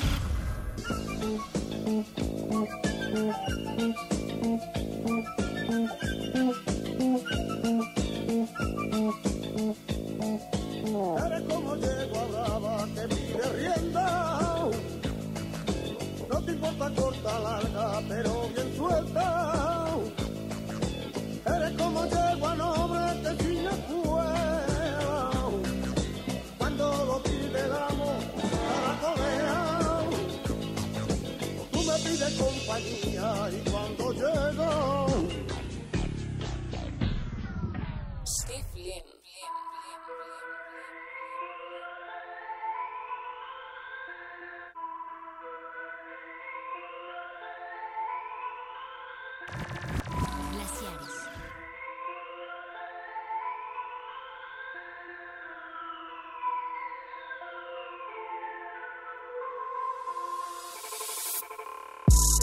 [10.82, 14.68] Eres como yegua brava que vive rienda.
[16.30, 19.96] No te importa corta, larga, pero bien suelta.
[21.44, 25.30] Eres como yegua noble que sin escuela.
[26.56, 28.12] Cuando lo pide el amo,
[28.72, 30.00] a la colea.
[31.72, 35.09] Tú me pides compañía y cuando llego.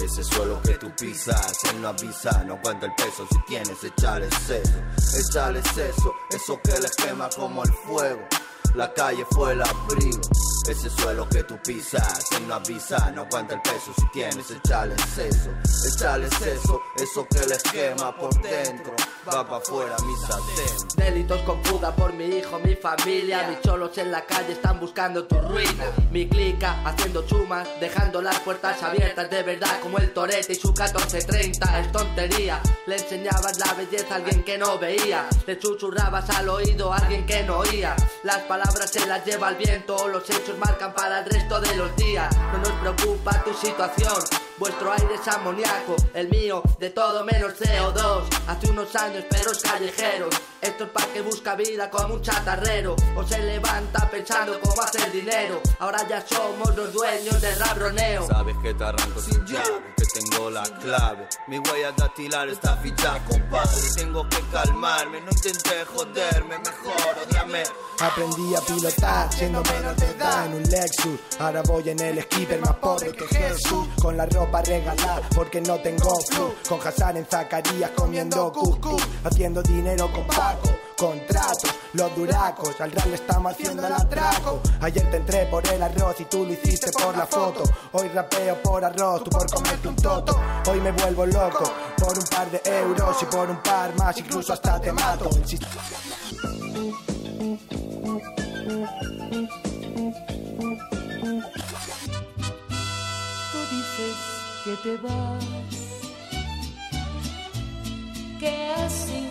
[0.03, 3.27] Ese suelo que tú pisas, él no avisa, no aguanta el peso.
[3.29, 4.79] Si tienes, echale seso,
[5.19, 8.21] echale seso, eso que les quema como el fuego.
[8.75, 10.21] La calle fue el abrigo,
[10.69, 14.95] ese suelo que tú pisas, él no avisa, no aguanta el peso si tienes, echale
[15.15, 15.49] seso,
[15.87, 18.93] echale seso, eso que les quema por dentro,
[19.27, 20.87] va pa' afuera mi sartén.
[20.97, 23.47] Delitos con fuga por mi hijo, mi familia.
[23.47, 25.85] Mis cholos en la calle están buscando tu ruina.
[26.11, 30.69] Mi clica haciendo chumas, dejando las puertas abiertas de verdad como el torete y su
[30.69, 31.79] 1430.
[31.79, 32.61] Es tontería.
[32.87, 35.27] Le enseñabas la belleza a alguien que no veía.
[35.45, 37.95] Le susurrabas al oído a alguien que no oía.
[38.23, 41.95] Las palabras se las lleva el viento, los hechos marcan para el resto de los
[41.95, 42.35] días.
[42.51, 44.15] No nos preocupa tu situación.
[44.57, 48.23] Vuestro aire es amoníaco, el mío de todo menos CO2.
[48.47, 52.95] Hace unos años perros callejeros, esto es para que busca vida como un chatarrero.
[53.15, 55.61] O se levanta pensando cómo hacer dinero.
[55.79, 58.25] Ahora ya somos los dueños del rabroneo.
[58.25, 61.27] Sabes que te arranco sin llave, que tengo la clave.
[61.47, 63.81] Mi huella dactilar está fichada, compadre.
[63.95, 67.63] Tengo que calmarme, no intenté joderme, mejor odiame.
[67.99, 71.19] Aprendí a pilotar siendo menor de edad en un Lexus.
[71.39, 73.87] Ahora voy en el skipper más pobre que Jesús.
[74.01, 76.53] Con la ropa regalada porque no tengo flu.
[76.67, 78.97] Con Hassan en Zacarías comiendo cucú.
[79.23, 80.69] Haciendo dinero con Paco.
[80.97, 84.61] Contratos, los duracos, al real estamos haciendo el atraco.
[84.81, 87.61] Ayer te entré por el arroz y tú lo hiciste por la foto.
[87.91, 90.39] Hoy rapeo por arroz, tú por comerte un toto.
[90.67, 94.53] Hoy me vuelvo loco por un par de euros y por un par más, incluso
[94.53, 95.29] hasta te mato.
[104.83, 105.75] Te vas,
[108.39, 109.27] que así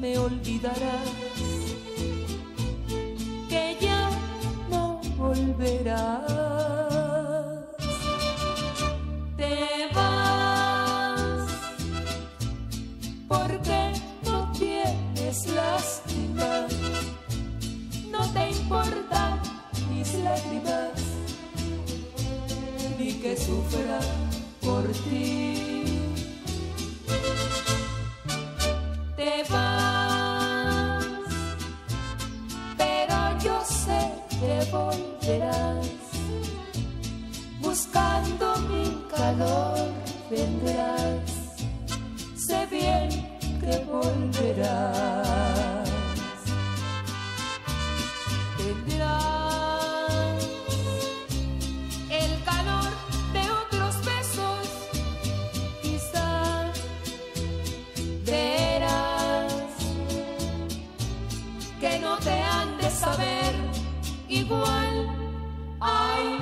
[0.00, 1.08] me olvidarás,
[3.48, 4.10] que ya
[4.70, 6.32] no volverás.
[9.36, 11.48] Te vas.
[13.28, 13.92] Porque
[14.24, 16.66] no tienes lástima,
[18.10, 19.40] no te importan
[19.90, 20.92] mis lágrimas.
[22.98, 24.00] Ni que sufra
[24.62, 26.12] por ti.
[29.16, 31.04] Te vas,
[32.76, 34.00] pero yo sé
[34.40, 35.88] que volverás.
[37.60, 38.84] Buscando mi
[39.14, 39.92] calor
[40.30, 41.30] vendrás.
[42.36, 43.08] Sé bien
[43.60, 45.12] que volverás.
[48.56, 49.71] Tendrás
[64.42, 65.06] igual.
[65.80, 66.41] Ay,